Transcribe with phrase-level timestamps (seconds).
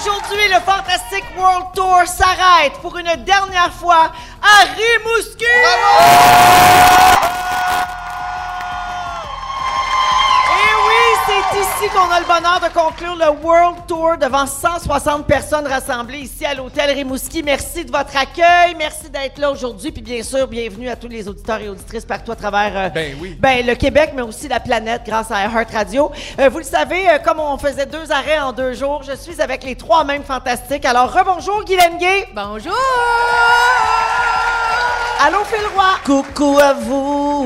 [0.00, 4.10] Aujourd'hui, le Fantastic World Tour s'arrête pour une dernière fois
[4.40, 5.44] à Rimouski!
[11.52, 16.18] C'est ici qu'on a le bonheur de conclure le World Tour devant 160 personnes rassemblées
[16.20, 17.42] ici à l'hôtel Rimouski.
[17.42, 21.28] Merci de votre accueil, merci d'être là aujourd'hui, puis bien sûr, bienvenue à tous les
[21.28, 23.36] auditeurs et auditrices partout à travers euh, Ben oui.
[23.38, 26.10] ben, le Québec, mais aussi la planète grâce à Heart Radio.
[26.38, 29.40] Euh, vous le savez, euh, comme on faisait deux arrêts en deux jours, je suis
[29.40, 30.84] avec les trois mêmes fantastiques.
[30.84, 32.28] Alors, rebonjour Guylaine Gay.
[32.34, 32.72] Bonjour!
[35.22, 35.84] Allô Phil Roy.
[36.04, 37.44] Coucou à vous.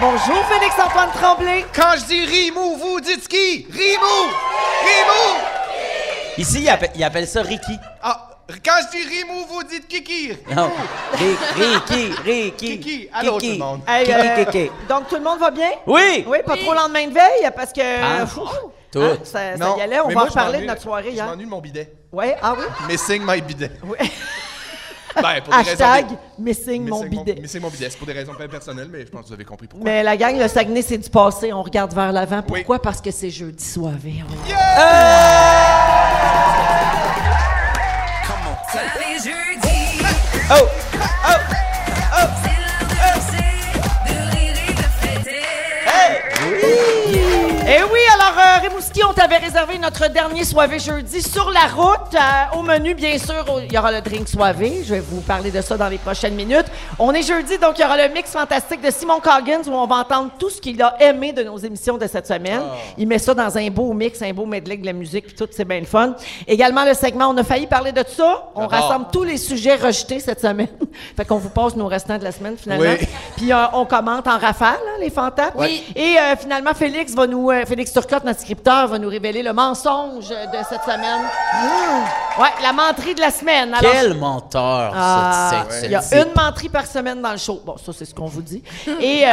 [0.00, 1.64] Bonjour Félix-Antoine Tremblay.
[1.74, 3.66] Quand je dis Rimou, vous dites qui?
[3.70, 4.32] Rimou!
[4.82, 5.38] Rimou!
[6.38, 7.78] Ici, il appelle, il appelle ça Ricky.
[8.02, 8.30] Ah,
[8.64, 10.32] quand je dis Rimou, vous dites Kiki!
[10.54, 10.70] Non.
[11.12, 12.78] Ri- Ricky, Ricky.
[12.80, 13.08] Kiki.
[13.12, 13.80] Allô, tout le monde.
[13.86, 14.70] Hey, Kiki, euh, Kiki.
[14.88, 15.70] Donc, tout le monde va bien?
[15.86, 16.24] Oui.
[16.26, 17.80] Oui, pas trop lendemain de veille, parce que...
[17.80, 18.40] Ah, Fou,
[18.90, 19.00] tout.
[19.00, 20.82] hein, ça, ça y allait, on mais va moi, en je parler de m'ennuie- notre
[20.82, 21.26] soirée Je hier.
[21.26, 21.92] m'ennuie de mon bidet.
[22.12, 22.64] Ouais, ah oui?
[22.88, 23.70] Missing my bidet.
[23.84, 23.96] Oui.
[25.22, 27.34] Ben, pour des raisons Hashtag de- missing mon bidet.
[27.40, 27.90] Missing mon bidet.
[27.90, 29.84] C'est pour des raisons bien personnelles, mais je pense que vous avez compris pourquoi.
[29.90, 31.52] Mais la gang, le Saguenay, c'est du passé.
[31.52, 32.42] On regarde vers l'avant.
[32.48, 32.60] Oui.
[32.60, 32.80] Pourquoi?
[32.80, 34.22] Parce que c'est jeudi soirée.
[34.28, 34.34] On-
[40.50, 40.66] Oh!
[42.14, 42.47] Oh!
[47.70, 52.14] Eh oui, alors euh, Rimouski, on t'avait réservé notre dernier soirée jeudi sur la route.
[52.14, 54.82] Euh, au menu, bien sûr, il y aura le drink soivé.
[54.82, 56.64] Je vais vous parler de ça dans les prochaines minutes.
[56.98, 59.86] On est jeudi, donc il y aura le mix fantastique de Simon Coggins où on
[59.86, 62.62] va entendre tout ce qu'il a aimé de nos émissions de cette semaine.
[62.96, 65.48] Il met ça dans un beau mix, un beau medley de la musique, puis tout,
[65.50, 66.14] c'est bien le fun.
[66.46, 68.50] Également, le segment, on a failli parler de ça.
[68.54, 70.68] On rassemble tous les sujets rejetés cette semaine.
[71.18, 72.94] fait qu'on vous passe nos restants de la semaine, finalement.
[72.98, 73.06] Oui.
[73.36, 75.58] Puis euh, on commente en rafale, hein, les fantasmes.
[75.58, 75.84] Oui.
[75.94, 80.28] Et euh, finalement, Félix va nous, Félix Turcotte, notre scripteur, va nous révéler le mensonge
[80.28, 81.22] de cette semaine.
[81.54, 82.40] Mmh.
[82.42, 83.74] Ouais, la menterie de la semaine.
[83.74, 87.38] Alors, Quel menteur, ah, ce- ce- il y a une menterie par semaine dans le
[87.38, 87.60] show.
[87.64, 88.62] Bon, ça, c'est ce qu'on vous dit.
[89.00, 89.30] Et, euh,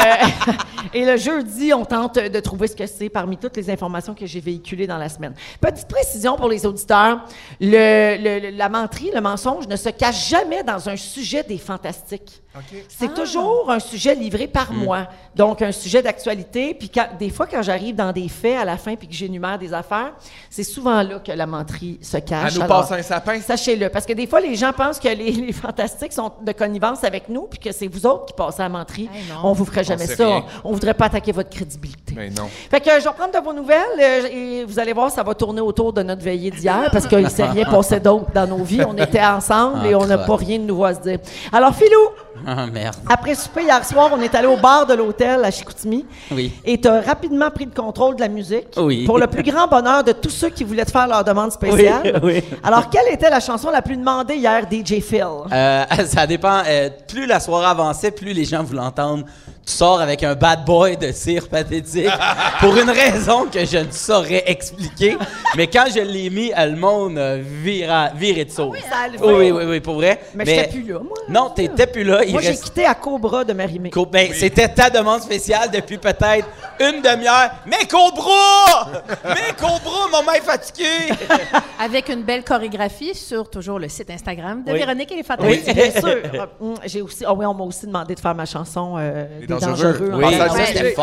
[0.93, 4.25] et le jeudi, on tente de trouver ce que c'est parmi toutes les informations que
[4.25, 5.33] j'ai véhiculées dans la semaine.
[5.61, 7.19] Petite précision pour les auditeurs.
[7.61, 11.57] Le, le- le- la menterie, le mensonge ne se cache jamais dans un sujet des
[11.57, 12.41] fantastiques.
[12.89, 15.07] C'est toujours un sujet livré par moi.
[15.35, 16.73] Donc, un sujet d'actualité.
[16.73, 19.57] Puis, quand- des fois, quand j'arrive dans des faits à la fin puis que j'énumère
[19.59, 20.13] des affaires,
[20.49, 22.55] c'est souvent là que la menterie se À cache.
[22.55, 23.39] nous Alors, passer un sapin.
[23.41, 27.03] Sachez-le, parce que des fois, les gens pensent que les, les fantastiques sont de connivence
[27.03, 29.09] avec nous, puis que c'est vous autres qui passez à la menterie.
[29.13, 29.49] Hey, non.
[29.49, 30.25] on vous ferait jamais ça.
[30.25, 30.45] rien.
[30.63, 32.13] On voudrait pas attaquer votre crédibilité.
[32.15, 32.47] Mais non.
[32.69, 35.33] Fait que je vais prendre de vos nouvelles euh, et vous allez voir, ça va
[35.35, 38.63] tourner autour de notre veillée d'hier parce qu'il ne s'est rien passé d'autre dans nos
[38.63, 38.81] vies.
[38.87, 41.19] On était ensemble et on n'a pas rien de nouveau à se dire.
[41.51, 41.99] Alors, Philou,
[42.57, 42.95] Ah, merde.
[43.09, 46.05] après souper hier soir, on est allé au bar de l'hôtel à Chicoutimi.
[46.31, 46.53] Oui.
[46.63, 48.67] Et tu as rapidement pris le contrôle de la musique.
[48.77, 49.03] Oui.
[49.05, 52.19] Pour le plus grand bonheur de tous ceux qui voulaient te faire leur demande spéciale.
[52.23, 52.57] Oui, oui.
[52.63, 55.25] Alors, quelle était la chanson la plus demandée hier, DJ Phil?
[55.51, 56.61] Euh, ça dépend.
[56.67, 59.25] euh, plus la soirée avançait, plus les gens voulaient entendre.
[59.65, 62.07] Tu sors avec un bad boy de cire pathétique
[62.59, 65.17] pour une raison que je ne saurais expliquer.
[65.57, 68.77] Mais quand je l'ai mis, euh, le monde euh, vira, virait de sauce.
[68.87, 69.19] ça a levé.
[69.23, 70.21] oui, oui, oui, pour vrai.
[70.35, 71.17] Mais, j'étais plus là, moi.
[71.29, 72.23] Non, t'étais plus là.
[72.23, 73.89] Il Moi, j'ai reste- quitté à Cobra de Marimé.
[73.89, 76.47] Co- ben, C'était ta demande spéciale depuis peut-être
[76.79, 77.49] une demi-heure.
[77.65, 78.91] Mais Cobra!
[79.25, 80.85] Mais Cobra, mon mec fatigué!
[81.79, 84.77] Avec une belle chorégraphie sur toujours le site Instagram de Oui.
[84.77, 85.73] Véronique et les Oui, Fantastiques.
[85.73, 86.07] bien sûr.
[86.35, 89.25] Euh, hum, J'ai aussi, ah oui, on m'a aussi demandé de faire ma chanson euh,
[89.59, 90.11] dangereux.
[90.13, 90.95] Oui, Ah, c'était.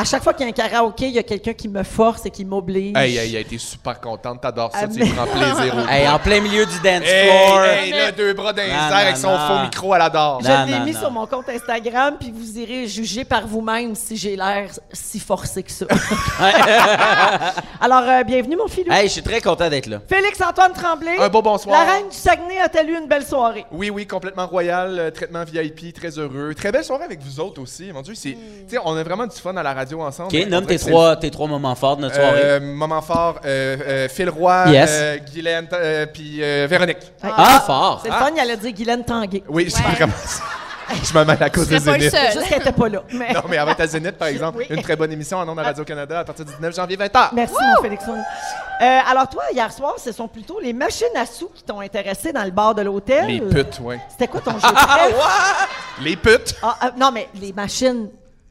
[0.00, 2.24] À chaque fois qu'il y a un karaoké, il y a quelqu'un qui me force
[2.24, 2.96] et qui m'oblige.
[2.96, 4.40] Hey, hey, il a été super contente.
[4.40, 4.82] T'adores ça.
[4.84, 7.64] Ah, Tu mais- prends plaisir au Hey, en plein milieu du dance Hey, floor.
[7.64, 9.38] hey, là, deux bras dans les airs avec son non.
[9.38, 10.40] faux micro, elle adore.
[10.40, 11.00] Je l'ai mis non.
[11.00, 15.64] sur mon compte Instagram, puis vous irez juger par vous-même si j'ai l'air si forcé
[15.64, 15.86] que ça.
[17.80, 18.92] Alors, euh, bienvenue, mon filou.
[18.92, 20.00] Hey, je suis très content d'être là.
[20.08, 21.16] Félix-Antoine Tremblay.
[21.18, 21.76] Un beau bonsoir.
[21.84, 23.66] La reine du Saguenay a-t-elle eu une belle soirée?
[23.72, 26.54] Oui, oui, complètement royal, euh, traitement VIP, très heureux.
[26.54, 27.92] Très belle soirée avec vous autres aussi.
[27.92, 30.34] Mon Dieu, c'est, tu sais, on a vraiment du fun à la radio ensemble.
[30.36, 32.40] OK, nomme tes trois, tes trois moments forts de notre c'est- soirée.
[32.42, 34.90] Euh, moment fort, euh, euh, Phil Roy, Yes.
[34.92, 36.98] euh, Guylaine, euh, puis euh, Véronique.
[37.22, 38.00] ah, fort.
[38.02, 39.42] C'est le fun, il allait dire Guylaine Tanguay.
[39.48, 39.70] Oui, Ouais.
[39.70, 39.82] ça.
[41.04, 42.10] Je me mêle à cause de pas Zénith.
[42.10, 42.32] seul.
[42.32, 43.02] Juste qu'elle n'était pas là.
[43.12, 43.34] Mais...
[43.34, 44.56] Non, mais elle va être à Zénith, par exemple.
[44.60, 44.66] Oui.
[44.70, 47.28] Une très bonne émission en nom de Radio-Canada à partir du 19 janvier 20h.
[47.34, 48.14] Merci, mon Félixon.
[48.80, 52.32] Euh, alors, toi, hier soir, ce sont plutôt les machines à sous qui t'ont intéressé
[52.32, 53.26] dans le bar de l'hôtel.
[53.26, 53.96] Les putes, oui.
[54.08, 55.68] C'était quoi ton jeu de préf?
[56.00, 56.54] Les putes.
[56.62, 58.08] Ah, ah, non, mais les machines,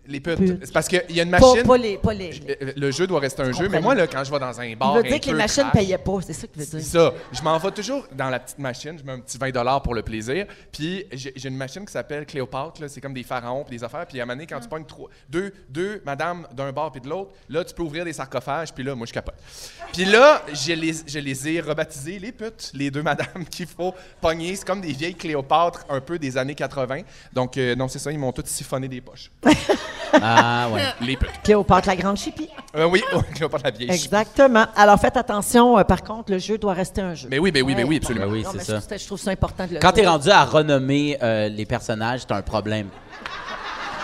[0.08, 0.38] Les putes.
[0.38, 0.66] Putes.
[0.66, 1.64] C'est parce qu'il y a une pas, machine.
[1.64, 1.98] pas les...
[1.98, 4.32] Pas les, les- Euh, Le jeu doit rester un jeu, mais moi, là, quand je
[4.32, 4.96] vais dans un bar.
[4.98, 6.86] Il veut dire que les machines crack, payaient pas, c'est ça qu'il veut C'est dire.
[6.88, 7.14] ça.
[7.32, 8.98] Je m'en vais toujours dans la petite machine.
[8.98, 10.46] Je mets un petit 20 pour le plaisir.
[10.72, 12.82] Puis j'ai une machine qui s'appelle Cléopâtre.
[12.88, 14.06] C'est comme des pharaons puis des affaires.
[14.08, 17.02] Puis à un moment donné, quand tu pognes trois, deux, deux madames d'un bord puis
[17.02, 18.74] de l'autre, là, tu peux ouvrir des sarcophages.
[18.74, 19.36] Puis là, moi, je capote.
[19.94, 23.94] Puis là, je les, je les ai rebaptisées les putes, les deux madames qu'il faut
[24.22, 24.56] pogner.
[24.56, 27.02] C'est comme des vieilles Cléopâtres un peu des années 80.
[27.34, 28.12] Donc, euh, non, c'est ça.
[28.12, 29.32] Ils m'ont toutes siphonné des poches.
[30.22, 30.82] Ah, ouais.
[31.06, 31.30] Les putes.
[31.44, 32.50] Cléopâtre, la grande chipie.
[32.76, 33.04] Euh, oui,
[33.36, 33.92] Cléopâtre la vieille.
[33.92, 34.66] Exactement.
[34.76, 35.78] Alors, faites attention.
[35.78, 37.28] euh, par contre, le jeu doit rester un jeu.
[37.30, 38.26] Mais oui, mais oui, mais oui, absolument.
[38.28, 38.80] Ben oui, Non, c'est ça.
[38.92, 40.12] je, je trouve ça important de le Quand t'es dire.
[40.12, 42.88] rendu à renommer euh, les personnages, c'est un problème.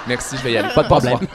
[0.07, 0.69] Merci, je vais y aller.
[0.73, 1.17] Pas de problème.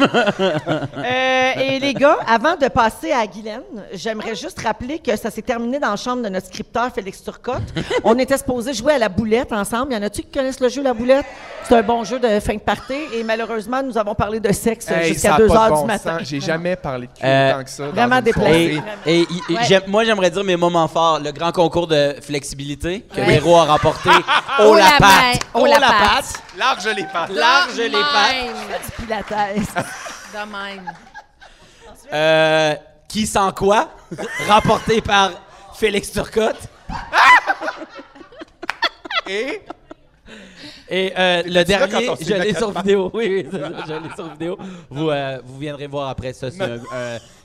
[0.98, 3.62] Euh, et les gars, avant de passer à Guylaine,
[3.92, 7.62] j'aimerais juste rappeler que ça s'est terminé dans la chambre de notre scripteur Félix Turcotte.
[8.04, 9.92] On était supposé jouer à la boulette ensemble.
[9.92, 11.24] Y en a-tu qui connaissent le jeu La boulette?
[11.64, 12.94] C'est un bon jeu de fin de party.
[13.14, 15.68] Et malheureusement, nous avons parlé de sexe Hey, jusqu'à ça a 2 pas de heures
[15.70, 16.18] bon du matin.
[16.18, 16.28] sens.
[16.28, 17.86] J'ai jamais parlé de cul Euh, autant que ça.
[17.86, 18.80] dans vraiment déplacé.
[19.06, 19.60] Et, et- et Ouais.
[19.66, 21.20] j'aime- moi, j'aimerais dire mes moments forts.
[21.20, 23.26] Le grand concours de flexibilité que Ouais.
[23.26, 24.10] Véro a remporté
[24.60, 25.40] Oh au la patte.
[25.54, 26.42] oh la la patte.
[26.58, 27.30] Large les pattes.
[27.32, 28.56] Large les pattes.
[28.98, 29.30] Du pilates.
[30.32, 30.92] De même.
[32.12, 32.74] Euh,
[33.08, 33.90] qui sent quoi?
[34.48, 35.30] Rapporté par
[35.74, 36.68] Félix Turcotte.
[39.26, 39.62] Et
[40.90, 43.10] Et euh, le dernier, je l'ai sur vidéo.
[43.12, 44.56] Oui, oui, je l'ai sur vidéo.
[44.88, 46.50] Vous, euh, vous viendrez voir après ça.
[46.50, 46.78] C'est un-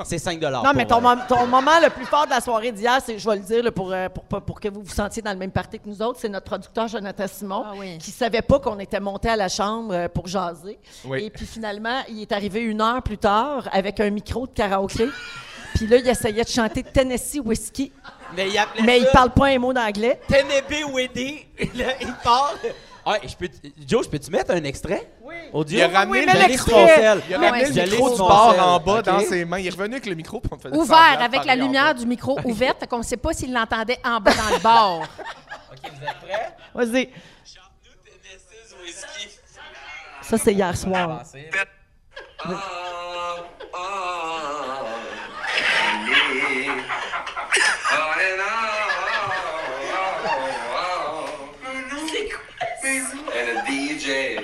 [0.06, 2.72] c'est 5 Non, mais ton, euh, mom- ton moment le plus fort de la soirée
[2.72, 4.94] d'hier, c'est, je vais le dire là, pour, euh, pour, pour, pour que vous vous
[4.94, 7.98] sentiez dans le même party que nous autres, c'est notre producteur Jonathan Simon, Ah oui.
[7.98, 10.80] qui savait pas qu'on était monté à la chambre euh, pour jaser.
[11.06, 11.24] Oui.
[11.26, 15.10] Et puis finalement, il est arrivé une heure plus tard avec un micro de karaoké.
[15.76, 17.92] puis là, il essayait de chanter Tennessee Whiskey,
[18.38, 20.20] Mais il appelait mais il ça parle pas un mot d'anglais.
[20.28, 21.46] Tennessee Weddy.
[21.76, 22.58] Là, il parle.
[23.06, 23.50] Ah, je peux,
[23.86, 25.10] Joe, je peux-tu mettre un extrait?
[25.22, 25.36] Oui.
[25.52, 25.78] Audio?
[25.78, 27.22] Il a ramené oui, le sel.
[27.28, 27.86] il a Ouais, ramené ouais.
[27.86, 28.24] le micro du sel,
[28.62, 29.60] en bas dans ses mains.
[29.60, 32.80] Il est revenu avec le micro on faisait Ouvert, avec la lumière du micro ouverte,
[32.80, 35.00] fait qu'on ne sait pas s'il l'entendait en bas dans le bar.
[35.02, 35.08] OK,
[35.82, 36.56] vous êtes prêts?
[36.74, 37.10] Vas-y.
[40.22, 41.24] Ça, c'est hier soir
[53.34, 53.64] a
[54.04, 54.40] DJ.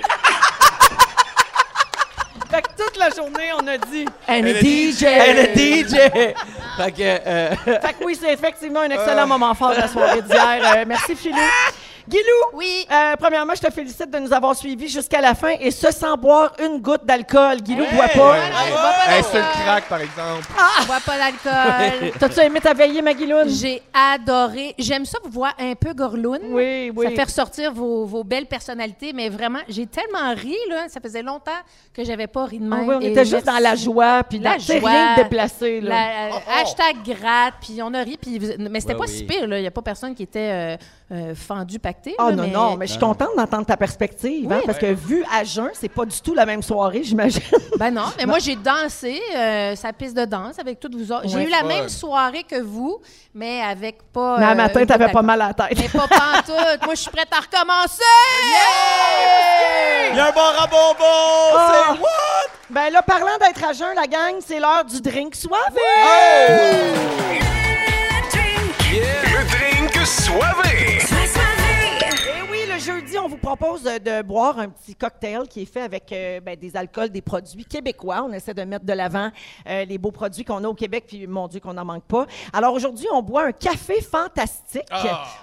[2.50, 5.04] Fait que toute la journée, on a dit And a DJ.
[5.04, 5.94] And a DJ!
[6.76, 10.20] fait que, euh, Fait que oui, c'est effectivement un excellent moment fort de la soirée
[10.22, 10.60] d'hier.
[10.76, 11.36] Euh, merci, Philou.
[12.08, 12.22] Guilou,
[12.54, 12.86] Oui.
[12.90, 16.16] euh, premièrement, je te félicite de nous avoir suivis jusqu'à la fin et ce sans
[16.16, 17.60] boire une goutte d'alcool.
[17.62, 18.30] Guilou boit pas.
[18.32, 18.38] Ouais.
[18.70, 19.62] Bois pas Hey, c'est le d'alcool.
[19.64, 20.46] crack, par exemple.
[20.80, 22.12] Je bois pas d'alcool.
[22.18, 23.48] T'as-tu aimé ta veillée, ma Guiloune?
[23.48, 24.74] J'ai adoré.
[24.78, 26.40] J'aime ça vous voir un peu gorloune.
[26.50, 27.06] Oui, oui.
[27.06, 30.88] Ça fait ressortir vos, vos belles personnalités, mais vraiment, j'ai tellement ri, là.
[30.88, 31.50] Ça faisait longtemps
[31.94, 32.88] que j'avais pas ri de Ah même.
[32.88, 35.80] oui, on Et était juste dans la joie, puis La joie, rien de déplacé.
[35.80, 35.88] Là.
[35.90, 39.16] La, euh, Hashtag gratte, puis on a ri, puis mais c'était Ouais, pas oui.
[39.16, 39.58] si pire, là.
[39.58, 40.76] Il n'y a pas personne qui était euh,
[41.12, 41.78] euh, fendu,
[42.18, 44.92] Oh là, non, mais- non, mais je suis contente d'entendre ta perspective, hein, parce que
[44.92, 47.42] vu à jeun, c'est pas du tout la même soirée, j'imagine.
[47.78, 51.22] Ben non, mais moi j'ai dansé euh, sa piste de danse avec toutes vous autres.
[51.28, 51.44] J'ai Ouais.
[51.44, 51.66] eu la Fun.
[51.68, 53.00] même soirée que vous,
[53.34, 54.38] mais avec pas.
[54.38, 55.78] Mais euh, un matin, une t'avais pas mal à la tête.
[55.78, 56.84] Mais pas pantoute.
[56.84, 58.02] moi je suis prête à recommencer.
[60.12, 61.56] il y a un bar à bonbons!
[61.56, 61.72] Ah.
[61.94, 62.06] C'est what?
[62.70, 65.80] Ben là, parlant d'être à jeun, la gang, c'est l'heure du drink soivé!
[68.92, 70.98] Le drink soivé.
[72.80, 76.40] Jeudi, on vous propose de, de boire un petit cocktail qui est fait avec euh,
[76.40, 78.24] ben, des alcools, des produits québécois.
[78.26, 79.30] On essaie de mettre de l'avant
[79.68, 82.26] euh, les beaux produits qu'on a au Québec, puis mon Dieu, qu'on n'en manque pas.
[82.54, 84.82] Alors aujourd'hui, on boit un café fantastique.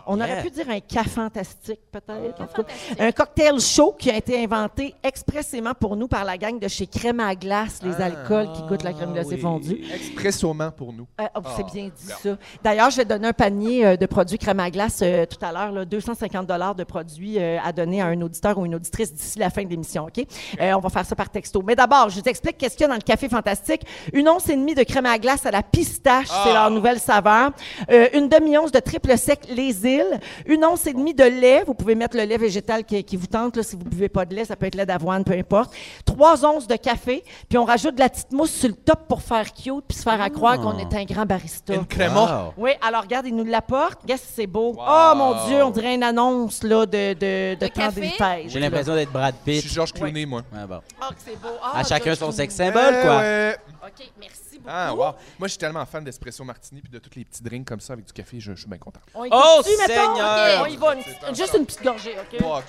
[0.07, 0.41] on aurait yeah.
[0.41, 2.65] pu dire un café fantastique, peut-être.
[2.99, 6.87] Un cocktail chaud qui a été inventé expressément pour nous par la gang de chez
[6.87, 9.41] Crème à glace, les alcools qui goûtent la crème glacée oui.
[9.41, 9.83] fondue.
[9.93, 11.07] Expressoment pour nous.
[11.21, 12.37] Euh, oh, c'est bien dit ça.
[12.63, 15.51] D'ailleurs, je vais donner un panier euh, de produits crème à glace euh, tout à
[15.51, 19.13] l'heure, là, 250 dollars de produits euh, à donner à un auditeur ou une auditrice
[19.13, 20.25] d'ici la fin de l'émission, OK?
[20.59, 21.61] Euh, on va faire ça par texto.
[21.65, 23.81] Mais d'abord, je vous explique qu'est-ce qu'il y a dans le café fantastique.
[24.13, 27.51] Une once et demie de crème à glace à la pistache, c'est leur nouvelle saveur.
[27.91, 30.19] Euh, une demi-once de triple sec les îles.
[30.45, 31.63] Une once et demie de lait.
[31.65, 34.09] Vous pouvez mettre le lait végétal qui, qui vous tente, là, si vous ne buvez
[34.09, 34.45] pas de lait.
[34.45, 35.73] Ça peut être lait d'avoine, peu importe.
[36.05, 37.23] Trois onces de café.
[37.49, 40.03] Puis on rajoute de la petite mousse sur le top pour faire cute puis se
[40.03, 41.73] faire à croire qu'on est un grand barista.
[41.73, 42.53] Une créma.
[42.57, 43.99] Oui, alors regarde, il nous l'apporte.
[44.05, 44.75] Qu'est-ce que c'est beau.
[44.77, 48.01] Oh mon Dieu, on dirait une annonce là, de, de, de temps café?
[48.01, 48.49] des fêtes.
[48.49, 49.61] J'ai l'impression d'être Brad Je Pitt.
[49.61, 50.43] suis Georges Clooney, moi.
[50.53, 50.81] Ouais, bon.
[51.01, 51.49] Ah, que c'est beau.
[51.61, 53.17] Ah, À chacun je son trouve- sex symbole, Eh quoi.
[53.17, 53.57] ouais.
[53.83, 54.65] OK, merci beaucoup.
[54.69, 55.03] Ah, wow.
[55.05, 57.93] Moi, je suis tellement fan d'espresso martini puis de tous les petits drinks comme ça
[57.93, 58.39] avec du café.
[58.39, 58.99] Je, je suis bien content.
[59.15, 59.93] On y Oh, mettons?
[59.93, 60.61] Seigneur!
[60.61, 60.95] OK, on y va.
[61.29, 62.39] une- juste une petite gorgée, OK?
[62.43, 62.59] Oh.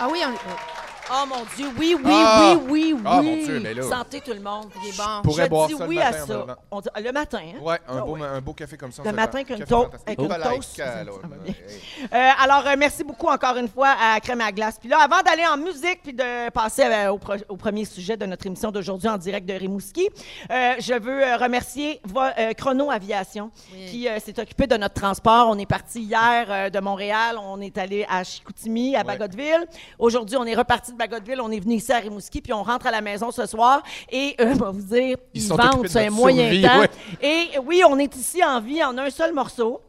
[0.00, 0.32] Ah oui, on...
[1.10, 2.52] Oh mon Dieu, oui, oui, Ah!
[2.54, 3.02] oui, oui, oui.
[3.06, 4.66] Ah, mon Dieu, mais là- Santé tout le monde.
[4.82, 5.22] il est bon.
[5.24, 6.46] pourrais Je boire dis ça le oui matin à ça.
[6.70, 7.58] On dit- le matin, hein?
[7.62, 8.22] Ouais, un, Ah beau, ouais.
[8.26, 9.02] un beau café comme ça.
[9.04, 10.04] Le matin qu'une toast.
[12.12, 14.76] Euh, alors, euh, merci beaucoup encore une fois à Crème à glace.
[14.78, 18.16] Puis là, avant d'aller en musique puis de passer euh, au, pro- au premier sujet
[18.16, 20.08] de notre émission d'aujourd'hui en direct de Rimouski,
[20.50, 23.50] euh, je veux euh, remercier Vo- euh, Chrono Aviation
[23.90, 25.48] qui euh, s'est occupé de notre transport.
[25.48, 29.04] On est parti hier euh, de Montréal, on est allé à Chicoutimi, à Ouais.
[29.04, 29.66] Bagotville.
[29.98, 32.86] Aujourd'hui, on est reparti de Bagotville, on est venu ici à Rimouski, puis on rentre
[32.86, 33.82] à la maison ce soir.
[34.10, 36.80] Et euh, je vais vous dire, Ils ils, sont vendent sur un moyen survie, temps.
[36.80, 36.90] ouais.
[37.22, 39.80] Et oui, on est ici en vie en un seul morceau.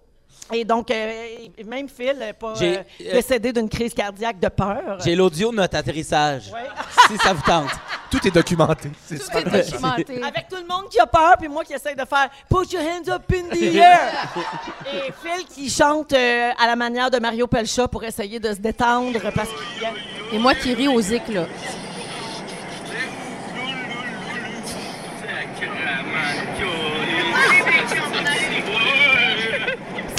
[0.52, 1.28] Et donc, euh,
[1.66, 2.84] même Phil, euh, pas J'ai- euh,
[3.14, 4.98] décédé d'une crise cardiaque de peur.
[5.04, 6.52] J'ai l'audio de notre atterrissage.
[6.52, 6.68] Ouais.
[7.08, 7.70] si ça vous tente.
[8.10, 8.90] Tout est documenté.
[9.06, 9.56] C'est Tout super.
[9.56, 10.24] est documenté.
[10.24, 12.82] Avec tout le monde qui a peur, puis moi qui essaie de faire Put your
[12.82, 14.00] hands up in the air.
[14.92, 18.60] Et Phil qui chante euh, à la manière de Mario Pelcha pour essayer de se
[18.60, 21.46] détendre parce qu'il Et moi qui ris aux zik, là.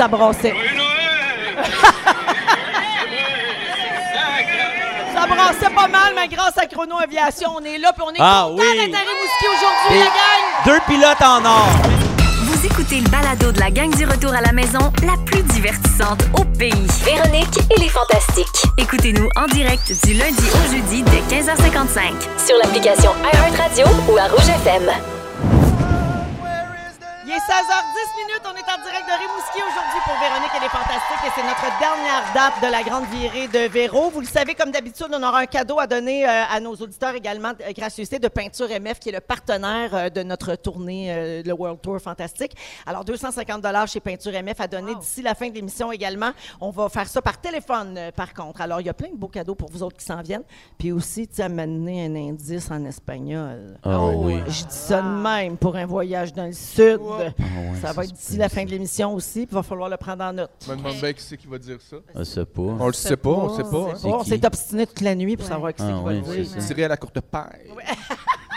[0.00, 0.54] Ça brassait.
[5.14, 8.18] ça brassait pas mal, mais grâce à Chrono Aviation, on est là, puis on est
[8.18, 8.78] Ah content oui.
[8.78, 10.64] d'être à Rimouski aujourd'hui, la gang!
[10.64, 11.68] Deux pilotes en or.
[12.44, 16.22] Vous écoutez le balado de la gang du retour à la maison, la plus divertissante
[16.38, 16.86] au pays.
[17.04, 18.62] Véronique et les Fantastiques.
[18.78, 22.46] Écoutez-nous en direct du lundi au jeudi dès 15h55.
[22.46, 24.90] Sur l'application iHeartRadio ou à Rouge FM.
[27.30, 30.68] Il est 16h10 minutes, on est en direct de Rimouski aujourd'hui pour Véronique et les
[30.68, 34.10] Fantastiques et c'est notre dernière date de la grande virée de Véro.
[34.10, 37.14] Vous le savez, comme d'habitude, on aura un cadeau à donner euh, à nos auditeurs
[37.14, 41.42] également, euh, gracieuseté de Peinture MF qui est le partenaire euh, de notre tournée, euh,
[41.46, 42.56] le World Tour Fantastique.
[42.84, 46.32] Alors 250 chez Peinture MF à donner d'ici la fin de l'émission également.
[46.60, 48.60] On va faire ça par téléphone par contre.
[48.60, 50.42] Alors il y a plein de beaux cadeaux pour vous autres qui s'en viennent.
[50.76, 53.78] Puis aussi, tu sais, amener un indice en espagnol.
[53.84, 54.42] Oh oui.
[54.48, 56.98] Je dis ça de même pour un voyage dans le sud.
[57.80, 60.24] Ça va être d'ici la fin de l'émission aussi, puis il va falloir le prendre
[60.24, 60.50] en note.
[60.66, 61.96] Je me demande bien qui c'est qui va dire ça.
[62.16, 62.62] Je sais pas.
[62.62, 63.78] On le sait pas, on le sait pas.
[63.90, 63.94] hein?
[63.96, 64.30] C'est on qui?
[64.30, 66.66] s'est obstiné toute la nuit pour savoir qui c'est Ah qui va oui, le dire.
[66.66, 67.70] Tiré à la courte paille.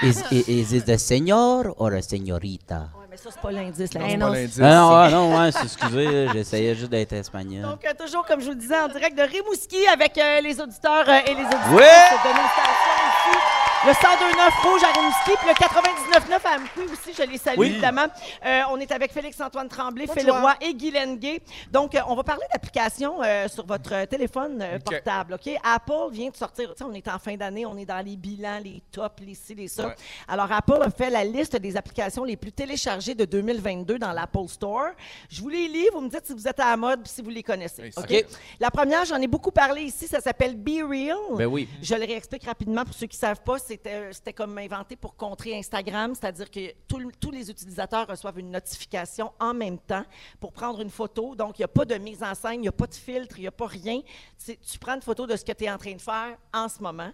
[0.02, 2.90] Is, is, is it a señor or a señorita?
[3.00, 3.90] Ouais, mais ça, c'est pas l'indice.
[3.96, 4.18] Eh l'indice.
[4.18, 4.60] non, Pas l'indice.
[4.62, 7.62] Ah non, ah non, ouais, c'est- excusez, j'essayais juste d'être espagnol.
[7.62, 10.60] Donc, euh, toujours, comme je vous le disais, en direct de Rimouski avec euh, les
[10.60, 12.18] auditeurs euh, et les auditrices Ouais!
[12.26, 13.38] de nos stations ici.
[13.86, 17.68] Le 1029 Rouge à Rimouski, puis le 99.9 à Amqui aussi, je les salue Oui.
[17.72, 18.06] évidemment.
[18.46, 20.32] Euh, on est avec Félix-Antoine Tremblay, Phil.
[20.32, 21.42] Roy et Guy Lenguet.
[21.70, 25.34] Donc, euh, on va parler d'applications euh, sur votre téléphone euh, portable.
[25.34, 25.54] OK?
[25.62, 28.16] Apple vient de sortir, tu sais, on est en fin d'année, on est dans les
[28.16, 29.88] bilans, les tops, les ci, les ça.
[29.88, 29.96] Ouais.
[30.30, 34.48] Alors, Apple a fait la liste des applications les plus téléchargées de 2022 dans l'Apple
[34.48, 34.92] Store.
[35.30, 37.22] Je vous les lis, vous me dites si vous êtes à la mode puis si
[37.22, 37.82] vous les connaissez.
[37.82, 38.26] Oui, OK?
[38.62, 41.18] La première, j'en ai beaucoup parlé ici, ça s'appelle Be Real.
[41.36, 41.68] Ben oui.
[41.82, 43.58] Je le réexplique rapidement pour ceux qui ne savent pas.
[43.60, 43.73] C'était
[44.12, 49.32] c'était comme inventé pour contrer Instagram, c'est-à-dire que tout tous les utilisateurs reçoivent une notification
[49.40, 50.04] en même temps
[50.40, 51.36] pour prendre une photo.
[51.36, 53.36] Donc, il n'y a pas de mise en scène, il n'y a pas de filtre,
[53.38, 54.02] il n'y a pas rien.
[54.46, 56.82] Tu prends une photo de ce que tu es en train de faire en ce
[56.82, 57.12] moment.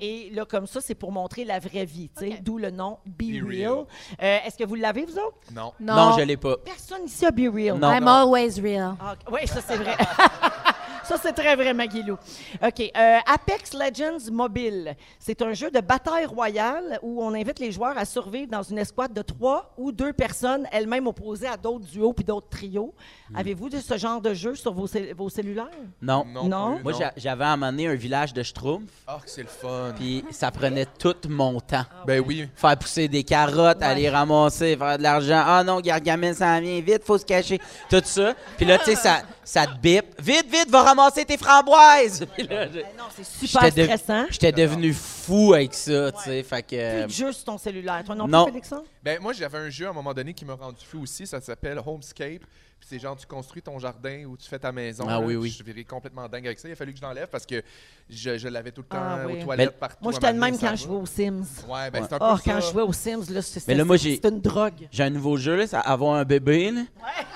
[0.00, 2.10] Et là, comme ça, c'est pour montrer la vraie vie,
[2.42, 3.72] d'où le nom Be, Be Real.
[3.72, 3.86] Real.
[4.22, 5.36] Euh, Est-ce que vous l'avez, vous autres?
[5.52, 5.72] Non.
[5.80, 6.56] Non, Non, je l'ai pas.
[6.58, 7.78] Personne ici a Be Real.
[7.78, 7.90] Non.
[7.92, 8.96] I'm always real.
[9.30, 9.96] oui, ça c'est vrai.
[11.04, 12.16] ça c'est très vrai, Maguilou.
[12.62, 12.80] OK.
[12.96, 14.96] euh, Apex Legends Mobile.
[15.18, 18.78] C'est un jeu de bataille royale où on invite les joueurs à survivre dans une
[18.78, 22.94] escouade de trois ou deux personnes, elles-mêmes opposées à d'autres duos puis d'autres trios.
[23.34, 25.66] Avez-vous de ce genre de jeu sur vos, cell- vos cellulaires?
[26.00, 26.24] Non.
[26.26, 26.44] Non.
[26.48, 26.74] Non?
[26.76, 29.92] plus, Moi, j'a- j'avais à un village de Schtroumpf, Ah, que c'est le fun.
[29.96, 31.84] puis ça prenait tout mon temps.
[32.06, 32.48] Ben oui.
[32.54, 33.86] Faire pousser des carottes, Ouais.
[33.86, 35.42] aller ramasser, faire de l'argent.
[35.44, 37.58] Ah non, Gargamel s'en vient, vite, faut se cacher.
[37.88, 38.34] Tout ça.
[38.56, 40.04] Puis là, tu sais, ça, ça te bip.
[40.20, 42.24] Vite, vite, va ramasser tes framboises.
[42.36, 44.26] Puis là, je- Ben non, c'est super j'étais de- stressant.
[44.30, 46.42] J'étais devenu fou avec ça, tu sais.
[46.42, 46.68] Fait que.
[46.68, 48.02] Plus euh, de jeu sur ton cellulaire.
[48.04, 48.44] Toi non, non.
[48.44, 48.84] plus, Félixon?
[49.02, 51.26] Ben moi, j'avais un jeu à un moment donné qui m'a rendu fou aussi.
[51.26, 52.42] Ça s'appelle Homescape.
[52.82, 55.04] Puis c'est genre, tu construis ton jardin ou tu fais ta maison.
[55.06, 55.20] Ah là.
[55.20, 55.48] oui, oui.
[55.50, 56.66] Je suis viré complètement dingue avec ça.
[56.68, 57.62] Il a fallu que je l'enlève parce que
[58.10, 59.38] je, je l'avais tout le temps Ah oui.
[59.40, 59.98] aux toilettes Mais- partout.
[60.02, 61.44] Moi, j'étais le même ça quand je jouais aux Sims.
[61.68, 62.42] Ouais, ben c'est un peu Oh, ça.
[62.44, 64.88] quand je jouais aux Sims, là, c'est Mais là, moi, j'ai- c'est une drogue.
[64.90, 66.72] J'ai un nouveau jeu, là, c'est avoir un bébé.
[66.72, 66.80] Là.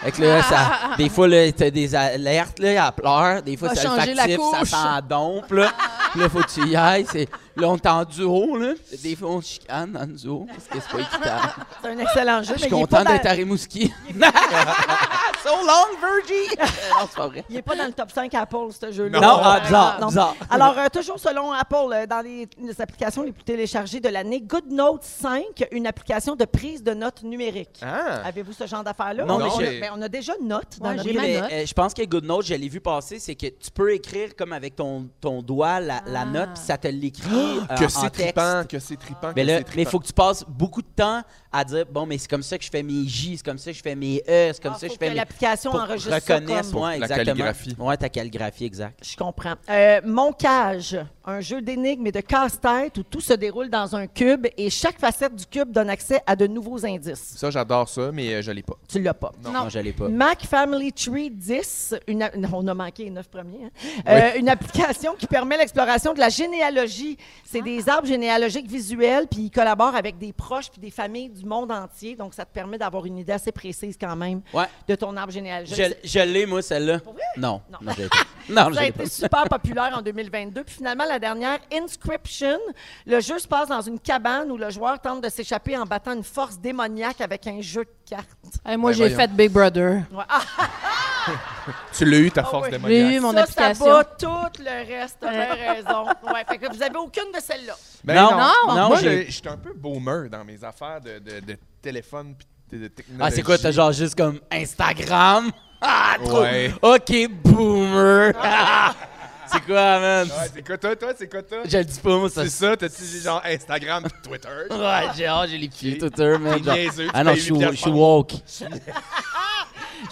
[0.02, 3.42] Fait que là, ça, des fois, là, t'as des alertes, là, elle pleure.
[3.44, 4.70] Des fois, changer la olfactif, ça couche.
[4.70, 5.72] sent dompe, là.
[6.10, 7.06] Puis là, faut que tu y ailles.
[7.08, 7.28] C'est...
[7.56, 8.74] Là, on est en duo, là.
[9.02, 11.52] Des fois, on chicane le duo parce que c'est pas équitable.
[11.82, 12.54] C'est un excellent jeu.
[12.54, 13.92] Je suis mais il est content d'être à Rimouski.
[15.42, 16.50] so long, Virgie!
[16.60, 17.44] Euh, non, c'est pas vrai.
[17.48, 19.20] Il n'est pas dans le top 5 Apple, ce jeu-là.
[19.20, 20.06] Non, ah, bizarre, non.
[20.08, 20.34] bizarre.
[20.50, 24.40] Alors, euh, toujours selon Apple, euh, dans les, les applications les plus téléchargées de l'année,
[24.40, 27.80] GoodNote 5, une application de prise de notes numériques.
[27.82, 28.22] Ah!
[28.26, 29.24] Avez-vous ce genre d'affaires-là?
[29.24, 31.50] Non, on, mais a- j'ai- ben, on a déjà note dans Ouais, notre mais, note.
[31.52, 34.52] euh, je pense que GoodNote, je l'ai vu passer, c'est que tu peux écrire comme
[34.52, 36.24] avec ton, ton doigt la, la Ah.
[36.26, 37.28] note, puis ça te l'écrit
[37.70, 38.14] euh, Que c'est texte.
[38.20, 41.22] trippant, que c'est trippant, Mais là, mais il faut que tu passes beaucoup de temps
[41.52, 43.70] à dire bon, mais c'est comme ça que je fais mes J, c'est comme ça
[43.70, 45.16] que je fais mes E, c'est comme Ah, ça que je fais que mes.
[45.16, 47.24] l'application enregistre ça reconnaisse, comme- ouais, la exactement.
[47.24, 47.76] calligraphie.
[47.78, 48.98] Ouais, ta calligraphie, exact.
[49.02, 49.54] Je comprends.
[49.70, 54.46] Euh, Moncage, un jeu d'énigmes et de casse-tête où tout se déroule dans un cube
[54.56, 57.34] et chaque facette du cube donne accès à de nouveaux indices.
[57.36, 58.74] Ça, j'adore ça, mais euh, je l'ai pas.
[58.88, 59.32] Tu l'as pas.
[59.42, 60.08] Non, non je l'ai pas.
[60.08, 64.02] Mac Family Tree 10, une a- non, on a manqué les neuf premiers, hein.
[64.08, 67.16] Euh, une application qui permet l'exploration de la généalogie.
[67.44, 71.44] C'est des arbres généalogiques visuels, puis ils collaborent avec des proches puis des familles du
[71.44, 72.16] monde entier.
[72.16, 74.66] Donc, ça te permet d'avoir une idée assez précise quand même Ouais.
[74.88, 75.76] de ton arbre généalogique.
[76.02, 77.00] Je, je l'ai, moi, celle-là.
[77.36, 77.60] Non.
[77.70, 77.78] Non.
[77.82, 77.92] Non.
[78.48, 79.02] Non, Ça a l'ai pas.
[79.02, 80.62] été super populaire en 2022.
[80.62, 82.58] Puis finalement, la dernière, Inscription.
[83.04, 86.12] Le jeu se passe dans une cabane où le joueur tente de s'échapper en battant
[86.12, 88.28] une force démoniaque avec un jeu de cartes.
[88.64, 90.02] Hey, moi, Ben, j'ai fait Big Brother.
[90.12, 90.22] Ouais.
[90.28, 90.40] Ah,
[91.96, 92.70] Tu l'as eu, ta Ah force oui.
[92.72, 93.10] démoniaque.
[93.10, 93.84] J'ai eu mon ça, application.
[93.84, 95.16] ça bat tout le reste.
[95.20, 96.04] T'as bien raison.
[96.06, 97.74] Ouais, fait que vous avez aucune de celles-là.
[98.04, 101.00] Ben Non, non, non, Moi, j'ai- je je suis un peu boomer dans mes affaires
[101.00, 102.46] de, de, de téléphone puis
[102.78, 103.24] de, de technologie.
[103.26, 105.50] Ah, c'est quoi, t'as genre juste comme Instagram?
[105.78, 106.40] Ah, trop.
[106.40, 106.72] Ouais.
[106.80, 107.12] Ok,
[107.44, 108.32] boomer.
[109.46, 110.26] c'est quoi, man?
[110.26, 111.58] Ouais, c'est quoi, toi, toi, c'est quoi, toi?
[111.66, 112.44] Je le dis pas, moi, ça.
[112.44, 114.48] C'est ça, t'as-tu genre Instagram pis Twitter?
[114.70, 116.64] Ouais, j'ai hâte, j'ai les pieds Twitter, man.
[116.64, 117.40] Genre- tu Ah non, je
[117.76, 118.32] suis woke.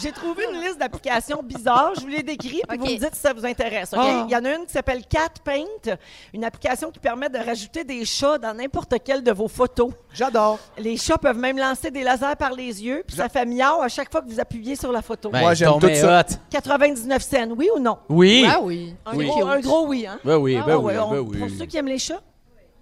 [0.00, 1.92] J'ai trouvé une liste d'applications bizarres.
[1.96, 3.92] Je vous les décris, puis vous me dites si ça vous intéresse.
[3.92, 4.00] OK?
[4.02, 4.24] Ah.
[4.28, 5.96] Il y en a une qui s'appelle Cat Paint,
[6.32, 9.90] une application qui permet de rajouter des chats dans n'importe quelle de vos photos.
[10.12, 10.58] J'adore.
[10.78, 13.88] Les chats peuvent même lancer des lasers par les yeux, puis ça fait miaou à
[13.88, 15.30] chaque fois que vous appuyez sur la photo.
[15.30, 16.20] Ben, Moi, j'aime tout ça.
[16.20, 16.34] hot.
[16.50, 17.98] 99 cents, oui ou non?
[18.08, 18.46] Oui.
[18.48, 18.94] Ah oui.
[19.06, 19.26] Un, Oui.
[19.26, 20.18] Gros, un gros oui, hein?
[20.24, 21.38] Ben oui, Ah, ben ouais, oui, on- oui.
[21.38, 22.20] Pour ceux qui aiment les chats?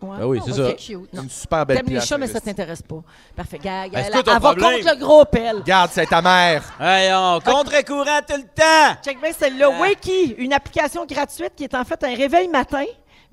[0.03, 0.17] Ouais.
[0.19, 0.67] Ben oui, c'est Ok.
[0.67, 0.73] ça.
[0.75, 1.13] Cute.
[1.13, 1.23] Non.
[1.23, 3.03] Une super belle T'aimes les place, chats, mais ça t'intéresse pas.
[3.37, 3.59] Parfait.
[3.59, 4.73] Gars, Ben, c'est elle, quoi ton elle va problème?
[4.83, 5.57] contre le gros pelle.
[5.59, 6.63] Regarde, c'est ta mère.
[6.79, 9.01] Voyons, contre-courant tout le temps.
[9.05, 9.69] Check bien celle-là.
[9.73, 9.81] Ah.
[9.81, 12.85] Wakey, une application gratuite qui est en fait un réveil matin.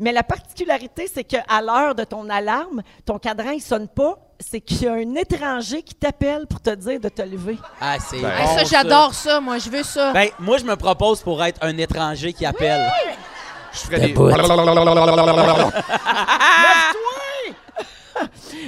[0.02, 4.18] Mais la particularité, c'est qu'à l'heure de ton alarme, ton cadran, il sonne pas.
[4.40, 7.58] C'est qu'il y a un étranger qui t'appelle pour te dire de te lever.
[7.82, 9.42] Ah, c'est Ben, Hey, bon, ça, j'adore ça.
[9.42, 10.14] Moi, je veux ça.
[10.14, 12.90] Ben, moi, je me propose pour être un étranger qui appelle.
[13.74, 14.08] Je ferais des.
[14.10, 14.30] Debout.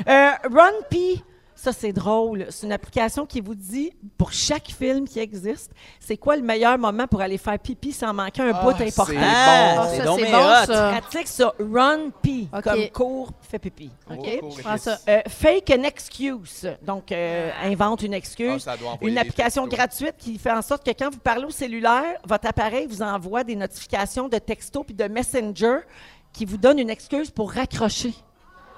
[0.07, 1.21] Euh, RunP,
[1.61, 2.47] ça c'est drôle.
[2.49, 6.77] C'est une application qui vous dit, pour chaque film qui existe, c'est quoi le meilleur
[6.79, 9.13] moment pour aller faire pipi sans manquer un Ah, bout c'est important.
[9.21, 10.65] Ah, Ah, c'est ça, donc c'est bon, hot.
[10.65, 10.89] ça.
[10.99, 12.61] Pratique ça, RunP, OK.
[12.63, 13.91] comme cours, fait pipi.
[14.09, 14.39] OK?
[14.39, 14.97] Cours, Je prends ça.
[15.07, 16.67] Euh, fake an excuse.
[16.81, 18.63] Donc, euh, invente une Ah, excuse.
[18.63, 19.77] ça doit envoyer une application textos.
[19.77, 23.43] gratuite qui fait en sorte que quand vous parlez au cellulaire, votre appareil vous envoie
[23.43, 25.77] des notifications de texto puis de messenger
[26.33, 28.13] qui vous donnent une excuse pour raccrocher.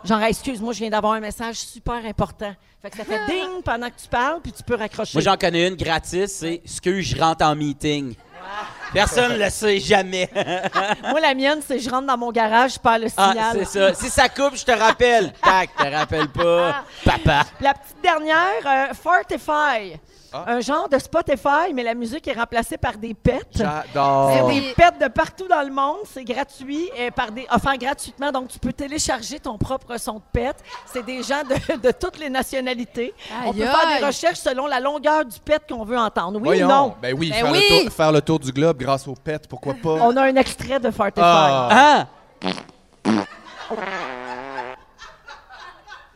[0.05, 2.53] Genre, excuse-moi, je viens d'avoir un message super important.
[2.81, 5.17] Fait que ça fait ding pendant que tu parles, puis tu peux raccrocher.
[5.17, 8.13] Moi, j'en connais une gratis, c'est ce que je rentre en meeting.
[8.93, 10.29] Personne ne le sait jamais.
[11.09, 13.57] Moi, la mienne, c'est je rentre dans mon garage, je perds le ah, signal.
[13.59, 13.93] c'est ça.
[13.93, 15.33] Si ça coupe, je te rappelle.
[15.41, 16.83] Tac, te rappelle pas.
[17.03, 17.45] Papa.
[17.61, 19.99] La petite dernière, euh, Fortify.
[20.36, 20.46] Ah.
[20.48, 23.46] Un genre de Spotify, mais la musique est remplacée par des pets.
[23.52, 24.48] C'est J'adore.
[24.50, 25.98] des pets de partout dans le monde.
[26.12, 28.32] C'est gratuit, et par des, offert gratuitement.
[28.32, 30.56] Donc, tu peux télécharger ton propre son de pet.
[30.91, 33.13] C'est des gens de, de toutes les nationalités.
[33.46, 36.39] On Aïe, peut faire des recherches selon la longueur du pet qu'on veut entendre.
[36.39, 36.65] Oui Voyons.
[36.65, 36.96] ou non?
[37.02, 37.63] Ben oui, Ben faire, oui.
[37.69, 39.89] Le tour, faire le tour du globe grâce aux pets, pourquoi pas?
[40.02, 41.22] On a un extrait de Fortify.
[41.24, 42.08] Ah.
[42.41, 42.54] Ah!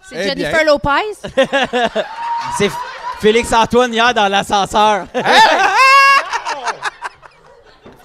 [0.10, 0.64] C'est Eh Jennifer bien.
[0.64, 0.90] Lopez?
[2.58, 2.72] C'est
[3.20, 5.08] Félix-Antoine hier dans l'ascenseur.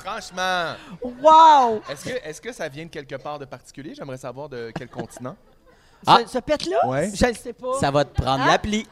[0.05, 1.81] Franchement, Wow!
[1.91, 3.95] est-ce que, est que ça vient de quelque part de particulier?
[3.95, 5.37] J'aimerais savoir de quel continent.
[6.07, 6.19] Ah.
[6.27, 6.87] Ce, ce pet-là?
[6.89, 7.11] Ouais.
[7.15, 7.75] Je ne sais pas.
[7.81, 8.51] Ça va te prendre Ah.
[8.53, 8.87] l'appli.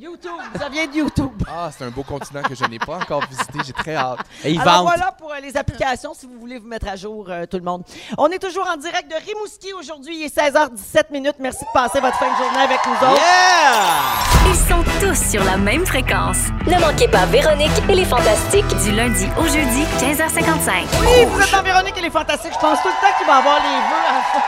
[0.00, 0.30] YouTube.
[0.58, 1.30] Ça vient de YouTube.
[1.48, 3.58] Ah, c'est un beau continent que je n'ai pas encore visité.
[3.64, 4.18] J'ai très hâte.
[4.44, 4.86] Et ils Alors vendent.
[4.96, 7.62] voilà pour euh, les applications, si vous voulez vous mettre à jour, euh, tout le
[7.62, 7.82] monde.
[8.18, 10.16] On est toujours en direct de Rimouski aujourd'hui.
[10.18, 11.36] Il est 16h17 minutes.
[11.38, 13.20] Merci de passer votre fin de journée avec nous autres.
[13.20, 14.48] Yeah!
[14.48, 16.38] Ils sont tous sur la même fréquence.
[16.66, 18.66] Ne manquez pas Véronique et les Fantastiques.
[18.84, 20.84] Du lundi au jeudi, 15h55.
[21.00, 22.52] Oui, vous êtes dans Véronique et les Fantastiques.
[22.54, 24.04] Je pense tout le temps qu'il va avoir les vœux.
[24.08, 24.42] à la fin.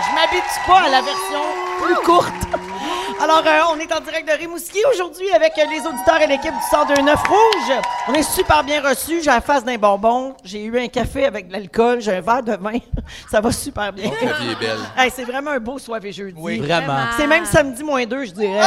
[0.00, 1.42] Je m'habitue pas à la version
[1.82, 2.32] plus courte.
[3.20, 6.52] Alors, euh, on est en direct de Rimouski aujourd'hui avec euh, les auditeurs et l'équipe
[6.52, 7.78] du 1029 Rouge.
[8.06, 9.20] On est super bien reçus.
[9.22, 10.36] J'ai la face d'un bonbon.
[10.44, 12.00] J'ai eu un café avec de l'alcool.
[12.00, 12.78] J'ai un verre de vin.
[13.30, 14.10] Ça va super bien.
[14.22, 14.78] La vie est belle.
[14.96, 16.38] Hey, c'est vraiment un beau soirée jeudi.
[16.40, 16.58] Oui.
[16.60, 16.96] Vraiment.
[17.16, 18.60] C'est même samedi moins deux, je dirais.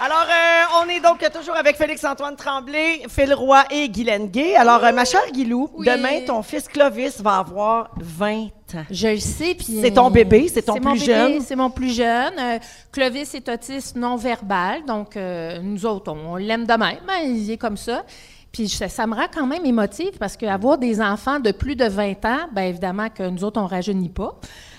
[0.00, 4.54] Alors, euh, on est donc toujours avec Félix-Antoine Tremblay, Phil Roy et Guylaine Gay.
[4.54, 5.86] Alors, euh, ma chère Guilou, Oui.
[5.86, 8.46] demain, ton fils Clovis va avoir 20
[8.90, 9.80] Je le sais, puis...
[9.80, 11.40] C'est ton bébé, c'est ton mon plus bébé, jeune.
[11.40, 12.34] C'est mon plus jeune.
[12.38, 12.58] Euh,
[12.92, 17.50] Clovis est autiste non-verbal, donc euh, nous autres, on, on l'aime de même, hein, il
[17.50, 18.04] est comme ça.
[18.52, 21.84] Puis ça, ça me rend quand même émotive parce qu'avoir des enfants de plus de
[21.84, 24.38] 20 ans, bien évidemment que nous autres, on rajeunit pas.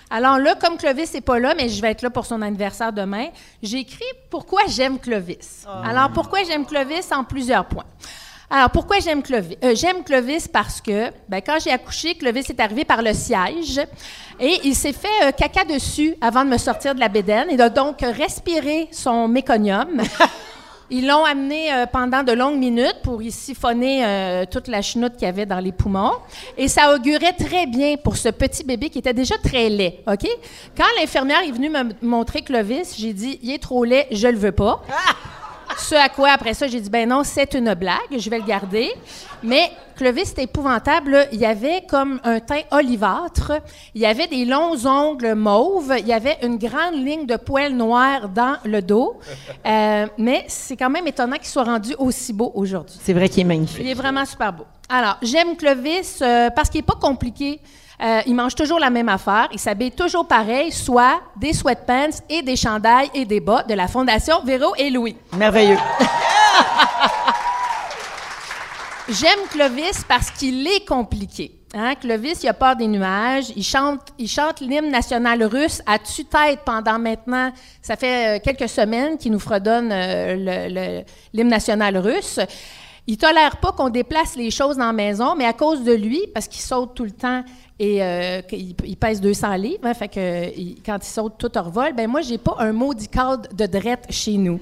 [0.10, 2.92] Alors là, comme Clovis n'est pas là, mais je vais être là pour son anniversaire
[2.92, 3.28] demain,
[3.62, 5.66] j'ai écrit Pourquoi j'aime Clovis.
[5.84, 7.86] Alors, pourquoi j'aime Clovis en plusieurs points.
[8.52, 9.58] Alors, pourquoi j'aime Clovis?
[9.64, 13.80] Euh, j'aime Clovis parce que, ben, quand j'ai accouché, Clovis est arrivé par le siège
[14.40, 17.48] et il s'est fait euh, caca dessus avant de me sortir de la bédaine.
[17.52, 20.02] Il a donc respiré son méconium.
[20.92, 25.14] Ils l'ont amené euh, pendant de longues minutes pour y siphonner euh, toute la chenoute
[25.14, 26.14] qu'il y avait dans les poumons.
[26.58, 30.28] Et ça augurait très bien pour ce petit bébé qui était déjà très laid, OK?
[30.76, 34.38] Quand l'infirmière est venue me montrer Clovis, j'ai dit «Il est trop laid, je le
[34.38, 34.82] veux pas».
[35.80, 38.46] Ce à quoi, après ça, j'ai dit, ben non, c'est une blague, je vais le
[38.46, 38.92] garder.
[39.42, 41.28] Mais Clovis, c'était épouvantable.
[41.32, 43.54] Il y avait comme un teint olivâtre,
[43.96, 47.74] il y avait des longs ongles mauves, il y avait une grande ligne de poils
[47.74, 49.20] noirs dans le dos.
[49.66, 52.98] Euh, mais c'est quand même étonnant qu'il soit rendu aussi beau aujourd'hui.
[53.02, 53.80] C'est vrai qu'il est magnifique.
[53.82, 54.66] Il est vraiment super beau.
[54.90, 57.60] Alors, j'aime Clovis euh, parce qu'il n'est pas compliqué.
[58.02, 59.50] Euh, il mange toujours la même affaire.
[59.52, 63.88] Il s'habille toujours pareil, soit des sweatpants et des chandails et des bas de la
[63.88, 65.18] Fondation Véro et Louis.
[65.36, 65.78] Merveilleux.
[69.10, 71.60] J'aime Clovis parce qu'il est compliqué.
[71.74, 71.96] Hein?
[71.96, 73.52] Clovis, il a peur des nuages.
[73.56, 78.70] Il chante, il chante l'hymne national russe à tue-tête pendant maintenant, ça fait euh, quelques
[78.70, 82.40] semaines qu'il nous fredonne euh, l'hymne national russe.
[83.12, 86.28] Il tolère pas qu'on déplace les choses dans la maison, mais à cause de lui,
[86.32, 87.44] parce qu'il saute tout le temps
[87.80, 91.50] et euh, qu'il il pèse 200 livres, hein, fait que il- quand il saute, tout
[91.56, 91.94] revole.
[91.94, 94.60] Ben moi, j'ai pas un maudit cadre de drette chez nous.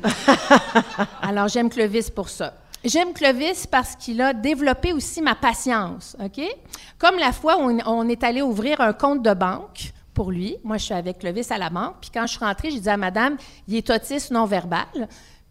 [1.21, 2.53] Alors, j'aime Clovis pour ça.
[2.85, 6.41] J'aime Clovis parce qu'il a développé aussi ma patience, OK?
[6.97, 10.55] Comme la fois où on, on est allé ouvrir un compte de banque pour lui.
[10.63, 11.95] Moi, je suis avec Clovis à la banque.
[11.99, 13.35] Puis quand je suis rentrée, j'ai dit à madame,
[13.67, 14.87] il est autiste non-verbal.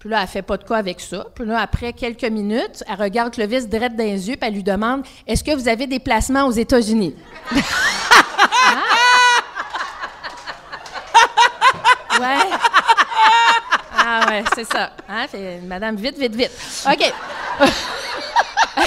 [0.07, 1.27] Puis là, elle fait pas de quoi avec ça.
[1.35, 4.63] Puis là, après quelques minutes, elle regarde Clovis direct dans les yeux, puis elle lui
[4.63, 7.17] demande, est-ce que vous avez des placements aux États-Unis?
[7.51, 8.83] Ah!
[12.21, 12.57] Ouais.
[13.99, 14.93] Ah ouais, c'est ça.
[15.09, 15.27] Hein?
[15.27, 16.53] Fait, madame, vite, vite, vite.
[16.87, 17.13] OK.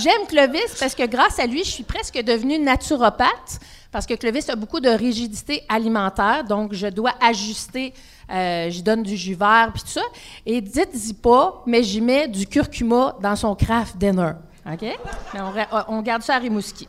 [0.00, 3.58] J'aime Clovis parce que grâce à lui, je suis presque devenue naturopathe
[3.92, 7.92] parce que Clovis a beaucoup de rigidité alimentaire, donc je dois ajuster.
[8.30, 10.02] Euh, je donne du jus vert puis tout ça.
[10.46, 14.32] Et dites-y pas, mais j'y mets du curcuma dans son craft dinner.
[14.64, 14.82] OK?
[14.82, 15.40] Mais
[15.88, 16.88] on, garde ça à Rimouski.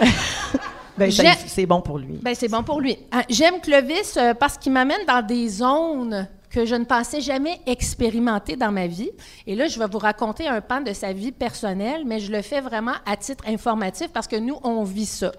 [0.98, 2.18] Ben, c'est bon pour lui.
[2.20, 2.98] Ben, c'est bon pour lui.
[3.10, 7.58] Ah, J'aime Clovis euh, parce qu'il m'amène dans des zones que je ne pensais jamais
[7.66, 9.10] expérimenter dans ma vie.
[9.46, 12.42] Et là, je vais vous raconter un pan de sa vie personnelle, mais je le
[12.42, 15.32] fais vraiment à titre informatif parce que nous, on vit ça.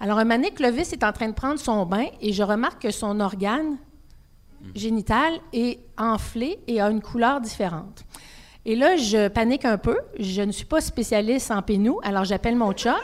[0.00, 2.82] Alors, un moment donné, Clovis est en train de prendre son bain et je remarque
[2.82, 3.76] que son organe
[4.74, 8.04] génital est enflé et a une couleur différente.
[8.64, 9.98] Et là, je panique un peu.
[10.18, 12.94] Je ne suis pas spécialiste en pénou, alors j'appelle mon chum.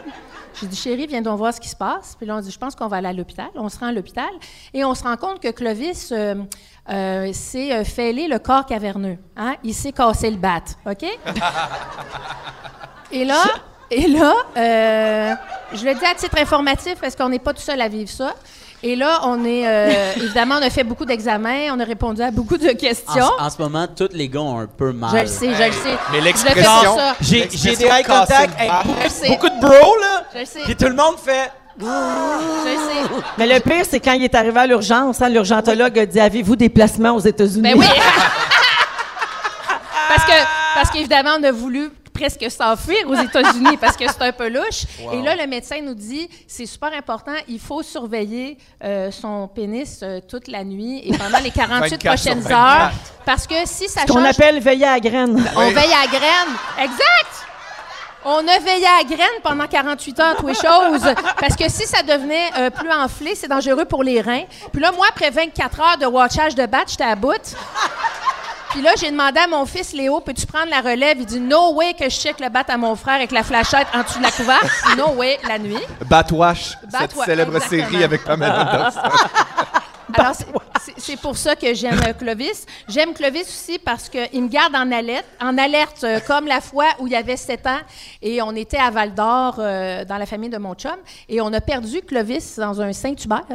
[0.58, 2.16] J'ai dit, chérie, viens donc voir ce qui se passe.
[2.16, 3.48] Puis là, on dit, je pense qu'on va aller à l'hôpital.
[3.56, 4.30] On se rend à l'hôpital
[4.72, 6.34] et on se rend compte que Clovis euh,
[6.88, 9.18] euh, s'est euh, fêlé le corps caverneux.
[9.36, 9.56] Hein?
[9.62, 11.04] Il s'est cassé le bat, OK?
[13.12, 13.42] Et là,
[13.90, 15.34] et là euh,
[15.72, 18.34] je le dis à titre informatif parce qu'on n'est pas tout seul à vivre ça.
[18.82, 22.30] Et là, on est, euh, évidemment, on a fait beaucoup d'examens, on a répondu à
[22.30, 23.30] beaucoup de questions.
[23.38, 25.10] en ce moment, tous les gars ont un peu mal.
[25.12, 25.98] Je le sais, je le sais.
[26.12, 26.96] Mais l'expression-.
[27.20, 28.82] J'ai des eye casser contact le avec bat.
[28.84, 29.28] beaucoup, Je sais.
[29.28, 30.24] beaucoup de bros, là.
[30.34, 30.60] Je le sais.
[30.64, 31.50] Puis tout le monde fait.
[31.80, 33.24] Je le sais.
[33.38, 36.56] Mais le pire, c'est quand il est arrivé à l'urgence, hein, l'urgentologue a dit Avez-vous
[36.56, 37.62] des placements aux États-Unis?
[37.62, 37.86] Ben oui!
[40.08, 40.32] parce que,
[40.74, 44.84] parce qu'évidemment, on a voulu presque s'enfuir aux États-Unis parce que c'est un peu louche.
[45.12, 50.00] Et là, le médecin nous dit, c'est super important, il faut surveiller euh, son pénis
[50.02, 52.80] euh, toute la nuit et pendant les 48 24 sur prochaines 24.
[52.82, 52.90] heures.
[53.24, 54.30] Parce que si ça Ce qu'on change...
[54.30, 55.44] appelle veiller à la graine.
[55.56, 56.54] On veille à la graine.
[56.78, 57.46] Exact!
[58.28, 61.14] On a veillé à la graine pendant 48 heures, tous les choses.
[61.38, 64.42] Parce que si ça devenait euh, plus enflé, c'est dangereux pour les reins.
[64.72, 67.34] Puis là, moi, après 24 heures de watchage de batch, j'étais à bout.
[68.76, 71.16] Puis là, j'ai demandé à mon fils Léo, peux-tu prendre la relève?
[71.18, 73.86] Il dit, no way que je check le bat à mon frère avec la flashette
[73.94, 74.66] en dessous de la couverte.
[74.98, 75.78] No way, la nuit.
[76.04, 77.88] Batwash, cette célèbre exactement.
[77.88, 78.60] série avec Pamela
[78.92, 79.00] Anderson.
[80.12, 80.46] Alors, c'est-
[80.98, 82.66] C'est- pour ça que j'aime euh, Clovis.
[82.88, 86.86] J'aime Clovis aussi parce qu'il me garde en alerte, en alerte euh, comme la fois
[86.98, 87.78] où il y avait 7 ans
[88.22, 90.96] et on était à Val d'Or euh, dans la famille de mon chum
[91.28, 93.46] et on a perdu Clovis dans un Saint-Hubert.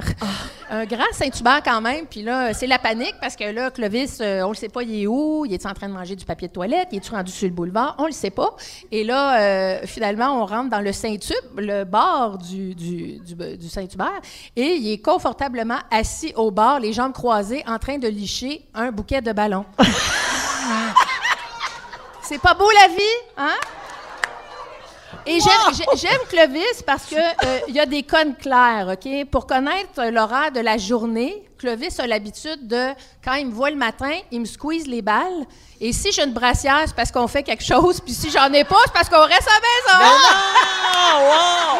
[0.69, 2.05] Un grand Saint-Hubert quand même.
[2.07, 5.03] Puis là, c'est la panique parce que là, Clovis, euh, on ne sait pas, il
[5.03, 5.45] est où?
[5.45, 6.87] Il est en train de manger du papier de toilette?
[6.91, 7.95] Il est-tu rendu sur le boulevard?
[7.99, 8.55] On ne le sait pas.
[8.91, 13.69] Et là, euh, finalement, on rentre dans le Saint-Tube, le bar du, du, du, du
[13.69, 14.21] Saint-Hubert,
[14.55, 18.91] et il est confortablement assis au bar, les jambes croisées, en train de licher un
[18.91, 19.65] bouquet de ballons.
[22.23, 23.55] C'est pas beau la vie, hein?
[25.25, 29.07] Et j'aime- j'ai- j'aime Clovis parce que euh, il y a des codes clairs, OK?
[29.29, 32.87] Pour connaître l'horaire de la journée, Clovis a l'habitude de,
[33.23, 35.45] quand il me voit le matin, il me squeeze les balles.
[35.79, 37.99] Et si j'ai une brassière, c'est parce qu'on fait quelque chose.
[38.01, 39.59] Puis si j'en ai pas, c'est parce qu'on reste à la
[39.99, 40.15] maison.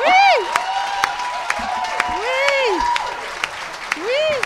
[0.05, 0.47] Oui!
[3.97, 4.37] Oui!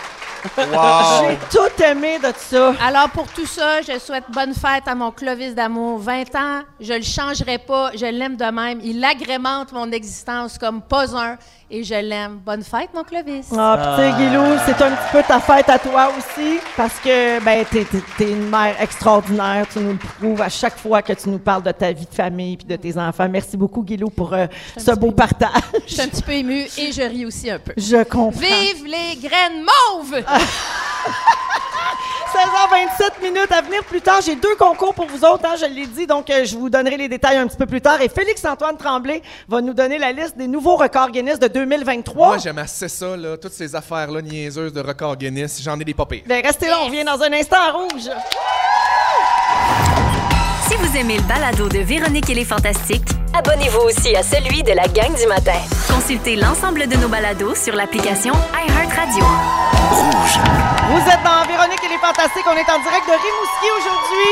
[0.58, 1.29] Wow!
[1.29, 2.73] J'ai tout aimé de ça.
[2.81, 5.99] Alors, pour tout ça, je souhaite bonne fête à mon Clovis d'amour.
[5.99, 8.79] 20 ans, je le changerai pas, je l'aime de même.
[8.84, 11.38] Il agrémente mon existence comme pas un
[11.79, 12.39] et je l'aime.
[12.45, 13.47] Bonne fête, mon Clovis.
[13.57, 16.95] Ah, puis tu sais, Guilou, c'est un petit peu ta fête à toi aussi, parce
[16.99, 19.65] que, ben, t'es, t'es- t'es une mère extraordinaire.
[19.71, 22.15] Tu nous le prouves à chaque fois que tu nous parles de ta vie de
[22.15, 23.27] famille puis de tes enfants.
[23.29, 25.49] Merci beaucoup, Guilou, pour euh, ce beau partage.
[25.88, 27.73] Je suis un petit peu émue et je ris aussi un peu.
[27.77, 28.31] Je comprends.
[28.39, 30.23] Vive les graines mauves!
[32.45, 34.21] 16h27 minutes à venir plus tard.
[34.23, 36.97] J'ai deux concours pour vous autres, hein, je l'ai dit, donc euh, je vous donnerai
[36.97, 37.99] les détails un petit peu plus tard.
[38.01, 42.27] Et Félix-Antoine Tremblay va nous donner la liste des nouveaux records Guinness de 2023.
[42.27, 45.62] Moi, j'aime assez ça, là, toutes ces affaires-là niaiseuses de record Guinness.
[45.63, 46.23] J'en ai des pas pires.
[46.27, 48.10] Ben, restez là, on revient dans un instant à rouge.
[50.75, 54.71] Si vous aimez le balado de Véronique et les Fantastiques, Abonnez-vous aussi à celui de
[54.73, 55.55] la gang du matin.
[55.88, 59.23] consultez l'ensemble de nos balados sur l'application iHeartRadio.
[59.23, 62.45] Vous êtes dans Véronique et les Fantastiques.
[62.47, 64.31] On est en direct de Rimouski aujourd'hui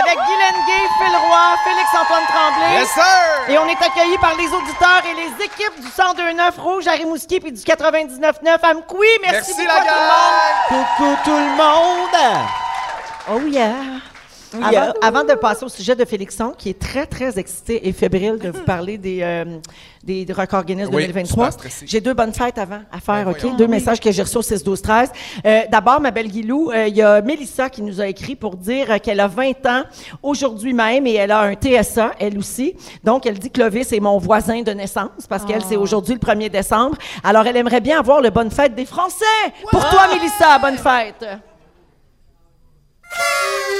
[0.00, 2.80] avec Guy Lenguet, Phil Roy, Félix-Antoine Tremblay.
[2.80, 3.48] Yes, sir!
[3.48, 7.40] Et on est accueillis par les auditeurs et les équipes du 102.9 Rouge à Rimouski
[7.40, 9.06] puis du 99.9 à Mkoui.
[9.22, 10.80] Merci, Merci, beaucoup la à tout le gang!
[10.80, 10.86] monde.
[10.98, 12.46] Coucou tout le monde!
[13.32, 13.72] Oh yeah!
[14.62, 18.38] Avant, avant de passer au sujet de Félixon, qui est très, très excité et fébrile
[18.38, 19.44] de vous parler des, euh,
[20.04, 21.86] des records Guinness Oui, 2023, super stressé.
[21.88, 23.40] j'ai deux bonnes fêtes avant à faire, Ben OK?
[23.40, 23.56] voyons.
[23.56, 25.10] Deux messages que j'ai reçus au 6 12 13
[25.44, 28.56] Euh, D'abord, ma belle Guilou, euh, il y a Mélissa qui nous a écrit pour
[28.56, 29.82] dire euh, qu'elle a 20 ans
[30.22, 32.74] aujourd'hui même et elle a un TSA, elle aussi.
[33.04, 36.20] Donc, elle dit que Clovis est mon voisin de naissance parce qu'elle, c'est aujourd'hui le
[36.20, 36.96] 1er décembre.
[37.24, 39.24] Alors, elle aimerait bien avoir le bonne fête des Français.
[39.70, 41.24] Pour toi, Mélissa, bonne fête.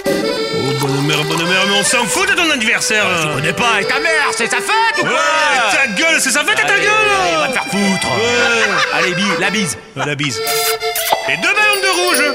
[0.08, 3.08] Oh, bonne mère, bonne mère, mais on s'en fout de ton anniversaire.
[3.08, 3.16] Là.
[3.22, 6.30] Je connais pas, et ta mère, c'est sa fête ou quoi Ouais, ta gueule, c'est
[6.30, 7.38] sa fête et ta gueule.
[7.38, 8.08] Va te faire foutre.
[8.94, 9.78] Allez, bise, la bise.
[9.96, 10.40] La bise.
[11.28, 12.32] Et deux ballons de rouge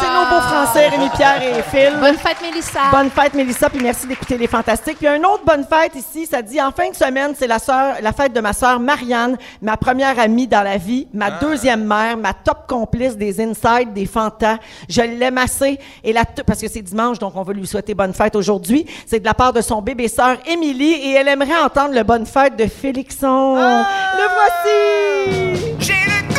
[0.00, 1.98] c'est nos beaux Français, Rémi-Pierre et Phil.
[2.00, 2.80] Bonne fête, Mélissa!
[2.90, 4.98] Bonne fête, Mélissa, puis merci d'écouter Les Fantastiques.
[4.98, 7.96] Puis un autre bonne fête ici, ça dit en fin de semaine, c'est la sœur,
[8.00, 12.16] la fête de ma sœur Marianne, ma première amie dans la vie, ma deuxième mère,
[12.16, 14.58] ma top complice des Inside, des Fantas.
[14.88, 15.78] Je l'aime assez.
[16.04, 18.86] Et la parce que c'est dimanche, donc on va lui souhaiter bonne fête aujourd'hui.
[19.06, 22.26] C'est de la part de son bébé sœur Émilie et elle aimerait entendre le bonne
[22.26, 23.56] fête de Félixon.
[23.56, 25.74] Le voici!
[25.80, 26.37] J'ai le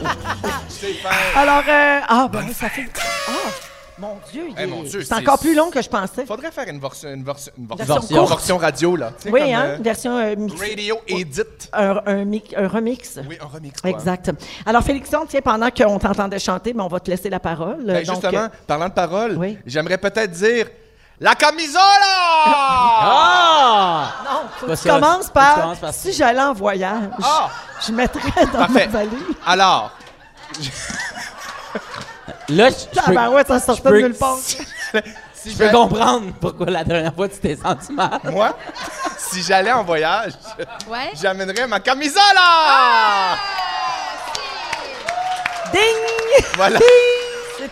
[1.36, 2.86] Alors, euh, ah, ben, ça fait.
[3.28, 3.32] Ah,
[3.98, 6.26] mon Dieu, il Eh, est- mon Dieu, c'est c'est- encore plus long que je pensais.
[6.26, 8.28] Faudrait faire une version, une version, une Version version, courte.
[8.30, 9.12] version radio, là.
[9.16, 11.42] Tu sais, Oui, comme, hein, euh, une version euh, mix- radio edit.
[11.72, 13.18] un, un, mic- un remix.
[13.28, 13.80] Oui, un remix.
[13.80, 13.90] quoi.
[13.90, 14.30] Exact.
[14.66, 17.84] Alors, Félixon, tiens, pendant qu'on t'entendait chanter, mais on va te laisser la parole.
[17.84, 19.58] Ben, Donc, justement, euh, parlant de parole, oui.
[19.64, 20.66] j'aimerais peut-être dire
[21.24, 21.82] la camisola!
[22.46, 24.12] Ah!
[24.24, 24.90] non, faut que pas tu ça.
[24.90, 27.48] commences par, tu commences par si j'allais en voyage, Ah!
[27.86, 28.86] je mettrais dans Parfait.
[28.86, 29.12] ma valise.
[29.46, 29.90] Alors,
[32.50, 34.36] Là, je- je Ah ben ouais, ça sortait de peux- nulle part.
[34.36, 34.58] si
[35.50, 38.20] je peux comprendre pourquoi la dernière fois tu t'es senti mal.
[38.24, 38.54] moi,
[39.16, 40.32] si j'allais en voyage,
[40.86, 41.10] Ouais?
[41.14, 43.38] j'amènerais ma camisola!
[45.72, 46.44] Ding!
[46.56, 46.78] Voilà.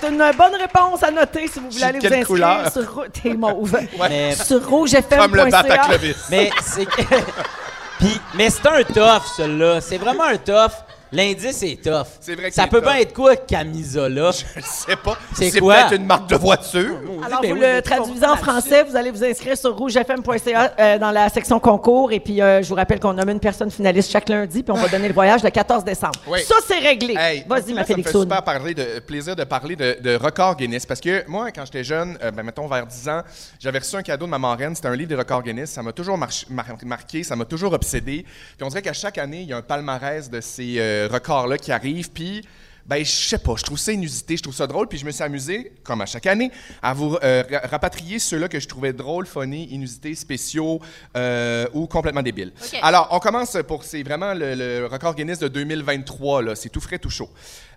[0.00, 2.72] C'est une bonne réponse à noter si vous voulez aller vous inscrire couleur?
[2.72, 3.78] sur T'es mauve.
[4.08, 5.18] Mais, sur rougefm.ca.
[5.18, 6.16] Comme le bat à Clovis.
[6.30, 6.86] mais c'est
[8.34, 9.80] mais c'est un tough, celui-là.
[9.80, 10.72] C'est vraiment un tough.
[11.12, 12.06] L'indice est tough.
[12.20, 12.88] C'est vrai que Ça c'est peut tough.
[12.90, 14.30] bien être quoi, Camisola?
[14.56, 15.18] Je sais pas.
[15.34, 15.74] C'est C'est quoi?
[15.74, 16.96] peut-être une marque de voiture.
[17.24, 21.10] Alors, Ben vous le traduisez en français, vous allez vous inscrire sur rougefm.ca euh, dans
[21.10, 22.12] la section concours.
[22.12, 24.76] Et puis, euh, je vous rappelle qu'on nomme une personne finaliste chaque lundi, puis on
[24.80, 26.18] va donner le voyage le 14 décembre.
[26.26, 26.40] Oui.
[26.42, 27.14] Ça, c'est réglé.
[27.18, 28.22] Hey, Vas-y, là, ma ça me fait Félixoune.
[28.22, 30.86] super parler de, plaisir de parler de, de records Guinness.
[30.86, 33.22] Parce que moi, quand j'étais jeune, euh, ben, mettons vers 10 ans,
[33.60, 34.74] j'avais reçu un cadeau de ma marraine.
[34.74, 35.70] C'était un livre des records Guinness.
[35.72, 38.24] Ça m'a toujours march- mar- marqué, ça m'a toujours obsédé.
[38.56, 41.58] Puis on dirait qu'à chaque année, il y a un palmarès de ces euh, records-là
[41.58, 42.10] qui arrive.
[42.10, 42.42] Puis.
[42.84, 45.12] Ben, je sais pas, je trouve ça inusité, je trouve ça drôle, puis je me
[45.12, 46.50] suis amusé, comme à chaque année,
[46.82, 50.80] à vous euh, ra- rapatrier ceux-là que je trouvais drôles, funny, inusités, spéciaux
[51.16, 52.52] euh, ou complètement débiles.
[52.82, 56.80] Alors, on commence pour, c'est vraiment le, le record Guinness de 2023, là, c'est tout
[56.80, 57.30] frais, tout chaud.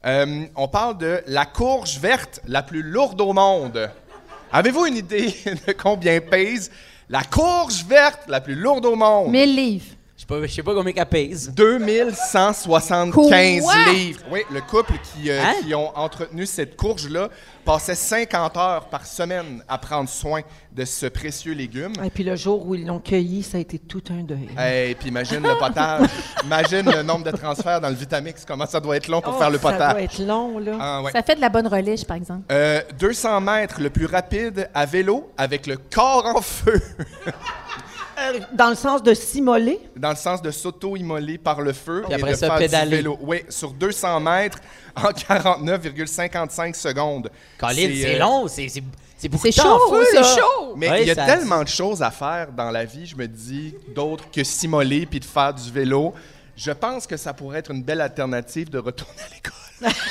[0.07, 3.87] Euh, on parle de la courge verte la plus lourde au monde.
[4.51, 5.35] Avez-vous une idée
[5.67, 6.71] de combien pèse
[7.09, 9.29] la courge verte la plus lourde au monde?
[9.29, 9.85] 1000 livres.
[10.17, 11.51] Je sais pas, je sais pas combien qu'elle pèse.
[11.53, 13.11] 2175
[13.63, 13.73] Quoi?
[13.93, 14.21] livres.
[14.31, 15.53] Oui, le couple qui, euh, Hein?
[15.61, 17.27] qui ont entretenu cette courge-là
[17.65, 20.39] passait 50 heures par semaine à prendre soin
[20.71, 21.91] de ce précieux légume.
[22.01, 24.47] Et puis, le jour où ils l'ont cueilli, ça a été tout un deuil.
[24.89, 26.07] Et puis imagine le potage.
[26.45, 29.37] imagine le nombre de transferts dans le Vitamix, comment ça doit être long pour Oh,
[29.39, 29.91] faire le Ça potage.
[29.91, 30.77] doit être long, là.
[30.79, 31.11] Ah, ouais.
[31.11, 32.43] Ça fait de la bonne reliche, par exemple.
[32.53, 36.79] Euh, 200 mètres le plus rapide à vélo avec le corps en feu,
[38.17, 39.79] Euh, dans le sens de s'immoler?
[39.95, 42.89] dans le sens de s'auto-immoler par le feu Puis et après de ça, faire pédaler.
[42.89, 43.17] du vélo.
[43.21, 44.59] Oui, sur 200 mètres
[44.95, 47.29] en 49,55 secondes.
[47.57, 48.83] Colin, c'est euh, long, c'est c'est-
[49.17, 50.73] c'est beaucoup C'est de temps chaud, feu, c'est chaud.
[50.75, 53.15] Mais Ouais, il y a ça- tellement de choses à faire dans la vie, je
[53.15, 56.13] me dis, d'autres que s'immoler puis de faire du vélo.
[56.57, 59.93] Je pense que ça pourrait être une belle alternative de retourner à l'école.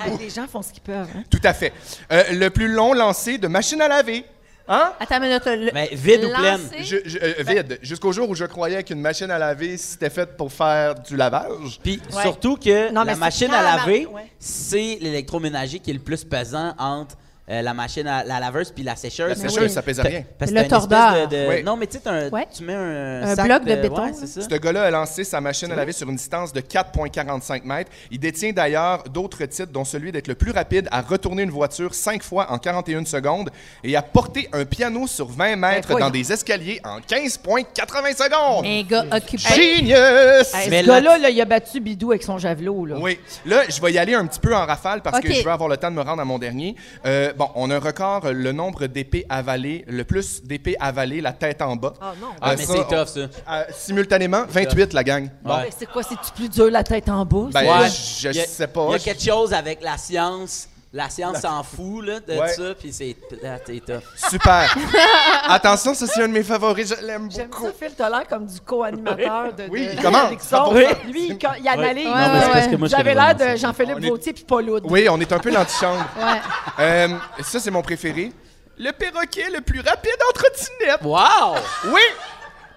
[0.00, 1.08] Hey, les gens font ce qu'ils peuvent.
[1.16, 1.24] hein.
[1.28, 1.72] Tout à fait.
[2.12, 4.24] Euh, le plus long lancé de machine à laver.
[4.68, 4.92] Hein?
[5.00, 5.46] Attends une minute.
[5.46, 6.60] le- Mais vide ou pleine?
[6.60, 7.78] lancer- Je- je- euh, vide.
[7.82, 11.80] Jusqu'au jour où je croyais qu'une machine à laver, c'était faite pour faire du lavage.
[11.82, 12.22] Puis Ouais.
[12.22, 14.30] surtout que Non, la machine à la laver, ouais.
[14.38, 17.16] c'est l'électroménager qui est le plus pesant entre
[17.50, 19.28] euh, la machine à la laveuse puis la sécheuse.
[19.42, 20.22] La sécheuse, ça pèse rien.
[20.38, 21.28] Parce Le tordeur.
[21.28, 21.62] de- de- Oui.
[21.62, 22.46] Non, mais tu sais, t'as un- Ouais.
[22.54, 24.16] tu mets un, Un sac bloc de béton, Ouais, là.
[24.18, 24.40] c'est ça.
[24.42, 27.90] Ce gars-là a lancé sa machine à laver sur une distance de 4,45 mètres.
[28.10, 31.94] Il détient d'ailleurs d'autres titres, dont celui d'être le plus rapide à retourner une voiture
[31.94, 33.50] 5 fois en 41 secondes
[33.82, 36.06] et à porter un piano sur 20 mètres voyons.
[36.06, 38.64] dans des escaliers en 15,80 secondes.
[38.66, 39.38] Un gars occupé.
[39.38, 40.54] Genius!
[40.54, 42.86] Hey, Mais ce là- gars-là, là, il a battu Bidou avec son javelot.
[42.86, 42.96] Là.
[42.98, 43.18] Oui.
[43.46, 45.68] Là, je vais y aller un petit peu en rafale parce que je veux avoir
[45.68, 46.74] le temps de me rendre à mon dernier.
[47.06, 51.20] Euh, bon, on a un record, euh, le nombre d'épées avalées, le plus d'épées avalées,
[51.20, 51.94] la tête en bas.
[52.00, 52.28] Oh non.
[52.40, 53.20] Ah, Euh, mais c'est tough, ça.
[53.20, 55.28] euh, simultanément, 28, la gang.
[55.42, 55.56] Bon.
[55.56, 55.70] Ouais.
[55.76, 56.02] C'est quoi?
[56.02, 57.48] C'est-tu plus dur la tête en bas?
[57.52, 57.88] Ben, Ouais.
[57.88, 58.86] je a- sais pas.
[58.88, 60.68] Il y a Je- quelque chose avec la science.
[60.90, 62.48] La science s'en fout là, de Ouais.
[62.48, 64.02] ça, puis c'est ah, tough.
[64.30, 64.74] Super.
[65.48, 67.66] Attention, ça c'est un de mes favoris, je l'aime J'aime beaucoup.
[67.66, 70.32] ça, Phil, t'as l'air comme du co-animateur de, Oui, de il commence.
[70.72, 70.84] Oui.
[71.12, 72.06] Lui, il, il analyse.
[72.06, 74.02] Ouais, Non, mais c'est parce que moi, je J'avais connais l'air vraiment de Jean-Philippe On
[74.02, 74.82] est- Vautier puis Paul Oud.
[74.88, 76.06] Oui, on est un peu l'antichambre.
[76.18, 76.40] Ouais.
[76.80, 77.08] Euh,
[77.42, 78.32] ça, c'est mon préféré.
[78.78, 81.02] Le perroquet le plus rapide en trottinette.
[81.02, 81.56] Wow!
[81.92, 82.00] Oui!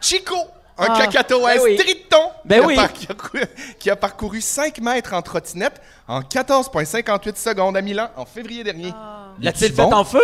[0.01, 0.35] Chico!
[0.77, 0.97] Un Ah.
[0.99, 1.77] cacatoès Ben oui.
[1.77, 2.75] triton Ben qui, a oui.
[2.75, 3.45] par- qui a
[3.79, 8.93] qui a parcouru 5 mètres en trottinette en 14,58 secondes à Milan en février dernier.
[9.39, 9.93] L'a-t-il Il est fait bon?
[9.93, 10.21] en feu?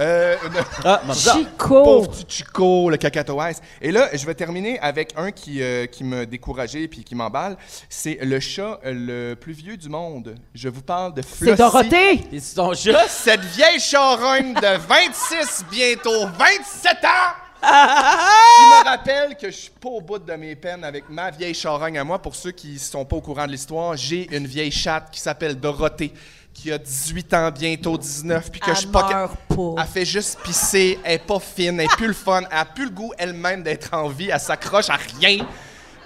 [0.00, 0.36] Euh,
[0.84, 1.32] Ah, bon, ça.
[1.32, 1.82] Chico!
[1.82, 3.60] Pauvre petit Chico, le cacatoès.
[3.82, 7.56] Et là, je vais terminer avec un qui, euh, qui m'a découragé puis qui m'emballe.
[7.88, 8.92] C'est le chat euh,
[9.32, 10.36] le plus vieux du monde.
[10.54, 11.50] Je vous parle de Flossie.
[11.50, 12.12] C'est Dorothée!
[12.30, 13.08] Et c'est son chat?
[13.08, 19.88] Cette vieille charogne de 26, bientôt 27 ans, qui me rappelle que je suis pas
[19.88, 22.20] au bout de mes peines avec ma vieille charogne à moi.
[22.20, 25.58] Pour ceux qui sont pas au courant de l'histoire, j'ai une vieille chatte qui s'appelle
[25.58, 26.12] Dorothée,
[26.54, 29.08] qui a 18 ans, bientôt 19, puis que je suis Elle pas...
[29.08, 29.82] meurt pas.
[29.82, 32.64] Elle fait juste pisser, elle est pas fine, elle est plus le fun, elle a
[32.64, 35.46] plus le goût elle-même d'être en vie, elle s'accroche à rien.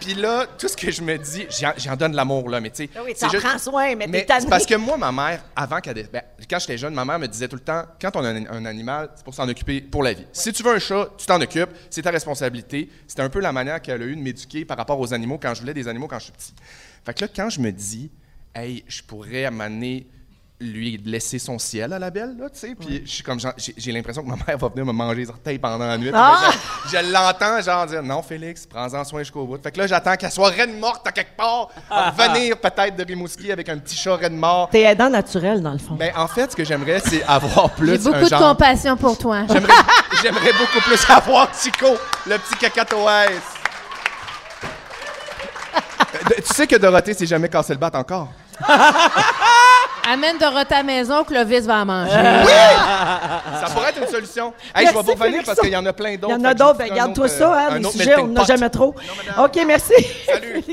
[0.03, 1.47] Puis là, tout ce que je me dis,
[1.79, 2.91] j'en- donne de l'amour, là, mais tu sais...
[2.97, 6.09] Ah oui, t'en prends soin, mais, mais t'es parce que moi, ma mère, avant qu'elle...
[6.13, 8.47] ben, quand j'étais jeune, ma mère me disait tout le temps, quand on a un,
[8.47, 10.27] un animal, c'est pour s'en occuper pour la vie.
[10.33, 12.91] Si tu veux un chat, tu t'en occupes, c'est ta responsabilité.
[13.07, 15.55] C'était un peu la manière qu'elle a eu de m'éduquer par rapport aux animaux quand
[15.55, 16.55] je voulais des animaux quand je suis petit.
[17.05, 18.11] Fait que là, quand je me dis,
[18.55, 20.07] hey, je pourrais amener
[20.63, 23.39] lui laisser son ciel à la belle, là, tu sais, puis je suis comme,
[23.77, 26.11] j'ai l'impression que ma mère va venir me manger les orteils pendant la nuit.
[26.15, 26.51] Ah!
[26.87, 29.63] Je, je l'entends, genre, dire, non, Félix, prends-en soin jusqu'au bout.
[29.63, 31.69] Fait que là, j'attends qu'elle soit reine morte à quelque part,
[32.17, 34.69] venir peut-être de Rimouski avec un petit chat reine mort.
[34.71, 35.95] T'es aidant naturel, dans le fond.
[35.95, 38.41] Ben, en fait, ce que j'aimerais, c'est avoir plus J'ai beaucoup un de genre...
[38.41, 39.45] compassion pour toi.
[40.23, 41.89] J'aimerais, beaucoup plus avoir Chico,
[42.27, 43.31] le petit cacatoès.
[46.15, 48.29] Euh, Tu sais que Dorothée s'est jamais cassé le bat encore.
[50.11, 52.13] Amène Dorothée à la maison, Clovis va en manger.
[52.13, 54.53] Ça pourrait être une solution.
[54.75, 56.35] Hey, je vais vous revenir parce qu'il y en a plein Il d'autres.
[56.35, 56.79] y en a que d'autres.
[56.79, 58.95] Ben, ferai un garde-toi autre, ça, euh, hein, sujets, on n'en a jamais trop.
[59.39, 59.95] OK, merci.
[60.27, 60.63] Salut.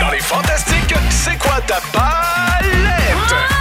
[0.00, 3.57] Dans les fantastiques, c'est quoi ta palette?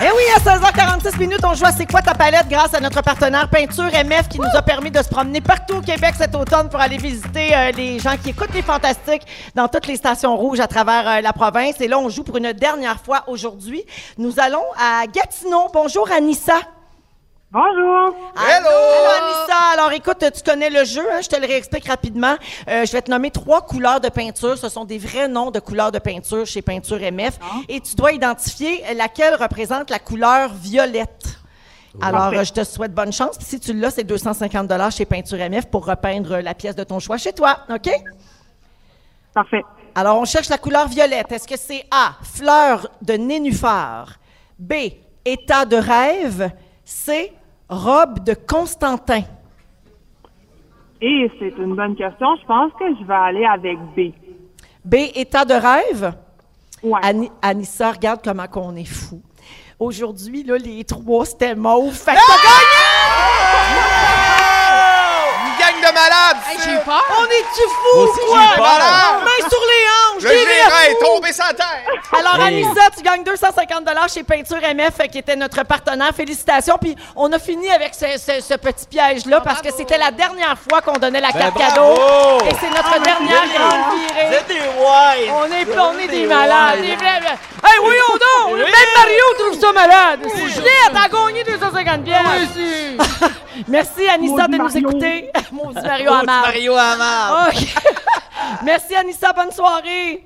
[0.00, 3.02] Eh oui, à 16h46 minutes, on joue à C'est quoi ta palette grâce à notre
[3.02, 6.68] partenaire Peinture MF qui nous a permis de se promener partout au Québec cet automne
[6.68, 9.22] pour aller visiter euh, les gens qui écoutent les Fantastiques
[9.56, 11.80] dans toutes les stations rouges à travers euh, la province.
[11.80, 13.82] Et là, on joue pour une dernière fois aujourd'hui.
[14.18, 15.66] Nous allons à Gatineau.
[15.74, 16.60] Bonjour, Anissa.
[17.50, 18.14] Bonjour.
[18.36, 18.68] Hello!
[18.68, 19.56] Allô, Anissa.
[19.72, 21.20] Alors, écoute, tu connais le jeu, hein?
[21.22, 22.34] je te le réexplique rapidement.
[22.68, 24.58] Euh, je vais te nommer trois couleurs de peinture.
[24.58, 27.38] Ce sont des vrais noms de couleurs de peinture chez Peinture MF.
[27.70, 31.38] Et tu dois identifier laquelle représente la couleur violette.
[32.02, 33.38] Alors, euh, je te souhaite bonne chance.
[33.38, 36.98] Puis si tu l'as, c'est 250 chez Peinture MF pour repeindre la pièce de ton
[36.98, 37.60] choix chez toi.
[37.70, 37.88] OK?
[39.32, 39.64] Parfait.
[39.94, 41.32] Alors, on cherche la couleur violette.
[41.32, 44.16] Est-ce que c'est A, fleur de nénuphar,
[44.58, 44.74] B,
[45.24, 46.50] état de rêve,
[46.84, 47.32] C,
[47.68, 49.22] robe de Constantin?
[51.00, 52.36] Et c'est une bonne question.
[52.40, 54.12] Je pense que je vais aller avec B.
[54.84, 56.12] B, état de rêve?
[56.82, 57.00] Ouais.
[57.02, 59.20] Ani- Anissa, regarde comment qu'on est fou.
[59.78, 61.92] Aujourd'hui, là, les trois, c'était mauve.
[61.94, 62.34] Fait que t'as
[63.70, 64.17] Une
[66.48, 67.04] Hey, j'ai peur.
[67.18, 68.40] On est-tu fou aussi, quoi?
[68.50, 69.20] j'ai peur.
[69.24, 70.22] Main sur les hanches!
[70.22, 71.84] Le gérant est tombé sa terre!
[72.18, 72.62] Alors, Hey.
[72.64, 76.10] Anissa, tu gagnes 250 chez Peinture MF, euh, qui était notre partenaire.
[76.14, 76.78] Félicitations.
[76.80, 80.56] Puis, on a fini avec ce, ce- ce petit piège-là parce que c'était la dernière
[80.58, 81.94] fois qu'on donnait la Ben, carte cadeau.
[81.94, 82.38] bravo!
[82.46, 84.26] Et c'est notre dernière grande virée.
[84.28, 85.32] Vous êtes des wives!
[85.34, 86.80] On est, Vous on est des malades.
[86.80, 86.88] Des.
[86.88, 88.56] Hey, voyons donc!
[88.58, 88.66] Même
[88.96, 90.20] Mario trouve ça malade.
[90.34, 93.28] C'est Juliette, a gagné 250 pièces.
[93.66, 94.78] Merci, Anissa, de nous Mario.
[94.90, 95.30] écouter.
[95.52, 96.42] Maudit Mario Oh, Amar.
[96.42, 97.50] Mario Amar!
[98.64, 99.32] Merci, Anissa.
[99.32, 100.24] Bonne soirée.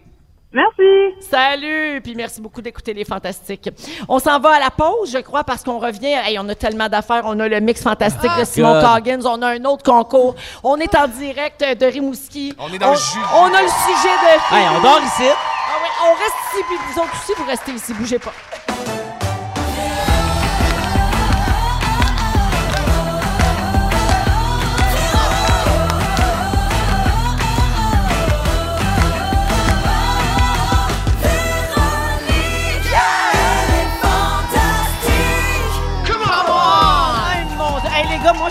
[0.53, 1.29] Merci.
[1.31, 2.03] Salut!
[2.03, 3.71] Puis merci beaucoup d'écouter les Fantastiques.
[4.07, 6.13] On s'en va à la pause, je crois, parce qu'on revient.
[6.13, 7.23] Hey, on a tellement d'affaires.
[7.25, 8.97] On a le mix fantastique de Simon God.
[8.97, 9.25] Coggins.
[9.25, 10.35] On a un autre concours.
[10.63, 12.55] On est en direct de Rimouski.
[12.59, 13.19] On est dans le jus.
[13.35, 14.55] On a le sujet de...
[14.55, 15.31] Hey, on dort ici.
[15.31, 17.95] Ah ouais, on reste ici, puis vous autres aussi, vous restez ici.
[17.95, 18.33] Bougez pas.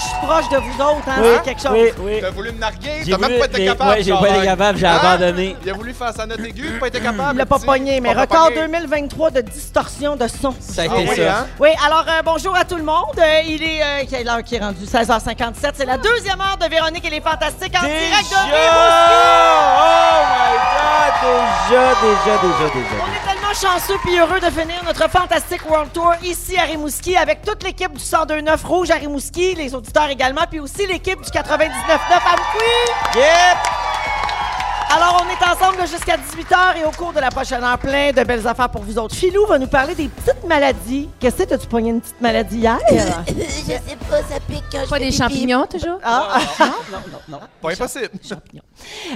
[0.02, 1.08] Suis proche de vous autres.
[1.08, 1.72] Hein, c'est quelque chose.
[1.74, 2.18] Oui, oui.
[2.22, 3.02] T'as voulu me narguer?
[3.06, 3.90] J'ai T'as même pas été mais- capable.
[3.92, 5.00] ouais, j'ai pas été capable, j'ai Hein?
[5.02, 5.56] abandonné.
[5.64, 7.34] Il a voulu faire sa note aiguë, pas été capable.
[7.34, 8.62] Il l'a pas pogné, mais Pas record pogné.
[8.62, 10.56] 2023 de distorsion de son.
[10.60, 11.38] Ça a Ah été oui, ça.
[11.40, 11.48] hein?
[11.60, 13.18] Oui, alors euh, bonjour à tout le monde.
[13.18, 15.72] Euh, il est euh, quelle heure qui est rendu 16h57.
[15.76, 19.22] C'est la deuxième heure de Véronique et les Fantastiques en direct de Rimouski.
[19.78, 20.92] Oh my God!
[21.22, 23.31] Déjà, déjà, déjà, déjà.
[23.54, 27.92] Chanceux puis heureux de finir notre fantastique World Tour ici à Rimouski avec toute l'équipe
[27.92, 33.18] du 102.9 Rouge à Rimouski, les auditeurs également, puis aussi l'équipe du 99.9 à.
[33.18, 33.91] Yep!
[34.94, 38.24] Alors, on est ensemble jusqu'à 18h et au cours de la prochaine heure, plein de
[38.26, 39.16] belles affaires pour vous autres.
[39.16, 41.08] Philou va nous parler des petites maladies.
[41.18, 41.48] Qu'est-ce que c'est?
[41.48, 42.78] T'as-tu pogné une petite maladie hier?
[42.90, 43.80] Je sais
[44.10, 45.98] pas, ça pique quand je Pas fais des champignons, toujours?
[46.04, 46.40] Ah,
[47.62, 48.10] Pas impossible.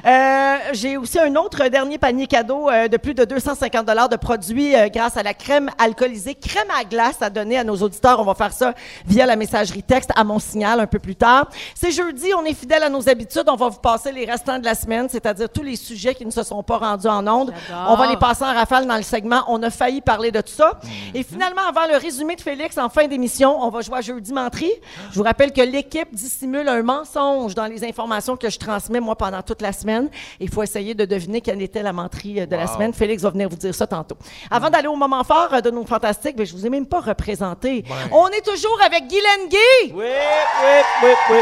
[0.05, 4.75] Euh, J'ai aussi un autre dernier panier cadeau euh, de plus de 250 de produits
[4.75, 8.19] euh, grâce à la crème alcoolisée, crème à glace à donner à nos auditeurs.
[8.21, 8.73] On va faire ça
[9.05, 11.49] via la messagerie texte à mon signal un peu plus tard.
[11.73, 13.43] C'est jeudi, on est fidèle à nos habitudes.
[13.47, 16.31] On va vous passer les restants de la semaine, c'est-à-dire tous les sujets qui ne
[16.31, 17.53] se sont pas rendus en ondes.
[17.87, 19.43] On va les passer en rafale dans le segment.
[19.47, 20.79] On a failli parler de tout ça.
[21.13, 24.31] Et finalement, avant le résumé de Félix en fin d'émission, on va jouer à Jeudi
[24.31, 24.71] Menterie.
[25.11, 29.15] Je vous rappelle que l'équipe dissimule un mensonge dans les informations que je transmets, moi,
[29.15, 30.09] pendant toute la semaine.
[30.39, 32.93] Il faut essayer de deviner quelle était la menterie euh, de la semaine.
[32.93, 34.15] Félix va venir vous dire ça tantôt.
[34.51, 36.99] Avant d'aller au moment fort euh, de nos fantastiques, ben, je vous ai même pas
[36.99, 37.83] représenté.
[38.11, 41.37] On est toujours avec Guy Lenguy, Oui, oui, oui, oui.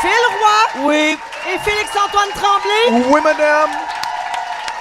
[0.00, 1.16] Phil Roy Oui.
[1.52, 3.04] et Félix-Antoine Tremblay.
[3.12, 3.67] Oui, madame.
[3.68, 4.07] Welcome.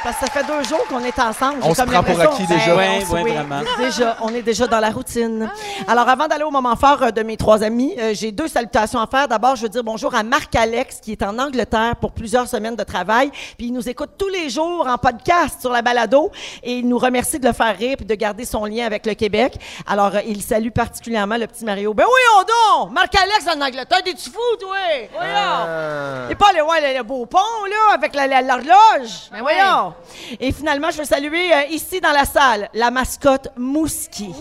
[0.03, 1.57] Parce que ça fait deux jours qu'on est ensemble.
[1.63, 2.75] On se prend pour acquis déjà.
[2.75, 3.61] Ouais, ouais, oui, vraiment.
[3.77, 5.49] Déjà, on est déjà dans la routine.
[5.87, 8.99] Alors, avant d'aller au moment fort euh, de mes trois amis, euh, j'ai deux salutations
[9.01, 9.27] à faire.
[9.27, 12.83] D'abord, je veux dire bonjour à Marc-Alex, qui est en Angleterre pour plusieurs semaines de
[12.83, 13.31] travail.
[13.57, 16.31] Puis, il nous écoute tous les jours en podcast sur la balado.
[16.63, 19.13] Et il nous remercie de le faire rire puis de garder son lien avec le
[19.13, 19.55] Québec.
[19.87, 21.93] Alors, euh, il salue particulièrement le petit Mario.
[21.93, 22.93] Ben oui, on donc!
[22.93, 24.77] Marc-Alex en Angleterre, t'es-tu fou, toi?
[25.13, 25.65] Voyons!
[25.67, 27.37] Euh, Et pas aller voir le, le beau pont,
[27.69, 29.29] là, avec la- la- l'horloge.
[29.31, 29.93] Ben Mais voyons.
[30.39, 34.33] Et finalement, je veux saluer euh, ici dans la salle la mascotte Mouski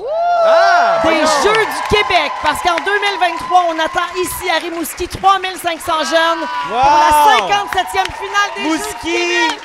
[0.44, 1.10] ah, des.
[1.10, 2.32] Jeux du Québec.
[2.42, 8.62] Parce qu'en 2023, on attend ici à Rimouski 3500 jeunes pour la 57e finale des
[8.62, 8.82] Mouski.
[8.82, 9.60] Jeux du Québec.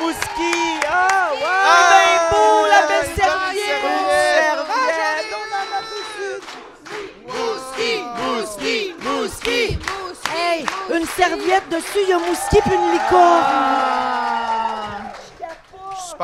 [0.00, 0.80] Mouski!
[0.88, 1.46] Ah, wow!
[1.46, 3.84] Ah, ben beau, la belle serviette!
[7.26, 7.92] Mouski!
[8.18, 8.94] Mouski!
[9.02, 9.78] Mouski!
[9.78, 9.78] Mouski!
[10.34, 13.44] Hey, une serviette dessus, il y a Mouski puis une licorne!
[13.46, 14.23] Ah!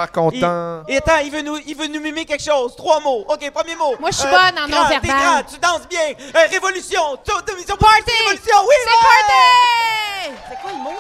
[0.07, 0.83] Content.
[0.89, 2.75] Et attends, il veut, nous, il veut nous mimer quelque chose.
[2.77, 3.25] Trois mots.
[3.29, 3.95] OK, premier mot.
[4.01, 5.45] Moi, je suis Euh, bonne en grand, non-verbal.
[5.47, 6.01] T'es tu danses bien.
[6.35, 7.01] Euh, révolution.
[7.25, 8.13] Party.
[8.19, 9.01] Révolution, oui, C'est ouais!
[9.03, 10.20] party!
[10.49, 10.91] C'est quoi le mot?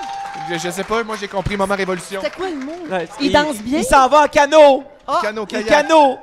[0.50, 2.20] Je, je sais pas, moi j'ai compris Maman Révolution.
[2.22, 2.72] C'est quoi le mot?
[2.90, 3.78] Ouais, Il danse bien?
[3.80, 4.84] Il s'en va en canot.
[5.22, 5.66] Canot, Un kayak.
[5.66, 6.18] canot.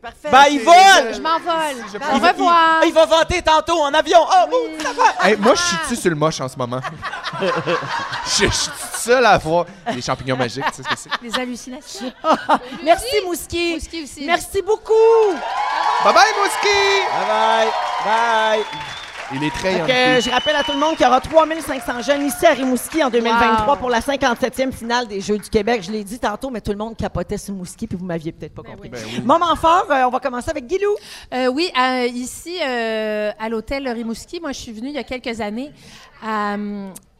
[0.00, 0.30] Parfait.
[0.30, 1.14] Ben, il vole.
[1.14, 1.84] Je m'envole.
[1.92, 2.80] je Au pense- revoir.
[2.82, 4.20] Il, il va vanter tantôt en avion.
[4.22, 5.26] Oh, oh, affaire.
[5.26, 6.80] Hey, moi, je suis-tu sur le moche en ce moment?
[7.40, 11.10] je, je suis seul à voir les champignons magiques, tu sais ce que c'est?
[11.22, 12.10] Les hallucinations.
[12.82, 13.74] Merci, Mousquet.
[13.74, 14.24] Mousquet aussi.
[14.24, 14.92] Merci beaucoup.
[16.02, 17.02] Bye bye, Mouski!
[17.12, 17.68] Bye bye.
[18.64, 19.01] Bye.
[19.34, 22.44] Il est très je rappelle à tout le monde qu'il y aura 3500 jeunes ici
[22.46, 23.76] à Rimouski en 2023 Wow.
[23.76, 25.82] pour la 57e finale des Jeux du Québec.
[25.82, 28.54] Je l'ai dit tantôt, mais tout le monde capotait sur Mouski, puis vous m'aviez peut-être
[28.54, 28.88] pas compris.
[28.88, 29.20] Ben oui.
[29.24, 30.94] Moment fort, euh, on va commencer avec Guilou.
[31.32, 35.04] Euh, oui, euh, ici, euh, à l'hôtel Rimouski, moi, je suis venue il y a
[35.04, 35.70] quelques années
[36.24, 36.56] à,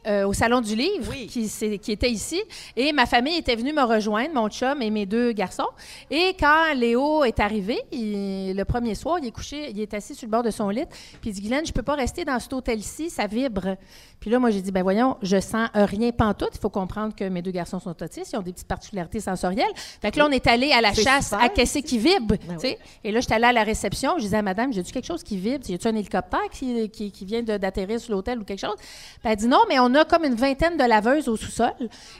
[0.07, 1.27] euh, au Salon du Livre, Oui.
[1.27, 2.41] qui, était ici.
[2.75, 5.67] Et ma famille était venue me rejoindre, mon chum et mes deux garçons.
[6.11, 10.15] Et quand Léo est arrivé, il- le premier soir, il est couché, il est assis
[10.15, 10.85] sur le bord de son lit.
[11.21, 13.77] Puis il dit, Guylaine, je peux pas rester dans cet hôtel-ci, ça vibre.
[14.19, 16.51] Puis là, moi, j'ai dit, ben voyons, je sens rien pantoute.
[16.55, 19.71] Il faut comprendre que mes deux garçons sont autistes, ils ont des petites particularités sensorielles.
[20.01, 21.43] Fait que là, on est allé à la chasse super.
[21.43, 22.35] à qu'est-ce qui vibre.
[22.47, 22.57] Ben.
[23.03, 24.13] Et là, j'étais allée à la réception.
[24.17, 25.69] Je disais à madame, j'ai-tu quelque chose qui vibre?
[25.69, 28.75] Y a-tu un hélicoptère qui, qui- qui vient d'atterrir sur l'hôtel ou quelque chose?
[28.77, 31.73] Puis elle dit non, mais on a comme une vingtaine de laveuses au sous-sol.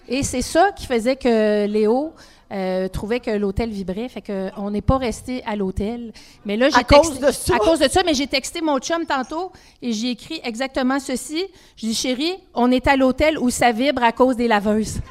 [0.08, 2.12] Et c'est ça qui faisait que Léo.
[2.52, 6.14] euh, trouvait que l'hôtel vibrait, fait que on n'est pas resté à l'hôtel.
[6.46, 7.56] Mais là, j'ai À cause texté- de ça?
[7.56, 9.52] À cause de ça, mais j'ai texté mon chum tantôt
[9.82, 11.44] et j'ai écrit exactement ceci.
[11.78, 14.98] Je dis chérie, on est à l'hôtel où ça vibre à cause des laveuses.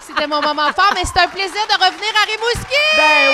[0.00, 2.82] C'était mon moment fort, mais c'est un plaisir de revenir à Rimouski.
[2.96, 3.27] Ben!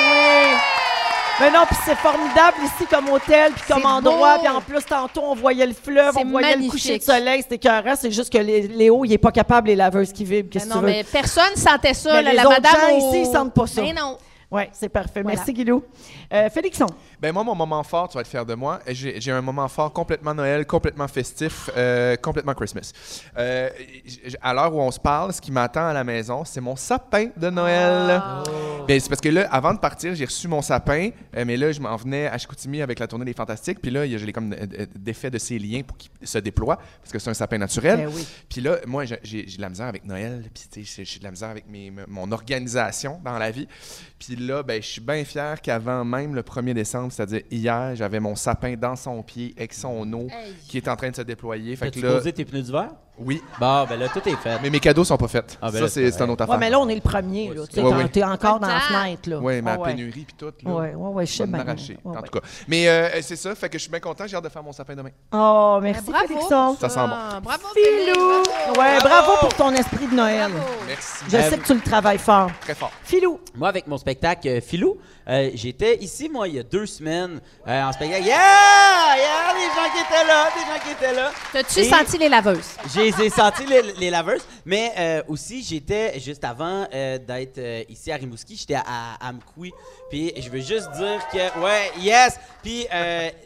[1.40, 4.38] Mais non, puis c'est formidable ici comme hôtel, puis comme endroit.
[4.38, 7.42] Puis en plus, tantôt, on voyait le fleuve, on voyait le coucher de soleil.
[7.42, 7.94] C'était écœurant.
[7.98, 10.48] C'est juste que Léo, il est pas capable, les laveuses qui vibrent.
[10.50, 10.90] Qu'est-ce que non, tu veux?
[10.92, 12.14] mais personne sentait ça.
[12.14, 13.82] Mais là, les la autres madame gens au- ici, ils sentent pas ça.
[13.82, 14.16] Mais non.
[14.54, 15.20] Oui, c'est parfait.
[15.22, 15.36] Voilà.
[15.36, 15.82] Merci, Guilou.
[16.32, 16.86] Euh, Félixon.
[17.20, 18.78] Ben moi, mon moment fort, tu vas être fier de moi.
[18.86, 22.92] J'ai un moment fort complètement Noël, complètement festif, euh, complètement Christmas.
[23.36, 23.68] Euh,
[24.40, 27.30] à l'heure où on se parle, ce qui m'attend à la maison, c'est mon sapin
[27.36, 28.20] de Noël.
[28.86, 31.72] Ben, c'est parce que là, avant de partir, j'ai reçu mon sapin, euh, mais là,
[31.72, 33.80] je m'en venais à Chicoutimi avec la tournée des Fantastiques.
[33.82, 34.54] Puis là, j'ai comme
[34.94, 37.96] d'effet de ces liens pour qu'il se déploie, parce que c'est un sapin naturel.
[38.06, 38.24] Ben oui.
[38.48, 41.30] Puis là, moi, j'ai de la misère avec Noël, puis tu sais, j'ai- de la
[41.32, 43.66] misère avec mes- mon organisation dans la vie.
[44.26, 48.20] Puis là, ben, je suis bien fier qu'avant même le 1er décembre, c'est-à-dire hier, j'avais
[48.20, 50.54] mon sapin dans son pied avec son eau Hey.
[50.68, 51.76] qui est en train de se déployer.
[51.76, 52.90] Fait que là, posé tes pneus d'hiver?
[53.18, 54.58] Oui, Bon, ben là, tout est fait.
[54.62, 55.56] mais mes cadeaux sont pas faits.
[55.62, 56.58] Ah, ben ça, là, c'est un autre Ouais, affaire.
[56.58, 57.48] mais là, on est le premier.
[57.54, 57.62] Là.
[57.68, 58.08] Tu sais, Ouais, ouais.
[58.08, 59.28] T'es encore dans la fenêtre.
[59.30, 59.38] Là.
[59.40, 59.88] Oui, ma Ouais, ouais.
[59.94, 60.46] pénurie puis tout.
[60.46, 60.52] Là.
[60.64, 61.64] Oui, oui, oui, je sais Je vais bien.
[61.64, 62.28] m'arracher, Ouais, en ouais.
[62.28, 62.46] tout cas.
[62.68, 64.72] Mais euh, c'est ça, fait que je suis bien content, j'ai hâte de faire mon
[64.72, 65.10] sapin demain.
[65.32, 66.26] Oh, merci, bravo.
[66.26, 66.76] Félixon.
[66.80, 67.12] Ça sent bon.
[67.12, 68.42] Ah, Bravo, Filou.
[68.44, 69.32] Félix, Ouais, bravo Bravo.
[69.40, 70.50] pour ton esprit de Noël.
[70.50, 70.66] Bravo.
[70.88, 71.24] Merci.
[71.28, 72.50] Je Euh, sais que tu le travailles fort.
[72.60, 72.90] Très fort.
[73.04, 73.40] Filou.
[73.54, 74.96] Moi, avec mon spectacle euh, Filou,
[75.28, 78.24] euh, j'étais ici, moi, il y a deux semaines, euh, en spectacle.
[78.24, 78.36] Yeah!
[79.16, 79.54] Yeah!
[79.54, 81.30] Des gens qui étaient là, des gens qui étaient là.
[81.52, 82.76] T'as-tu senti les laveuses?
[83.04, 87.84] J'ai j'ai senti les, les laveuses, mais euh, aussi j'étais juste avant euh, d'être euh,
[87.90, 89.72] ici à Rimouski, j'étais à, Amkoui.
[90.08, 92.38] Puis je veux juste dire que ouais, yes.
[92.62, 92.86] Puis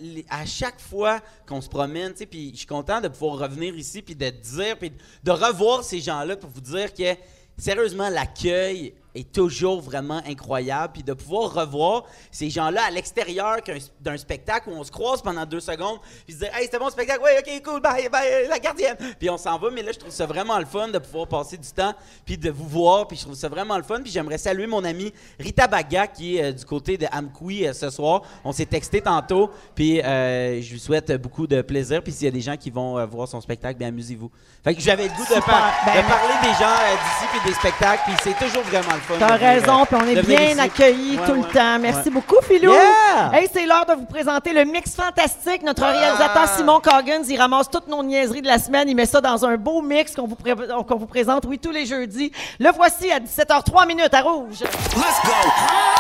[0.01, 3.39] les- à chaque fois qu'on se promène, tu sais, puis je suis content de pouvoir
[3.39, 4.93] revenir ici puis de dire puis
[5.25, 7.17] de revoir ces gens-là pour vous dire que
[7.57, 10.93] sérieusement l'accueil est toujours vraiment incroyable.
[10.95, 13.57] Puis de pouvoir revoir ces gens-là à l'extérieur
[14.01, 16.91] d'un spectacle où on se croise pendant deux secondes puis se dire hey c'était bon
[16.91, 18.97] spectacle ouais ok cool bye bye euh, la gardienne.
[19.19, 21.57] Puis on s'en va mais là je trouve ça vraiment le fun de pouvoir passer
[21.57, 21.95] du temps
[22.25, 24.01] puis de vous voir puis je trouve ça vraiment le fun.
[24.03, 27.73] Puis j'aimerais saluer mon ami Rita Baga qui est euh, du côté de Amkoui euh,
[27.73, 28.23] ce soir.
[28.45, 32.03] On s'est texté tantôt puis euh, je lui souhaite beaucoup de plaisir.
[32.03, 34.31] Puis s'il y a des gens qui vont voir son spectacle bien amusez-vous.
[34.63, 37.55] Fait que j'avais le goût de, par- Ben, de parler des gens d'ici puis des
[37.57, 40.61] spectacles puis c'est toujours vraiment le fun T'as raison, euh, puis on est bien ici.
[40.61, 41.79] accueillis Ouais, tout le temps.
[41.79, 42.11] Merci Ouais.
[42.11, 42.71] beaucoup, Philou.
[42.73, 43.31] Yeah!
[43.33, 45.63] Hey, c'est l'heure de vous présenter le mix fantastique.
[45.63, 46.57] Notre réalisateur Ah!
[46.57, 48.89] Simon Coggins, il ramasse toutes nos niaiseries de la semaine.
[48.89, 50.55] Il met ça dans un beau mix qu'on vous, pré-
[50.87, 52.33] qu'on vous présente, oui, tous les jeudis.
[52.59, 54.61] Le voici à 17h03 minutes à Rouge.
[54.61, 55.98] Let's go!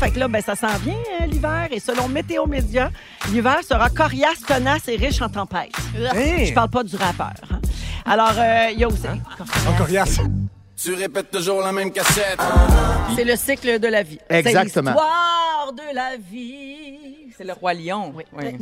[0.00, 1.68] Fait que là, ben, ça s'en vient, euh, l'hiver.
[1.70, 2.90] Et selon Météo Média,
[3.30, 5.72] l'hiver sera coriace, tenace et riche en tempêtes.
[5.94, 7.32] Je parle pas du rappeur.
[7.50, 7.60] hein.
[8.06, 9.02] Alors, euh, il y a aussi...
[9.76, 10.18] Coriace.
[10.82, 12.40] Tu répètes toujours la même cassette.
[13.14, 14.18] C'est le cycle de la vie.
[14.30, 14.92] Exactement.
[14.94, 16.96] C'est l'histoire de la vie.
[17.36, 18.14] C'est le roi lion.
[18.32, 18.56] Oui.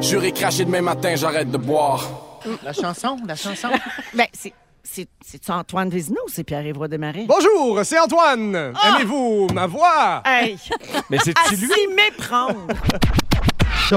[0.00, 2.40] J'aurais craché demain matin, j'arrête de boire.
[2.62, 3.68] La chanson, la chanson.
[4.14, 4.52] Ben, c'est
[4.84, 7.26] c'est c'est Antoine Vézina ou c'est Pierre-Yves Desmarais?
[7.26, 8.54] Bonjour, c'est Antoine.
[8.84, 10.22] Aimez-vous ma voix?
[10.24, 10.56] Hey!
[11.10, 11.66] Mais c'est-tu lui?
[11.68, 12.66] s'y méprendre!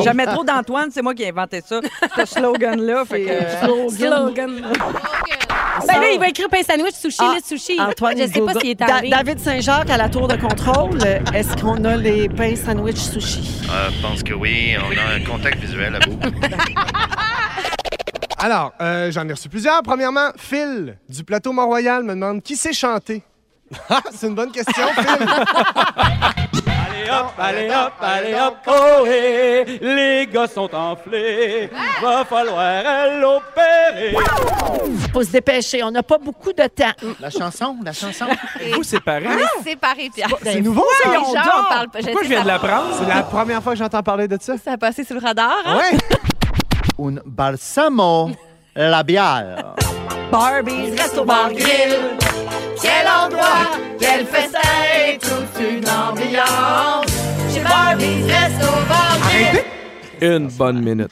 [0.04, 1.80] Jamais trop d'Antoine, c'est moi qui ai inventé ça,
[2.18, 3.06] ce slogan-là.
[3.06, 3.30] Fait que...
[3.30, 4.62] euh, Slogan.
[5.88, 7.80] Ben là, il va écrire pain sandwich, sushi, Ah, list sushi.
[7.80, 9.10] Antoine Je sais pas s'il est Da- arrivé.
[9.16, 10.98] David Saint-Jacques à la tour de contrôle.
[11.34, 13.62] Est-ce qu'on a les pains sandwich sushi?
[13.70, 16.20] Euh, je pense que oui, on a un contact visuel à bout.
[18.46, 19.82] Alors, euh, j'en ai reçu plusieurs.
[19.82, 23.24] Premièrement, Phil du plateau Mont-Royal me demande qui sait chanter.
[23.90, 25.04] Ah, c'est une bonne question, Phil.
[27.06, 31.70] Allez hop, allez hop, allez hop, oh hé, les gars sont enflés,
[32.02, 32.84] va falloir
[33.20, 34.16] l'opérer.
[35.14, 36.94] Faut se dépêcher, on n'a pas beaucoup de temps.
[37.20, 38.26] La chanson, la chanson.
[38.76, 39.28] Vous séparez?
[39.28, 40.30] On est séparés, Pierre.
[40.42, 41.10] C'est nouveau, ça?
[41.10, 41.54] Les gens, donc.
[41.60, 42.00] on parle pas.
[42.00, 42.96] Pourquoi je viens de l'apprendre?
[43.00, 44.56] C'est la première fois que j'entends parler de ça.
[44.58, 45.78] Ça a passé sous le radar, hein?
[45.78, 45.98] Ouais.
[46.98, 48.32] Un balsamo
[48.74, 49.76] labial.
[50.32, 52.18] Barbie's Resto Bar Grill.
[52.82, 57.06] Quel endroit, quel festin, toute une ambiance.
[57.54, 59.64] Chez Barbie's Resto Bar Grill.
[60.22, 61.12] Une bonne minute.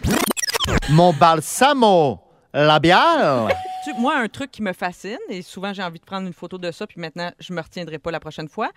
[0.90, 2.22] Mon balsamo
[2.54, 3.50] labial.
[3.84, 6.58] Tu- moi, un truc qui me fascine, et souvent j'ai envie de prendre une photo
[6.58, 8.70] de ça, puis maintenant je me retiendrai pas la prochaine fois.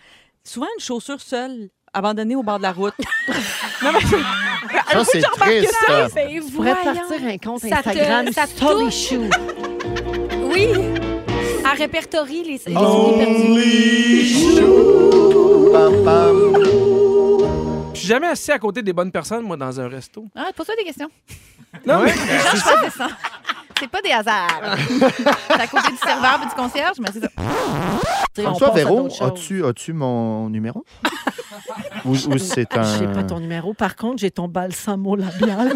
[0.42, 2.94] Souvent, une chaussure seule, abandonnée au bord de la route.
[3.82, 5.74] non, mais Ça, c'est triste.
[5.86, 6.08] ça.
[6.28, 7.00] Tu pourrais te voyons.
[7.08, 8.90] partir un compte Ça Instagram ça te.
[8.90, 9.30] Shoe.
[10.42, 10.68] Oui.
[11.68, 14.62] Elle répertorie les, les souvenirs perdus.
[15.72, 16.36] Pam, pam.
[17.94, 20.26] Je suis jamais assis à côté des bonnes personnes, moi, dans un resto.
[20.36, 21.08] Ah, pose-toi des questions.
[21.86, 23.08] Non, mais Les gens choisissent ça.
[23.78, 24.76] C'est pas des hasards.
[25.48, 27.28] C'est à côté du serveur et du concierge, mais c'est ça.
[28.42, 30.84] François Véro, as-tu as mon numéro?
[32.04, 33.74] ou ou c'est Ah, J'ai pas ton numéro.
[33.74, 35.72] Par contre, j'ai ton balsamo labial.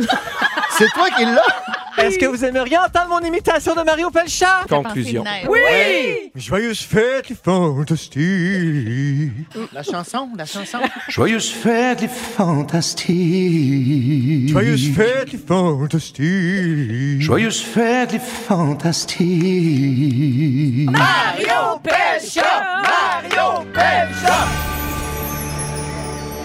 [0.72, 1.42] C'est toi qui l'as?
[2.00, 4.64] Est-ce que vous aimeriez entendre mon imitation de Mario Pelchat?
[4.68, 5.24] Conclusion.
[5.48, 6.30] Oui!
[6.34, 9.32] Joyeuse fête, les fantastiques.
[9.72, 10.78] La chanson, la chanson.
[11.08, 14.48] Joyeuse fête, les fantastiques.
[14.48, 17.20] Joyeuse fête, les fantastiques.
[17.20, 20.88] Joyeuse fête, les fantastiques.
[20.90, 22.80] Mario Pelcha!
[22.82, 24.38] Mario Pelcha!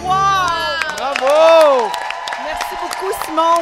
[0.03, 0.09] Wow!
[0.97, 1.89] Bravo!
[2.43, 3.59] Merci beaucoup, Simon.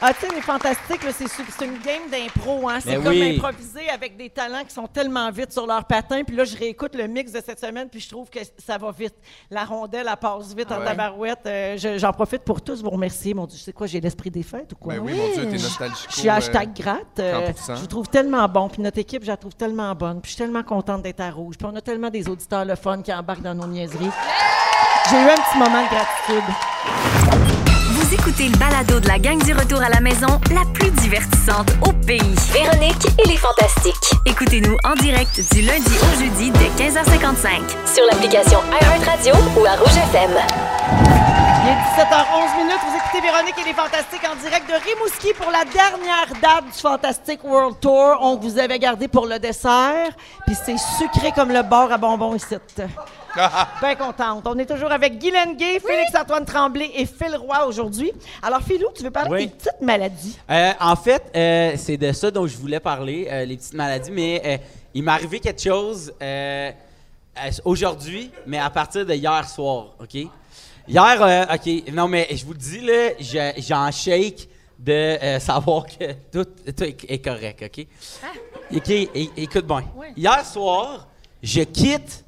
[0.00, 2.68] Ah, tu sais, les fantastiques, là, c'est une game d'impro.
[2.68, 2.78] Hein?
[2.80, 3.34] C'est Ben comme oui.
[3.36, 6.22] improviser avec des talents qui sont tellement vite sur leur patin.
[6.24, 8.92] Puis là, je réécoute le mix de cette semaine, puis je trouve que ça va
[8.92, 9.14] vite.
[9.50, 10.84] La rondelle, elle passe vite en Ouais.
[10.84, 11.40] tabarouette.
[11.46, 13.34] Euh, je- J'en profite pour tous vous remercier.
[13.34, 14.94] Mon Dieu, c'est quoi, j'ai l'esprit des fêtes ou quoi?
[14.94, 16.06] Ben oui, mon Dieu, t'es nostalgique.
[16.10, 17.18] Je suis hashtag gratte.
[17.18, 17.74] euh, 30%.
[17.74, 18.68] je vous trouve tellement bon.
[18.68, 20.20] Puis notre équipe, je la trouve tellement bonne.
[20.20, 21.56] Puis je suis tellement contente d'être à rouge.
[21.58, 24.10] Puis on a tellement des auditeurs le fun qui embarquent dans nos niaiseries.
[25.10, 27.17] J'ai eu un petit moment de gratitude.
[28.18, 31.92] Écoutez le balado de la gang du retour à la maison, la plus divertissante au
[31.92, 32.34] pays.
[32.52, 34.10] Véronique et les Fantastiques.
[34.26, 37.94] Écoutez-nous en direct du lundi au jeudi dès 15h55.
[37.94, 40.32] Sur l'application iHeartRadio ou à Rouge FM.
[41.62, 42.80] Il est 17h11 minutes.
[42.86, 46.80] Vous écoutez Véronique et les Fantastiques en direct de Rimouski pour la dernière date du
[46.80, 48.18] Fantastic World Tour.
[48.20, 50.10] On vous avait gardé pour le dessert,
[50.46, 52.56] puis c'est sucré comme le bord à bonbons ici.
[53.80, 54.44] Bien contente.
[54.46, 58.12] On est toujours avec Guy Lenguet, Félix-Antoine Tremblay et Phil Roy aujourd'hui.
[58.42, 59.46] Alors, Philou, tu veux parler Oui.
[59.46, 60.38] des petites maladies?
[60.50, 64.10] Euh, en fait, euh, c'est de ça dont je voulais parler, euh, les petites maladies,
[64.10, 64.56] mais euh,
[64.94, 66.70] il m'est arrivé quelque chose euh,
[67.38, 70.14] euh, aujourd'hui, mais à partir de hier soir, OK?
[70.14, 74.48] Hier, euh, OK, non, mais je vous le dis, là, je- j'en shake
[74.78, 77.86] de euh, savoir que tout, tout est, est correct, OK?
[78.74, 79.84] OK, é- écoute bien.
[80.16, 81.08] Hier soir,
[81.42, 82.24] je quitte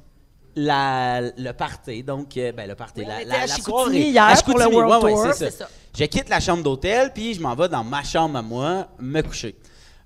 [0.55, 3.63] la, le party, donc, euh, ben, le party, la, on était la, à la Chicoutimi
[3.63, 3.97] soirée.
[3.99, 5.65] hier À pour le Chicoutimi, World ouais, ouais, Tour, c'est c'est ça.
[5.65, 5.71] ça.
[5.97, 9.21] Je quitte la chambre d'hôtel, puis je m'en vais dans ma chambre à moi, me
[9.21, 9.55] coucher.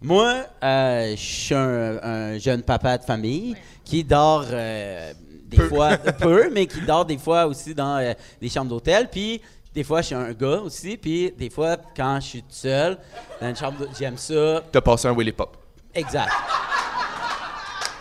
[0.01, 5.13] Moi, euh, je suis un, un jeune papa de famille qui dort euh,
[5.45, 9.09] des fois peu, mais qui dort des fois aussi dans euh, des chambres d'hôtel.
[9.09, 9.41] Puis
[9.73, 10.97] des fois, je suis un gars aussi.
[10.97, 12.97] Puis des fois, quand je suis tout seul
[13.41, 14.61] dans une chambre, d'hôtel, j'aime ça.
[14.71, 15.57] T'as passé un Willy Pop.
[15.93, 16.31] Exact.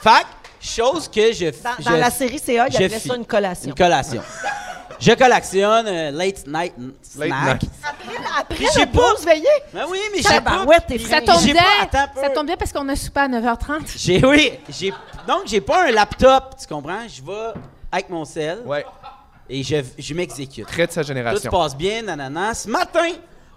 [0.01, 0.27] Fac,
[0.65, 3.69] chose que je Dans, je- dans la série CA, il fis- ça une collation.
[3.69, 4.23] Une collation.
[5.01, 7.29] Je collectionne euh, late night snack.
[7.63, 7.71] night.
[8.39, 9.45] Après Puis j'ai la pause veillée?
[9.73, 10.35] Ben oui, mais j'ai pas.
[10.41, 11.63] Tabarouette, t'es Ça tombe J'ai bien.
[11.63, 12.21] pas- attends un peu.
[12.21, 13.93] Ça tombe bien parce qu'on a soupé à 9h30.
[13.97, 14.91] J'ai oui, j'ai
[15.27, 17.03] donc j'ai pas un laptop, tu comprends?
[17.09, 17.61] Je vais
[17.91, 18.85] avec mon sel Ouais.
[19.51, 20.67] et je, je m'exécute.
[20.67, 21.43] Très de sa Tout génération.
[21.43, 22.55] se passe bien, nanana.
[22.55, 23.09] Ce matin,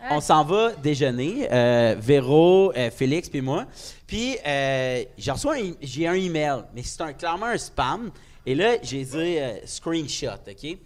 [0.10, 3.66] on s'en va déjeuner, euh, Véro, euh, Félix puis moi.
[4.08, 8.10] Puis euh, j'ai reçu un, j'ai un email, mais c'est un clairement un spam.
[8.45, 10.78] Et là, j'ai dit euh, screenshot, ok?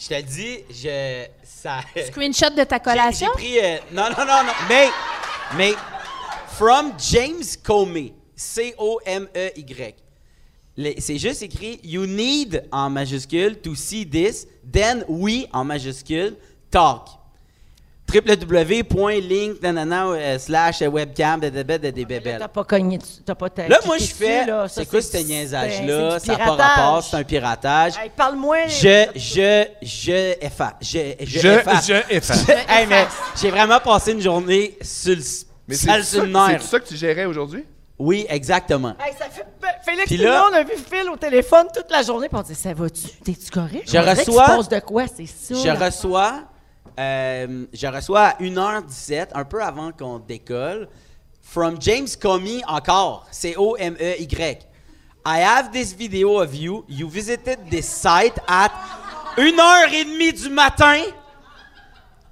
[0.00, 1.80] Je te dis, je ça.
[2.06, 3.28] Screenshot de ta J'ai- collation?
[3.36, 3.58] J'ai pris.
[3.58, 4.52] euh, non, non, non, non.
[4.68, 4.88] Mais.
[5.56, 5.72] Mais.
[6.56, 8.14] From James Comey.
[8.34, 9.94] C-O-M-E-Y.
[10.76, 16.36] Le- C'est juste écrit You need en majuscule to see this, then we en majuscule
[16.70, 17.08] talk.
[18.12, 22.38] www.link nanana, euh, slash webcam de débet de débébel.
[22.38, 24.46] T'as pas cogné, t'as pas Là, moi, je fais.
[24.68, 26.18] C'est quoi ce niaisage-là?
[26.18, 26.76] c'est Ça n'a pas piratage.
[26.76, 27.92] rapport, c'est un piratage.
[27.98, 28.66] Hey, Parle-moi.
[28.68, 30.72] Je, je, je efface.
[30.80, 31.86] Je, je, Je- efface.
[31.86, 32.48] je efface.
[32.68, 33.06] Hey, mais
[33.40, 35.22] j'ai vraiment passé une journée sur le
[35.66, 36.22] Mais c'est sur
[36.60, 37.64] ça, que tu gérais aujourd'hui?
[37.98, 38.94] Oui, exactement.
[39.04, 39.44] Hey, ça fait...
[39.84, 42.38] Félix, Puis tout le là- monde a vu Phil au téléphone toute la journée, puis
[42.38, 43.08] on dit Ça va-tu?
[43.24, 43.84] T'es-tu correct?
[43.90, 45.04] Je On reçois- de quoi?
[45.08, 45.54] C'est ça.
[45.60, 45.74] Je là.
[45.86, 46.42] reçois,
[46.98, 50.88] euh, je reçois à 1h17, un peu avant qu'on décolle,
[51.42, 54.58] from James Comey encore, C-O-M-E-Y.
[55.24, 56.84] I have this video of you.
[56.88, 58.70] You visited this site at
[59.36, 61.02] 1h30 du matin.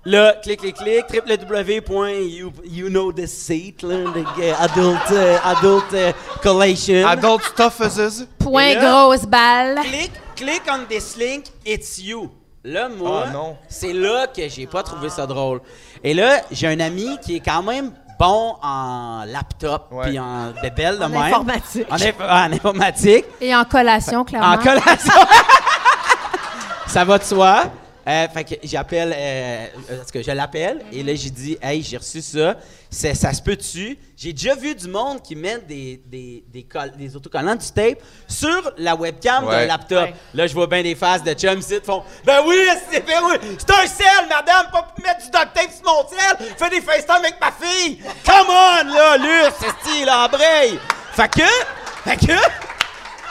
[0.04, 5.92] Là, clic, clic, clic, www.you you know this site, là, the, uh, adult, uh, adult
[5.92, 7.04] uh, collation.
[7.04, 8.28] Adult stuffuses.
[8.38, 9.82] Point grosse balle.
[9.82, 12.30] Click, click on this link, it's you.
[12.68, 13.56] Là, moi, Oh non.
[13.68, 15.60] c'est là que j'ai pas trouvé ça drôle.
[16.02, 20.98] Et là, j'ai un ami qui est quand même bon en laptop puis en bébelle
[20.98, 21.22] de En même.
[21.22, 21.86] informatique.
[21.88, 22.14] En, inf-
[22.48, 23.24] en informatique.
[23.40, 24.48] Et en collation, clairement.
[24.54, 25.12] En collation.
[26.88, 27.64] ça va de soi.
[28.08, 31.82] Euh, fait que j'appelle, euh, euh, parce que je l'appelle, et là, j'ai dit, hey,
[31.82, 32.54] j'ai reçu ça,
[32.88, 33.98] ça se peut-tu?
[34.16, 37.98] J'ai déjà vu du monde qui met des, des, des, coll- des autocollants du tape
[38.28, 39.66] sur la webcam d'un Ouais.
[39.66, 40.10] laptop.
[40.34, 42.56] Là, je vois bien des faces de chums ici qui font, ben oui,
[42.92, 46.08] c'est ben oui, c'est un sel, madame, pas pour mettre du duct tape sur mon
[46.08, 47.98] sel, fais des FaceTime avec ma fille.
[48.24, 50.78] Come on, là, Luce, c'est style, embraye.
[51.12, 52.32] Fait que, fait que,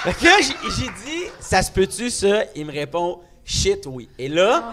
[0.03, 2.43] fait que j'ai j'ai dit, ça se peut-tu ça?
[2.55, 4.09] Il me répond, shit, oui.
[4.17, 4.63] Et là,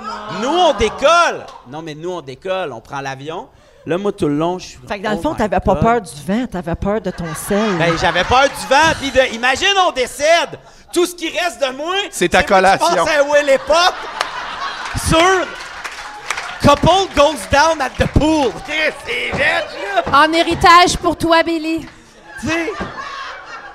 [0.40, 1.46] nous, on décolle.
[1.68, 3.48] Non, mais nous, on décolle, on prend l'avion.
[3.84, 4.78] Là, moi, tout le long, je suis.
[4.88, 7.34] Fait que dans le oh fond, t'avais pas peur du vent, t'avais peur de ton
[7.34, 7.76] sel.
[7.78, 9.34] Ben, j'avais peur du vent, puis de.
[9.34, 10.58] Imagine, on décède.
[10.92, 11.94] Tout ce qui reste de moi.
[12.10, 12.86] C'est ta collation.
[12.86, 13.94] pense à Will Pop
[15.08, 15.46] sur.
[16.62, 18.52] Couple goes down at the pool.
[19.04, 19.32] C'est.
[20.12, 21.84] En héritage pour toi, Billy.
[22.40, 22.70] Tu sais.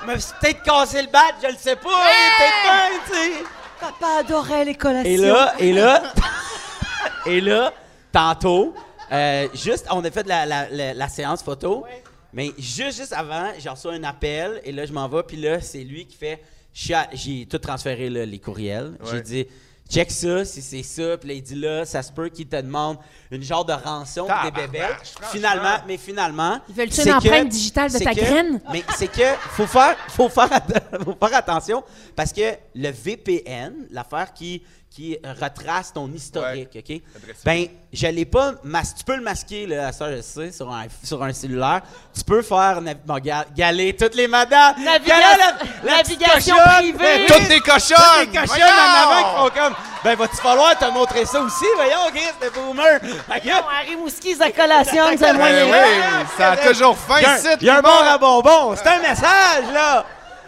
[0.02, 1.90] Je me suis peut-être cassé le bat, je le sais pas.
[1.90, 3.44] hein, peut-être bien, tu sais.
[3.80, 5.10] Papa adorait les collations.
[5.12, 6.04] Et là, et là,
[7.26, 7.74] et là,
[8.12, 8.74] tantôt,
[9.12, 11.86] euh, juste, on a fait la, la- la- la séance photo,
[12.34, 15.62] mais juste, juste avant, j'ai reçu un appel, et là, je m'en vais, puis là,
[15.62, 16.42] c'est lui qui fait,
[16.74, 18.94] j'ai tout transféré, là, les courriels.
[19.12, 19.48] J'ai dit,
[19.90, 22.56] check ça, si c'est ça, puis là, il dit, là, ça se peut qu'il te
[22.56, 22.98] demande
[23.32, 24.86] une genre de rançon pour des bébés.
[25.32, 26.60] Finalement, mais finalement.
[26.70, 28.62] Ils veulent-tu une que- empreinte digitale de ta que- graine?
[28.72, 30.50] mais c'est que faut faire, faut faire,
[31.06, 31.84] faut faire attention
[32.16, 34.62] parce que le VPN, l'affaire qui
[34.98, 37.02] qui retrace ton historique, ok?
[37.46, 38.54] Ben, je l'ai pas.
[38.64, 41.82] mas- tu peux le masquer là, à ça je sais sur un sur un cellulaire.
[42.16, 44.74] Tu peux faire nav- bon, ga- galer toutes les madames.
[44.84, 45.38] Naviga-
[45.84, 46.74] la- navigation cochonne.
[46.98, 47.26] privée.
[47.28, 47.98] Toutes des cochonnes!
[48.24, 49.76] Toutes des cochonnes en avant qui font comme.
[50.04, 51.66] Ben, va-tu falloir te montrer ça aussi?
[51.76, 53.00] Voyons, Chris, le boomer.
[53.00, 55.66] Que- Non, Harry Mouski, sa collation, c'est Ben moyen.
[55.66, 58.76] oui, ça a toujours faim Il y a un- y a un à bonbon.
[58.76, 60.06] C'est un message, là.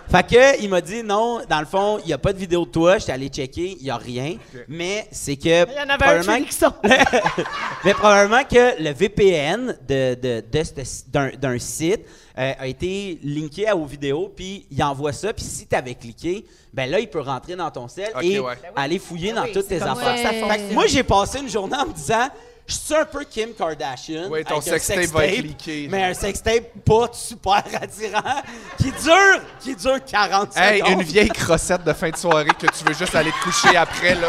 [0.10, 2.66] Fait que, il m'a dit non, dans le fond, il n'y a pas de vidéo
[2.66, 2.97] de toi.
[2.97, 4.38] J'étais allé checker, il n'y a rien.
[4.68, 5.68] Mais c'est que.
[5.70, 6.74] Il y en avait un probablement Félixon.
[7.86, 10.64] mais probablement que le VPN de, de, de
[11.12, 12.01] d'un, d'un site
[12.38, 15.93] euh, a été linké à aux vidéos, puis il envoie ça, puis si tu avais
[15.95, 18.53] cliqué, ben là, il peut rentrer dans ton sel Ok, et ouais.
[18.76, 19.97] aller fouiller dans oui, toutes tes affaires.
[19.97, 20.74] ça que ça Fait que fonctionne.
[20.74, 22.30] moi, j'ai passé une journée en me disant,
[22.70, 24.28] je suis un peu Kim Kardashian.
[24.30, 28.42] Oui, ton avec un sextape va être leaké, Mais un sextape pas super attirant,
[28.78, 30.92] qui dure, qui dure 40 Hey, secondes.
[30.94, 34.14] une vieille crossette de fin de soirée que tu veux juste aller te coucher après,
[34.16, 34.28] là.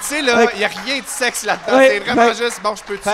[0.00, 1.76] Tu sais, là, il n'y a rien de sexe là-dedans.
[1.76, 3.08] Ouais, c'est vraiment fait- juste, bon, je peux-tu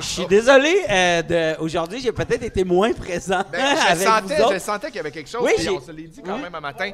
[0.00, 4.36] Je suis désolé, euh, de- aujourd'hui, j'ai peut-être été moins présent Ben, je avec sentais,
[4.36, 4.54] vous autres.
[4.54, 5.42] je sentais qu'il y avait quelque chose.
[5.42, 6.40] Oui, on se l'est dit quand Oui.
[6.42, 6.86] même un matin.
[6.86, 6.92] Oui.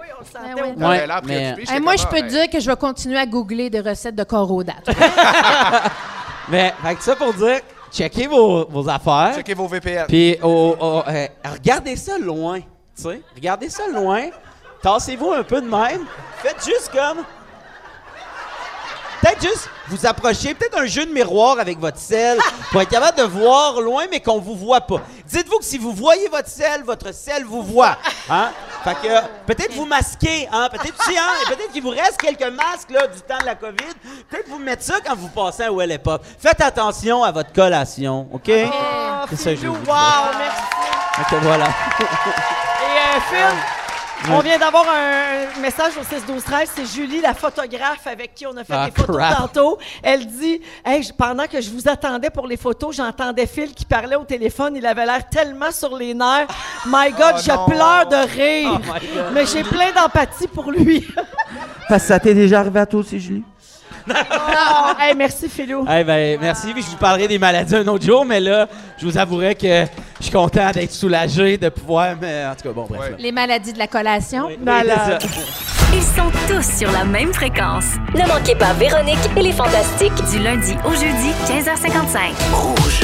[0.76, 1.60] On avait Ouais, l'air mais- préoccupé.
[1.60, 3.70] Hey, j'étais moi, je peux ah, te ben, dire que je vais continuer à googler
[3.70, 4.88] des recettes de corodates.
[6.50, 7.60] Mais, fait que ça pour dire,
[7.92, 9.32] checkez vos, vos affaires.
[9.36, 10.06] Checkez vos VPN.
[10.06, 12.60] Puis, oh, oh, euh, regardez ça loin.
[12.60, 14.30] Tu sais, regardez ça loin.
[14.82, 16.06] Tassez-vous un peu de même.
[16.38, 17.24] Faites juste comme.
[19.20, 22.38] Peut-être juste vous approcher, peut-être un jeu de miroir avec votre sel
[22.72, 25.02] pour être capable de voir loin, mais qu'on vous voit pas.
[25.26, 27.96] Dites-vous que si vous voyez votre sel, votre sel vous voit.
[28.28, 28.50] Hein?
[28.82, 30.68] Fait que peut-être vous masquez, hein?
[30.70, 31.28] Peut-être aussi, hein?
[31.42, 33.94] Et Peut-être qu'il vous reste quelques masques là, du temps de la COVID.
[34.30, 36.24] Peut-être vous mettre ça quand vous passez à Well Pop.
[36.38, 38.50] Faites attention à votre collation, OK?
[38.50, 41.28] Oh, C'est ça que je wow, merci.
[41.28, 41.66] Que voilà.
[41.66, 43.56] Et euh, Phil,
[44.28, 48.46] On vient d'avoir un message au 6 12 13 c'est Julie la photographe avec qui
[48.46, 49.36] on a fait Ah, des photos crap.
[49.38, 49.78] tantôt.
[50.02, 53.84] Elle dit "Hey, je- pendant que je vous attendais pour les photos, j'entendais Phil qui
[53.86, 56.48] parlait au téléphone, il avait l'air tellement sur les nerfs.
[56.86, 57.64] My god, Oh je non.
[57.66, 58.70] pleure de rire.
[58.74, 58.78] Oh
[59.14, 59.24] God.
[59.32, 61.06] Mais j'ai plein d'empathie pour lui."
[61.88, 63.42] Parce que ça t'est déjà arrivé à toi aussi, Julie?
[64.08, 65.84] Oh, hey, merci Philou.
[65.90, 66.72] Eh ben, merci.
[66.72, 69.84] Puis je vous parlerai des maladies un autre jour, mais là, je vous avouerai que
[70.18, 72.14] je suis content d'être soulagé de pouvoir.
[72.20, 73.14] Mais en tout cas, bon, bref.
[73.18, 74.48] Les maladies de la collation.
[74.62, 75.22] Malade.
[75.92, 77.84] Ils sont tous sur la même fréquence.
[78.14, 80.14] Ne manquez pas Véronique et les Fantastiques.
[80.30, 82.30] Du lundi au jeudi, 15h55.
[82.52, 83.00] Rouge.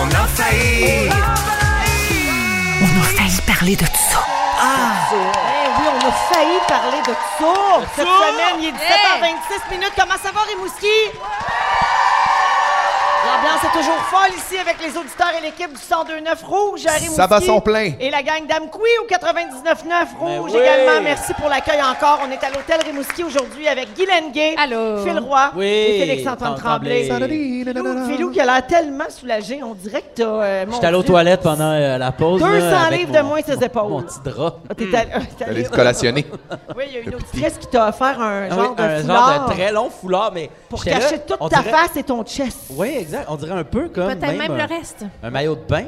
[0.00, 1.23] On a failli.
[3.64, 4.22] On a failli parler de tout ça.
[5.12, 7.54] Eh oui, on a failli parler de ça.
[7.96, 9.92] Cette semaine, il est 17h26 minutes.
[9.98, 10.86] Comment ça va, Rimouski?
[13.24, 17.14] L'ambiance est toujours folle ici avec les auditeurs et l'équipe du 102.9 Rouge à Rimouski.
[17.16, 17.92] Ça bat son plein.
[17.98, 20.60] Et la gang d'Amkoui au 99.9 Rouge oui.
[20.60, 21.00] également.
[21.02, 22.20] Merci pour l'accueil encore.
[22.26, 24.56] On est à l'hôtel Rimouski aujourd'hui avec Guy Lenguet,
[25.04, 25.64] Phil Roy Oui.
[25.64, 27.08] et Félix-Antoine Tremblay.
[27.08, 27.64] Tremblay.
[28.08, 29.62] Philou, qui a l'air tellement soulagé.
[29.62, 30.24] On dirait que t'as...
[30.24, 32.40] euh, J'étais allé aux toilettes pendant euh, la pause.
[32.42, 33.88] 200 là, avec livres mon- de moins ses épaules.
[33.88, 34.56] Mon petit drap.
[34.68, 35.10] Ah, t'es allé-
[35.46, 36.26] Allez collationner.
[36.76, 39.00] Oui, il y a une auditrice qui t'a offert un Ah genre oui, de un
[39.02, 40.50] foulard genre de très long foulard, mais.
[40.68, 42.58] pour cacher là, toute ta dirait- face et ton chest.
[42.70, 43.30] Oui, exact.
[43.30, 44.08] On dirait un peu comme.
[44.08, 45.04] Peut-être même un, le reste.
[45.22, 45.84] Un maillot de bain.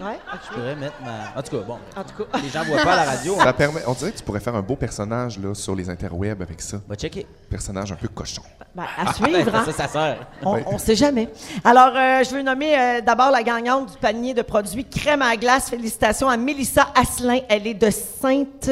[0.00, 0.18] Ouais.
[0.48, 1.38] Je pourrais mettre ma.
[1.38, 1.78] En tout cas, bon.
[1.94, 2.38] En tout cas.
[2.42, 3.36] Les gens voient pas à la radio.
[3.36, 6.40] Ça permet, on dirait que tu pourrais faire un beau personnage là, sur les interwebs
[6.40, 6.80] avec ça.
[6.88, 7.26] Va checker.
[7.50, 8.42] Personnage un peu cochon.
[8.74, 9.62] Ben, à suivre, hein?
[9.66, 10.26] Ça, ça sert.
[10.42, 11.28] On, on sait jamais.
[11.64, 15.36] Alors, euh, je veux nommer euh, d'abord la gagnante du panier de produits crème à
[15.36, 15.68] glace.
[15.68, 17.40] Félicitations à Mélissa Asselin.
[17.48, 18.70] Elle est de Sainte...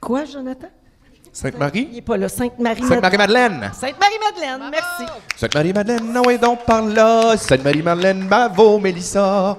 [0.00, 0.68] Quoi, Jonathan?
[1.36, 1.88] Il Sainte-Marie?
[1.92, 2.30] n'est pas là.
[2.30, 2.82] Sainte-Marie.
[2.82, 3.70] Sainte-Marie-Madeleine.
[3.74, 5.12] Sainte-Marie-Madeleine, merci.
[5.36, 7.36] Sainte-Marie-Madeleine, non, et donc par là.
[7.36, 9.58] Sainte-Marie-Madeleine, bravo, Mélissa.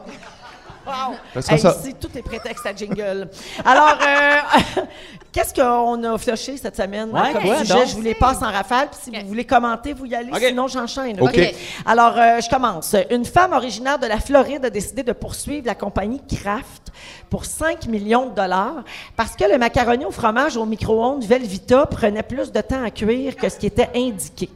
[0.87, 1.15] Wow.
[1.49, 3.29] Hey, ça- ici, tout est prétexte à jingle.
[3.65, 4.81] Alors, euh,
[5.31, 7.09] qu'est-ce qu'on a flushé cette semaine?
[7.11, 7.73] Ouais, comme sujet?
[7.73, 7.87] donc?
[7.87, 8.87] Je vous les passe en rafale.
[8.89, 10.31] Puis si vous voulez commenter, vous y allez.
[10.47, 11.19] Sinon, j'enchaîne.
[11.21, 11.29] OK.
[11.37, 11.55] OK.
[11.85, 12.95] Alors, euh, je commence.
[13.09, 16.91] Une femme originaire de la Floride a décidé de poursuivre la compagnie Kraft
[17.29, 18.83] pour 5 millions de dollars
[19.15, 23.35] parce que le macaroni au fromage au micro-ondes Velvita prenait plus de temps à cuire
[23.35, 24.49] que ce qui était indiqué.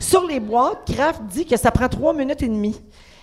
[0.00, 2.80] Sur les boîtes, Kraft dit que ça prend 3 minutes et demie.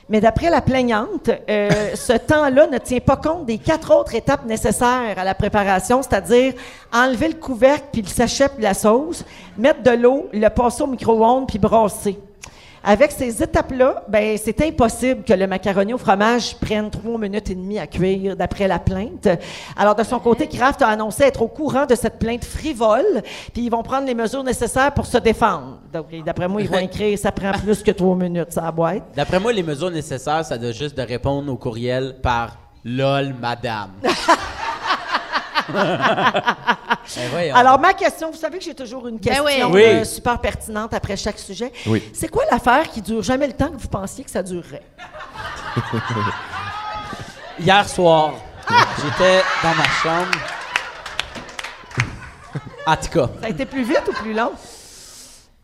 [0.08, 4.46] Mais d'après la plaignante, euh, ce temps-là ne tient pas compte des quatre autres étapes
[4.46, 6.54] nécessaires à la préparation, c'est-à-dire
[6.94, 9.26] enlever le couvercle puis le sachet puis la sauce,
[9.58, 12.20] mettre de l'eau, le passer au micro-ondes puis brasser.
[12.88, 17.56] Avec ces étapes-là, ben, c'est impossible que le macaroni au fromage prenne trois minutes et
[17.56, 19.28] demie à cuire, d'après la plainte.
[19.76, 23.24] Alors, de son côté, Kraft a annoncé être au courant de cette plainte frivole,
[23.54, 25.80] puis ils vont prendre les mesures nécessaires pour se défendre.
[25.92, 29.04] Donc, d'après moi, ils vont écrire «ça prend plus que trois minutes, ça boîte».
[29.16, 33.94] D'après moi, les mesures nécessaires, ça doit juste de répondre au courriel par LOL, madame.
[35.70, 36.46] Ben.
[37.54, 39.64] Alors, ma question, vous savez que j'ai toujours une question oui.
[39.70, 39.84] Oui.
[39.84, 41.72] euh, super pertinente après chaque sujet.
[41.88, 42.04] Oui.
[42.14, 44.84] C'est quoi l'affaire qui dure jamais le temps que vous pensiez que ça durerait?
[47.60, 48.34] Hier soir,
[49.02, 50.38] j'étais dans ma chambre.
[52.88, 53.30] En tout cas.
[53.42, 54.52] Ça a été plus vite ou plus long?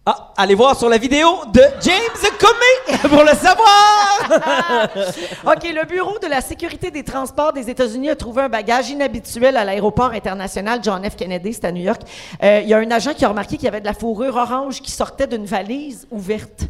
[0.03, 4.97] Ah, allez voir sur la vidéo de James Comey pour le savoir!
[5.45, 9.55] OK, le Bureau de la sécurité des transports des États-Unis a trouvé un bagage inhabituel
[9.57, 11.15] à l'aéroport international John F.
[11.15, 12.01] Kennedy, c'est à New York.
[12.41, 14.35] Euh, Il y a un agent qui a remarqué qu'il y avait de la fourrure
[14.37, 16.61] orange qui sortait d'une valise ouverte.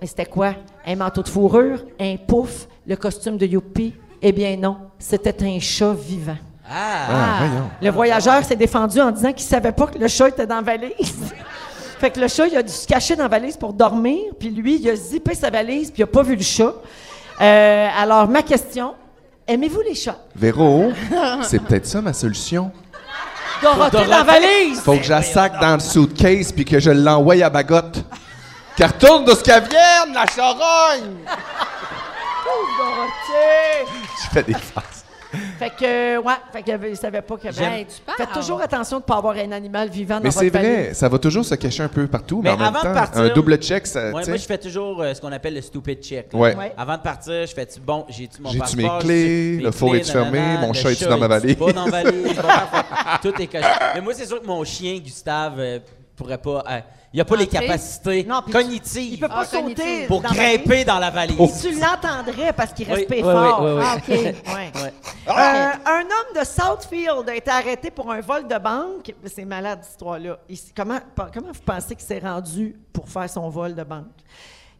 [0.00, 0.54] Mais c'était quoi?
[0.86, 1.80] Un manteau de fourrure?
[2.00, 2.68] Un pouf?
[2.86, 3.92] Le costume de Youpi?
[4.22, 6.38] Eh bien non, c'était un chat vivant.
[6.66, 7.70] Ah, voyons.
[7.82, 10.62] Le voyageur s'est défendu en disant qu'il savait pas que le chat était dans la
[10.62, 10.94] valise.
[12.02, 14.50] fait que le chat, il a dû se cacher dans la valise pour dormir, puis
[14.50, 16.74] lui, il a zippé sa valise, puis il a pas vu le chat.
[17.40, 18.94] Euh, alors, ma question,
[19.46, 20.18] aimez-vous les chats?
[20.34, 20.90] Véro,
[21.42, 22.72] c'est peut-être ça ma solution.
[23.62, 24.80] Dorothée dans la valise!
[24.80, 28.04] Faut que je la sac dans le suitcase puis que je l'envoie à Bagotte.
[28.74, 31.18] Qu'elle retourne de ce qu'elle vienne, la charogne!
[32.78, 33.86] Dorothée!
[34.24, 35.01] Je fais des farces.
[35.58, 37.78] Fait que, ouais, fait qu'il ne savait pas qu'il y avait...
[37.80, 38.16] Hey, tu parles.
[38.18, 40.94] Faites toujours attention de ne pas avoir un animal vivant dans Mais votre c'est vrai,
[40.94, 42.92] ça va toujours se cacher un peu partout, mais, Mais en même avant de temps,
[42.94, 44.10] partir- un double check, ça.
[44.10, 44.30] Ouais, tu sais.
[44.30, 46.32] moi, je fais toujours euh, ce qu'on appelle le stupid check.
[46.32, 46.38] là.
[46.38, 46.54] Ouais.
[46.56, 46.72] Ouais.
[46.76, 49.52] Avant de partir, je fais bon, j'ai-tu mon J'ai-tu passeport, mes clés?
[49.54, 50.40] j'ai-tu Le four clés, est-tu fermé?
[50.60, 51.56] Mon le chat est-tu dans ma est-tu valise?
[51.56, 52.36] Pas dans la valise?
[52.36, 52.48] Bon.
[53.30, 53.64] Tout est coché.
[53.94, 55.78] Mais moi, c'est sûr que mon chien, Gustave, euh,
[56.22, 56.64] pourrait pas.
[56.70, 56.80] euh,
[57.14, 57.58] il a pas les Entrer?
[57.66, 60.98] capacités Non, puis tu- cognitives Il peut pas Ah, sauter pour dans la grimper dans
[60.98, 61.36] la valise.
[61.38, 61.48] Oh.
[61.60, 63.62] Tu l'entendrais parce qu'il respire oui, oui, fort.
[63.62, 63.82] oui, oui.
[63.84, 64.08] Ah, OK.
[64.08, 64.82] Ouais.
[64.82, 64.92] Ouais.
[65.28, 69.14] Euh, un homme de Southfield a été arrêté pour un vol de banque.
[69.26, 70.38] C'est malade, cette histoire-là.
[70.48, 73.82] Il s- comment, pa- comment vous pensez qu'il s'est rendu pour faire son vol de
[73.84, 74.06] banque?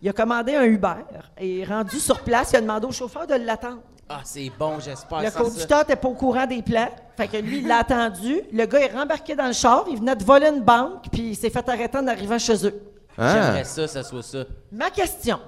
[0.00, 0.94] Il a commandé un Uber
[1.38, 3.82] et rendu sur place, il a demandé au chauffeur de l'attendre.
[4.08, 5.22] Ah, c'est bon, j'espère.
[5.22, 6.88] Le conducteur n'était pas au courant des plans.
[7.16, 8.42] Fait que lui, il l'a attendu.
[8.52, 9.84] Le gars est rembarqué dans le char.
[9.90, 12.82] Il venait de voler une banque, puis il s'est fait arrêter en arrivant chez eux.
[13.16, 13.32] Ah.
[13.32, 14.44] J'aimerais ça, ça soit ça.
[14.70, 15.38] Ma question,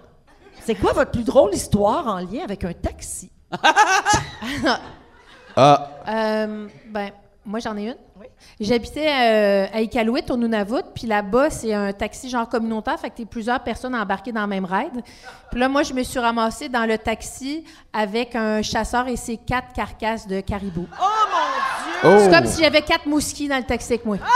[0.65, 3.31] c'est quoi votre plus drôle histoire en lien avec un taxi?
[5.57, 5.89] Ah.
[6.09, 7.13] Euh, ben,
[7.47, 7.97] moi, j'en ai une.
[8.59, 13.17] J'habitais euh, à Iqaluit, au Nunavut, puis là-bas, c'est un taxi genre communautaire, fait que
[13.17, 15.03] t'es plusieurs personnes embarquées dans le même ride.
[15.51, 19.37] Puis là, moi, je me suis ramassée dans le taxi avec un chasseur et ses
[19.37, 20.87] quatre carcasses de caribou.
[21.01, 22.19] Oh mon Dieu!
[22.25, 22.31] C'est Oh.
[22.39, 24.19] comme si j'avais quatre mouskis dans le taxi avec moi.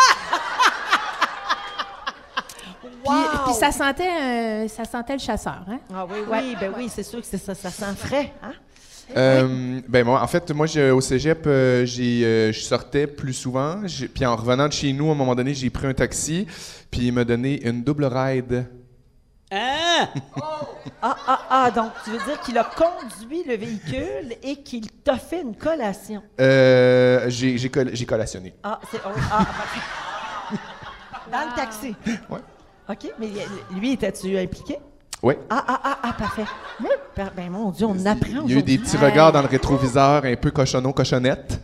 [3.04, 3.14] Puis,
[3.46, 5.78] puis ça sentait, euh, ça sentait le chasseur, hein?
[5.94, 8.52] Ah oui, oui, ben oui, c'est sûr que c'est ça, ça sent frais, hein?
[9.16, 13.32] Euh, ben moi, en fait, moi, je- au cégep, euh, j'ai, euh, je sortais plus
[13.32, 13.80] souvent.
[13.86, 16.46] J'ai- Puis en revenant de chez nous, à un moment donné, j'ai pris un taxi,
[16.90, 18.66] puis il m'a donné une double ride.
[19.50, 20.09] Hein?
[21.00, 25.16] Ah, ah, ah, donc tu veux dire qu'il a conduit le véhicule et qu'il t'a
[25.16, 26.22] fait une collation?
[26.38, 28.54] Euh, j'ai, j'ai, coll- j'ai collationné.
[28.62, 28.98] Ah, c'est.
[29.06, 29.46] oh, ah.
[31.32, 31.94] Dans le taxi.
[32.28, 32.40] Ouais.
[32.90, 33.28] OK, mais
[33.74, 34.78] lui, étais-tu impliqué?
[35.23, 35.35] Oui.
[35.51, 36.45] Ah, ah, ah, ah, parfait.
[37.37, 40.25] Ben, mon Dieu, on apprend Il y a eu des petits regards dans le rétroviseur,
[40.25, 41.61] un peu cochonneau, cochonnette.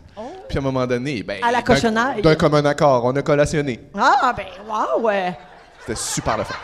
[0.49, 2.21] Puis à un moment donné, ben, À la d'un- cochonaille.
[2.21, 3.79] D'un commun accord, on a collationné.
[3.97, 5.37] Ah, ben, wow, ouais.
[5.79, 6.55] C'était super le fun.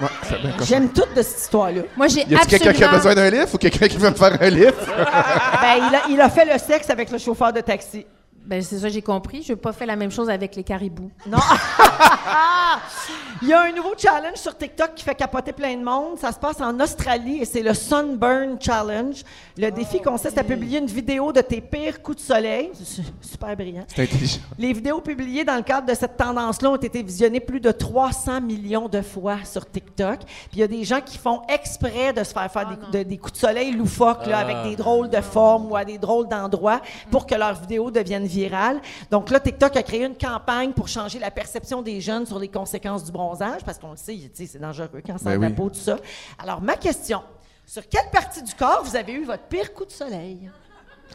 [0.00, 0.08] Ouais,
[0.52, 0.64] cochon.
[0.64, 1.82] J'aime toute de cette histoire-là.
[1.96, 4.14] Moi, j'ai Y a-t-il quelqu'un qui a besoin d'un livre ou quelqu'un qui veut me
[4.14, 4.74] faire un livre?
[4.86, 8.04] ben, il a, il a fait le sexe avec le chauffeur de taxi.
[8.46, 9.42] Ben, c'est ça, j'ai compris.
[9.42, 11.10] Je n'ai pas fait la même chose avec les caribous.
[11.26, 11.38] Non.
[13.42, 16.18] Il y a un nouveau challenge sur TikTok qui fait capoter plein de monde.
[16.18, 19.22] Ça se passe en Australie et c'est le Sunburn Challenge.
[19.56, 22.70] Le défi consiste à publier une vidéo de tes pires coups de soleil.
[22.74, 23.84] C'est Super brillant.
[23.94, 24.38] C'est intelligent.
[24.58, 28.40] Les vidéos publiées dans le cadre de cette tendance-là ont été visionnées plus de 300
[28.40, 30.20] millions de fois sur TikTok.
[30.20, 32.90] Puis il y a des gens qui font exprès de se faire faire des, coups-
[32.92, 34.40] de- des coups de soleil loufoques là, Ah.
[34.40, 36.80] avec des drôles de formes ou à des drôles d'endroits
[37.10, 38.80] pour que leurs vidéos deviennent virales.
[39.10, 42.48] Donc là, TikTok a créé une campagne pour changer la perception des jeunes sur les
[42.48, 45.52] conséquences du bronzage parce qu'on le sait, c'est dangereux quand ça Ben la oui.
[45.54, 45.96] peau, tout ça.
[46.38, 47.22] Alors, ma question,
[47.66, 50.50] sur quelle partie du corps vous avez eu votre pire coup de soleil?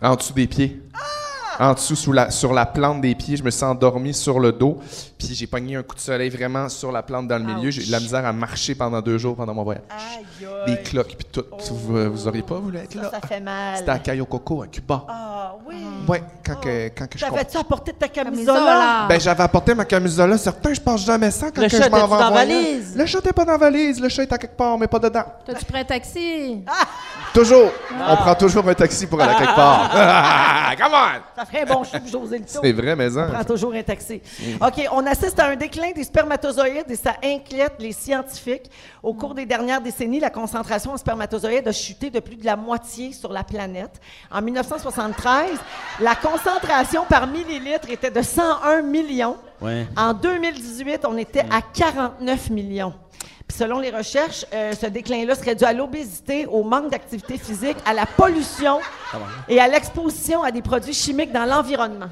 [0.01, 0.81] En dessous des pieds.
[1.59, 4.53] En dessous, sous la, sur la plante des pieds, je me suis endormi sur le
[4.53, 4.79] dos.
[5.19, 7.69] Puis j'ai pogné un coup de soleil vraiment sur la plante dans le milieu.
[7.71, 9.81] J'ai eu de la misère à marcher pendant deux jours pendant mon voyage.
[10.65, 11.43] Des cloques puis tout.
[11.71, 13.03] Vous, vous auriez pas voulu être là?
[13.11, 13.75] Ça, ça fait mal.
[13.77, 15.03] C'était à Cayo Coco, à Cuba.
[15.09, 15.75] Ah oui.
[16.07, 18.53] Ouais, quand, que, quand que je comp- T'avais-tu apporté ta Camisola.
[18.59, 19.05] camisola?
[19.09, 20.37] Ben, j'avais apporté ma camisola.
[20.37, 22.95] Certain, je passe jamais sans quand Le que chat je m'en vais dans valise?
[22.95, 23.99] Le chat est pas dans la valise.
[24.01, 25.25] Le chat est à quelque part, mais pas dedans.
[25.45, 26.63] T'as-tu pris un taxi?
[27.33, 27.71] Toujours.
[27.99, 28.13] Ah.
[28.13, 29.89] On prend toujours un taxi pour aller à quelque part.
[30.79, 31.37] Come on!
[31.39, 32.59] Ça ferait un bon chou José Lito.
[32.63, 33.29] C'est vrai, mais On hein.
[33.33, 34.21] prend toujours un taxi.
[34.61, 38.69] OK, on assiste à un déclin des spermatozoïdes et ça inquiète les scientifiques.
[39.01, 42.55] Au cours des dernières décennies, la concentration en spermatozoïdes a chuté de plus de la
[42.55, 43.99] moitié sur la planète.
[44.31, 45.49] En 1973,
[45.99, 49.37] la concentration par millilitre était de 101 millions.
[49.61, 49.87] Ouais.
[49.97, 52.93] En 2018, on était à 49 millions.
[53.47, 57.77] Puis selon les recherches, euh, ce déclin-là serait dû à l'obésité, au manque d'activité physique,
[57.83, 58.79] à la pollution
[59.47, 62.09] et à l'exposition à des produits chimiques dans l'environnement.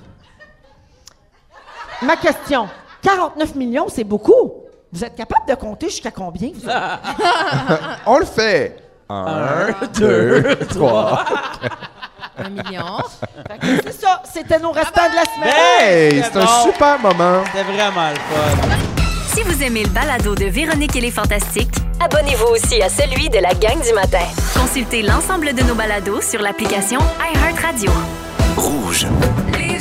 [2.02, 2.68] Ma question,
[3.08, 4.54] 49 millions, c'est beaucoup.
[4.92, 6.50] Vous êtes capable de compter jusqu'à combien?
[6.54, 6.70] vous?
[8.06, 8.76] On le fait.
[9.10, 11.24] Un, deux, trois.
[12.38, 12.98] Un million.
[13.50, 15.54] Fait que c'est ça, c'était nos restants de la semaine.
[15.80, 16.64] Hey, c'est un bon.
[16.66, 17.44] super moment.
[17.46, 18.78] C'était vraiment le fun.
[19.34, 23.40] Si vous aimez le balado de Véronique et les Fantastiques, Abonnez-vous aussi à celui de
[23.40, 24.22] la gang du matin.
[24.56, 27.00] consultez l'ensemble de nos balados sur l'application
[27.34, 27.92] iHeartRadio.
[28.56, 29.08] Rouge.
[29.58, 29.80] Les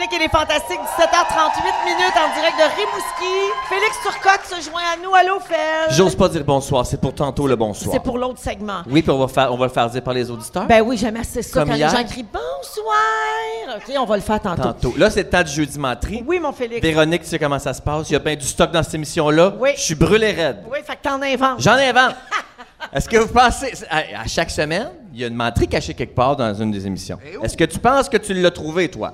[0.00, 3.52] Véronique et les Fantastiques, 17h38 minutes en direct de Rimouski.
[3.68, 5.14] Félix Turcotte se joint à nous.
[5.14, 5.94] Allô, Fel?
[5.94, 7.92] J'ose pas dire bonsoir, c'est pour tantôt le bonsoir.
[7.92, 8.80] C'est pour l'autre segment.
[8.88, 10.66] Oui, puis on va, faire, on va le faire dire par les auditeurs.
[10.66, 11.90] Ben oui, j'aime assez ça Comme quand hier.
[11.90, 13.76] les gens crient bonsoir.
[13.76, 14.62] OK, on va le faire tantôt.
[14.62, 14.94] tantôt.
[14.96, 16.24] Là, c'est le temps du jeudi menterie.
[16.26, 16.80] Oui, mon Félix.
[16.80, 18.08] Véronique, tu sais comment ça se passe?
[18.08, 19.52] Il y a bien du stock dans cette émission-là.
[19.58, 19.70] Oui.
[19.76, 20.64] Je suis brûlé raide.
[20.70, 21.60] Oui, fait que t'en inventes.
[21.60, 22.14] J'en invente.
[22.94, 23.72] Est-ce que vous pensez.
[23.90, 26.86] À, à chaque semaine, il y a une menterie cachée quelque part dans une des
[26.86, 27.18] émissions?
[27.42, 29.12] Est-ce que tu penses que tu l'as trouvé, toi?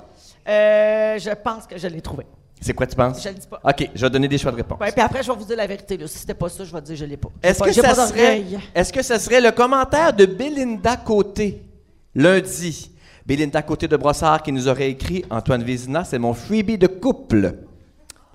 [0.48, 2.24] Euh, je pense que je l'ai trouvé.
[2.60, 3.22] C'est quoi, tu penses?
[3.22, 3.60] Je le dis pas.
[3.62, 4.80] OK, je vais donner des choix de réponse.
[4.80, 5.96] Ouais, puis après, je vais vous dire la vérité.
[5.96, 6.06] Là.
[6.06, 7.28] Si c'était pas ça, je vais te dire je l'ai pas.
[7.42, 8.44] Est-ce que, ça pas serait,
[8.92, 11.62] que ça serait le commentaire de Belinda Côté
[12.14, 12.90] lundi?
[13.26, 17.54] Belinda Côté de Brossard qui nous aurait écrit Antoine Vézina, c'est mon freebie de couple.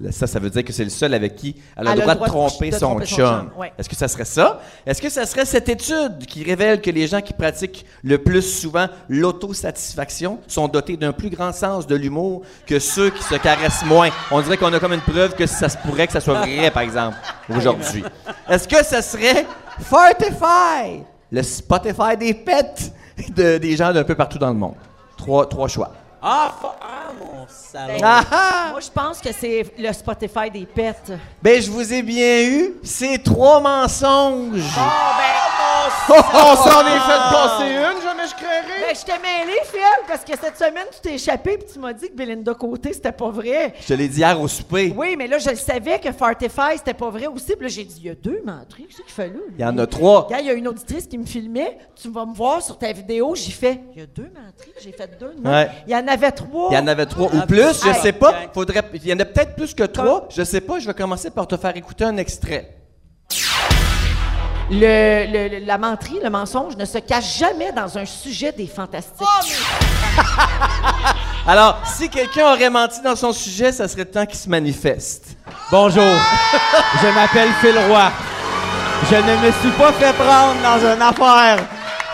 [0.09, 2.15] Ça, ça veut dire que c'est le seul avec qui elle a Elle le droit
[2.15, 3.25] de tromper de son tromper son chum.
[3.25, 3.73] chum, ouais.
[3.77, 4.59] Est-ce que ça serait ça?
[4.85, 8.41] Est-ce que ça serait cette étude qui révèle que les gens qui pratiquent le plus
[8.41, 13.85] souvent l'autosatisfaction sont dotés d'un plus grand sens de l'humour que ceux qui se caressent
[13.85, 14.09] moins?
[14.31, 16.71] On dirait qu'on a comme une preuve que ça se pourrait que ça soit vrai,
[16.71, 17.17] par exemple,
[17.49, 18.03] aujourd'hui.
[18.49, 19.45] Est-ce que ça serait
[19.79, 22.91] Fartify, le Spotify des pets
[23.35, 24.75] de- des gens d'un peu partout dans le monde?
[25.17, 25.91] Trois, trois choix.
[26.21, 27.99] Ah, ah, mon salaud.
[28.03, 28.67] Ah, ah!
[28.71, 31.11] Moi, je pense que c'est le Spotify des pets.
[31.41, 32.73] Ben, je vous ai bien eu.
[32.83, 34.63] C'est trois mensonges.
[34.79, 38.81] Oh, On s'en est fait passer une, jamais je créerais.
[38.87, 41.93] Ben, je t'ai mêlé, Phil, parce que cette semaine, tu t'es échappé puis tu m'as
[41.93, 43.73] dit que Belinda Côté, c'était pas vrai.
[43.81, 44.93] Je te l'ai dit hier au souper.
[44.95, 47.53] Oui, mais là, je le savais que Fartify, c'était pas vrai aussi.
[47.55, 48.85] Puis là, j'ai dit, il y a deux menteries.
[48.87, 49.33] Qu'est-ce qu'il fait là?
[49.33, 49.55] lui?
[49.57, 50.21] Il y en a trois.
[50.21, 51.77] Regarde, il y a une auditrice qui me filmait.
[52.01, 53.33] Tu vas me voir sur ta vidéo.
[53.35, 54.73] J'ai fait, il y a deux menteries.
[54.83, 55.33] J'ai fait deux.
[55.43, 55.69] Ouais.
[55.87, 56.69] Il y en avait trois.
[56.71, 58.33] Il y en avait trois ou Ah, plus, je sais pas.
[58.53, 60.27] Faudrait, il y en a peut-être plus que trois.
[60.29, 60.79] Je sais pas.
[60.79, 62.75] Je vais commencer par te faire écouter un extrait.
[64.73, 68.67] Le, le- le- la menterie, le mensonge ne se cache jamais dans un sujet des
[68.67, 69.27] fantastiques.
[71.47, 75.35] Alors, si quelqu'un aurait menti dans son sujet, ça serait le temps qu'il se manifeste.
[75.71, 76.03] Bonjour.
[77.01, 78.11] Je m'appelle Phil Roy.
[79.09, 81.57] Je ne me suis pas fait prendre dans une affaire.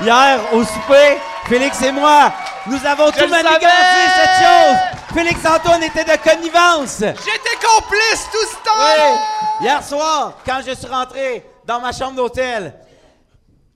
[0.02, 1.18] Hier, au souper,
[1.48, 2.32] Félix et moi,
[2.66, 4.78] nous avons Je tout manigancé cette chose.
[5.18, 7.00] Félix-Antoine était de connivence.
[7.00, 8.78] J'étais complice tout ce temps!
[8.78, 9.66] Oui.
[9.66, 12.72] Hier soir, quand je suis rentré dans ma chambre d'hôtel,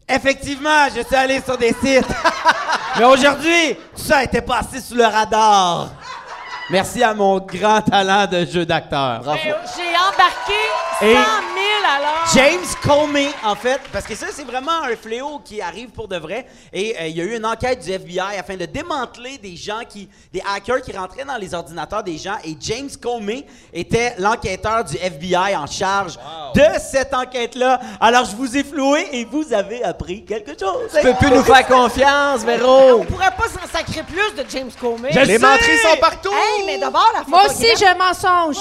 [0.07, 2.05] effectivement, je suis allé sur des sites.
[2.99, 5.89] Mais aujourd'hui, tout ça a été passé sous le radar.
[6.71, 9.21] Merci à mon grand talent de jeu d'acteur.
[9.27, 10.53] Euh, J'ai embarqué
[10.99, 11.17] 100 Et- 000
[11.97, 12.11] alors.
[12.33, 16.15] James Comey, en fait, parce que ça, c'est vraiment un fléau qui arrive pour de
[16.17, 16.45] vrai.
[16.71, 19.81] Et euh, il y a eu une enquête du FBI afin de démanteler des gens
[19.89, 22.37] qui, des hackers qui rentraient dans les ordinateurs des gens.
[22.45, 26.17] Et James Comey était l'enquêteur du FBI en charge
[26.55, 27.81] de cette enquête-là.
[27.99, 30.89] Alors, je vous ai floué et vous avez appris quelque chose.
[30.95, 32.99] Tu peux plus nous faire confiance, Véro.
[33.01, 35.09] On pourrait pas s'en sacrer plus de James Comey.
[35.11, 36.29] Je Les menteries sont partout.
[36.31, 38.57] Hey, mais d'abord, la Moi aussi, j'ai un mensonge.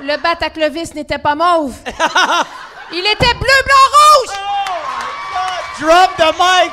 [0.00, 1.74] Le bat à Clovis n'était pas mauve.
[2.92, 4.36] Il était bleu, blanc, rouge!
[5.80, 6.72] Drop the mic!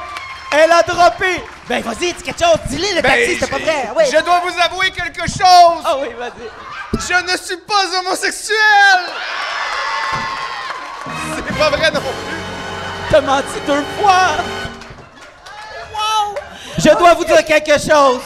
[0.52, 1.44] Elle a droppé!
[1.68, 2.58] Ben, vas-y, dis quelque chose.
[2.66, 3.90] Dis-le, le Ben, taxi, c'est pas je- vrai.
[3.96, 4.04] Oui.
[4.14, 5.82] Je dois vous avouer quelque chose!
[5.86, 7.00] Ah oui, vas-y.
[7.00, 8.58] Je ne suis pas homosexuel!
[11.36, 12.42] C'est pas vrai non plus!
[13.10, 14.28] T'as menti deux fois!
[16.78, 18.22] Je dois vous dire quelque chose!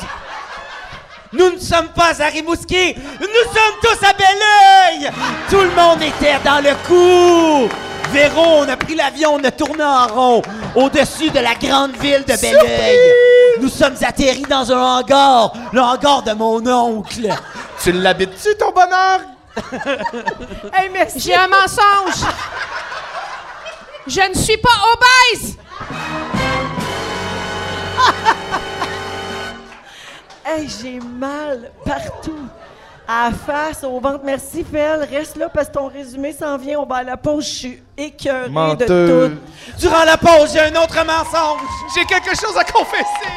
[1.34, 2.96] Nous ne sommes pas à Rimouski!
[3.20, 5.12] Nous sommes tous à Belleuil!
[5.50, 7.70] Tout le monde était dans le coup!
[8.12, 10.42] Véro, on a pris l'avion, on a tourné en rond
[10.76, 12.98] au-dessus de la grande ville de Belleuil.
[13.60, 17.28] Nous sommes atterris dans un hangar, le hangar de mon oncle.
[17.84, 19.20] Tu l'habites-tu, ton bonheur?
[20.74, 21.20] Hey, merci.
[21.20, 22.30] J'ai un mensonge.
[24.06, 25.58] Je ne suis pas obèse.
[30.50, 32.48] Hey, j'ai mal partout.
[33.06, 34.22] À la face, au ventre.
[34.24, 35.06] Merci, Phil.
[35.12, 36.80] Reste là parce que ton résumé s'en vient.
[36.80, 37.44] On va à la pause.
[37.44, 39.36] Je suis écœurée de tout.
[39.78, 41.68] Durant la pause, j'ai un autre mensonge.
[41.94, 43.28] J'ai quelque chose à confesser!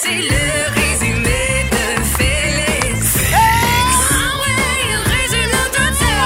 [0.00, 3.18] C'est le résumé de Félix.
[3.32, 6.18] Ah ouais, il résume tout ça.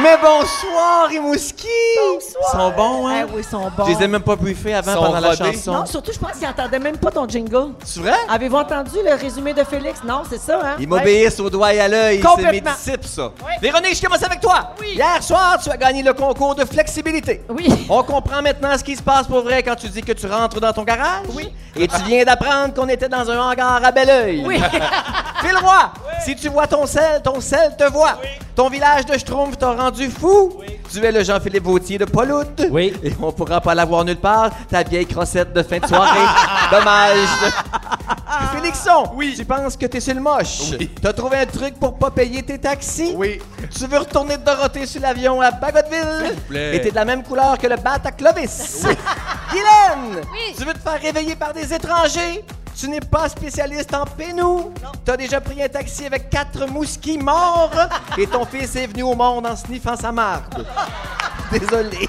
[0.00, 1.77] Mais bonsoir, Rimouski!
[2.20, 3.20] Ils sont bons, hein?
[3.22, 3.84] Ah oui, ils sont bons.
[3.86, 5.52] Je les ai même pas briefés avant sont pendant la rodés.
[5.52, 5.72] chanson.
[5.72, 7.72] Non, surtout, je pense qu'ils n'entendaient même pas ton jingle.
[7.84, 8.12] C'est vrai?
[8.28, 10.00] Avez-vous entendu le résumé de Félix?
[10.04, 10.76] Non, c'est ça, hein?
[10.78, 10.98] Ils Ouais.
[10.98, 12.20] m'obéissent au doigt et à l'œil.
[12.20, 12.72] C'est mes Complètement.
[12.72, 13.32] disciples, ça.
[13.60, 14.70] Véronique, je commence avec toi.
[14.84, 17.42] Hier soir, tu as gagné le concours de flexibilité.
[17.48, 17.68] Oui.
[17.88, 20.60] On comprend maintenant ce qui se passe pour vrai quand tu dis que tu rentres
[20.60, 21.26] dans ton garage.
[21.34, 21.52] Oui.
[21.76, 24.42] Et tu viens d'apprendre qu'on était dans un hangar à Belleuil.
[24.46, 24.60] Oui.
[25.40, 25.92] Phil Roy,
[26.24, 28.18] si tu vois ton sel, ton sel te voit.
[28.56, 30.52] Ton village de Schtroumpf t'a rendu fou.
[30.90, 32.66] Tu es le Jean-Philippe Vautier de Poloute.
[32.70, 32.94] Oui.
[33.02, 36.18] Et on pourra pas l'avoir nulle part, ta vieille crossette de fin de soirée.
[36.70, 37.28] Dommage.
[38.54, 39.34] Félixon, oui.
[39.36, 40.72] tu penses que t'es sur le moche.
[40.78, 40.90] Oui.
[41.02, 43.12] T'as trouvé un truc pour pas payer tes taxis?
[43.16, 43.38] Oui.
[43.76, 46.34] Tu veux retourner de Dorothée sur l'avion à Bagotville?
[46.48, 46.76] plaît.
[46.76, 48.82] Et t'es de la même couleur que le bat à Clovis.
[49.50, 50.22] Guylaine!
[50.56, 52.44] Tu veux te faire réveiller par des étrangers?
[52.78, 54.72] Tu n'es pas spécialiste en pénou.
[55.04, 57.70] T'as déjà pris un taxi avec quatre mousquis morts
[58.16, 60.64] et ton fils est venu au monde en sniffant sa marde.
[61.50, 62.08] Désolé.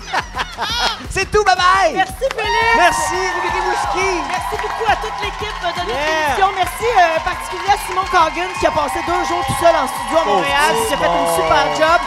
[1.10, 1.94] C'est tout, bye bye!
[1.96, 2.76] Merci, Félix!
[2.76, 4.10] Merci, Ruby Mouski!
[4.28, 6.28] Merci beaucoup à toute l'équipe de notre Yeah.
[6.28, 6.48] émission.
[6.56, 9.88] Merci euh, en particulier à Simon Coggin qui a passé deux jours tout seul en
[9.88, 10.72] studio à Montréal.
[10.76, 12.02] Oh, qui a fait une super job.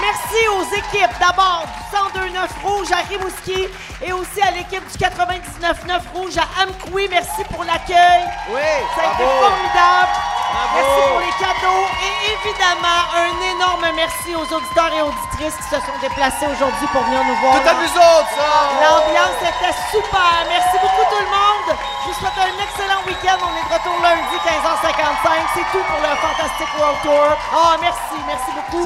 [0.00, 3.68] Merci aux équipes d'abord du 102.9 Rouge à Rimouski
[4.02, 7.08] et aussi à l'équipe du 99.9 Rouge à Amkoui.
[7.10, 8.22] Merci pour l'accueil.
[8.50, 8.60] Oui,
[8.94, 10.14] Ça a été formidable.
[10.48, 10.80] Bravo.
[10.80, 15.76] Merci pour les cadeaux et évidemment un énorme merci aux auditeurs et auditrices qui se
[15.76, 17.60] sont déplacés aujourd'hui pour venir nous voir.
[17.60, 18.48] Tout à vous autres, ça!
[18.80, 20.32] L'ambiance était super.
[20.48, 21.68] Merci beaucoup tout le monde.
[21.76, 23.36] Je vous souhaite un excellent week-end.
[23.44, 25.26] On est de retour lundi 15h55.
[25.52, 27.28] C'est tout pour le Fantastic World Tour.
[27.52, 28.84] Ah, merci, merci beaucoup.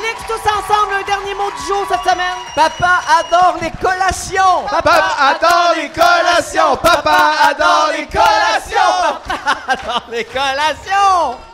[0.00, 2.36] Félix, tous ensemble, un dernier mot du jour cette semaine.
[2.54, 4.64] Papa adore les collations!
[4.70, 6.76] Papa adore les collations!
[6.76, 9.18] Papa adore les collations!
[9.28, 11.49] Papa adore les collations!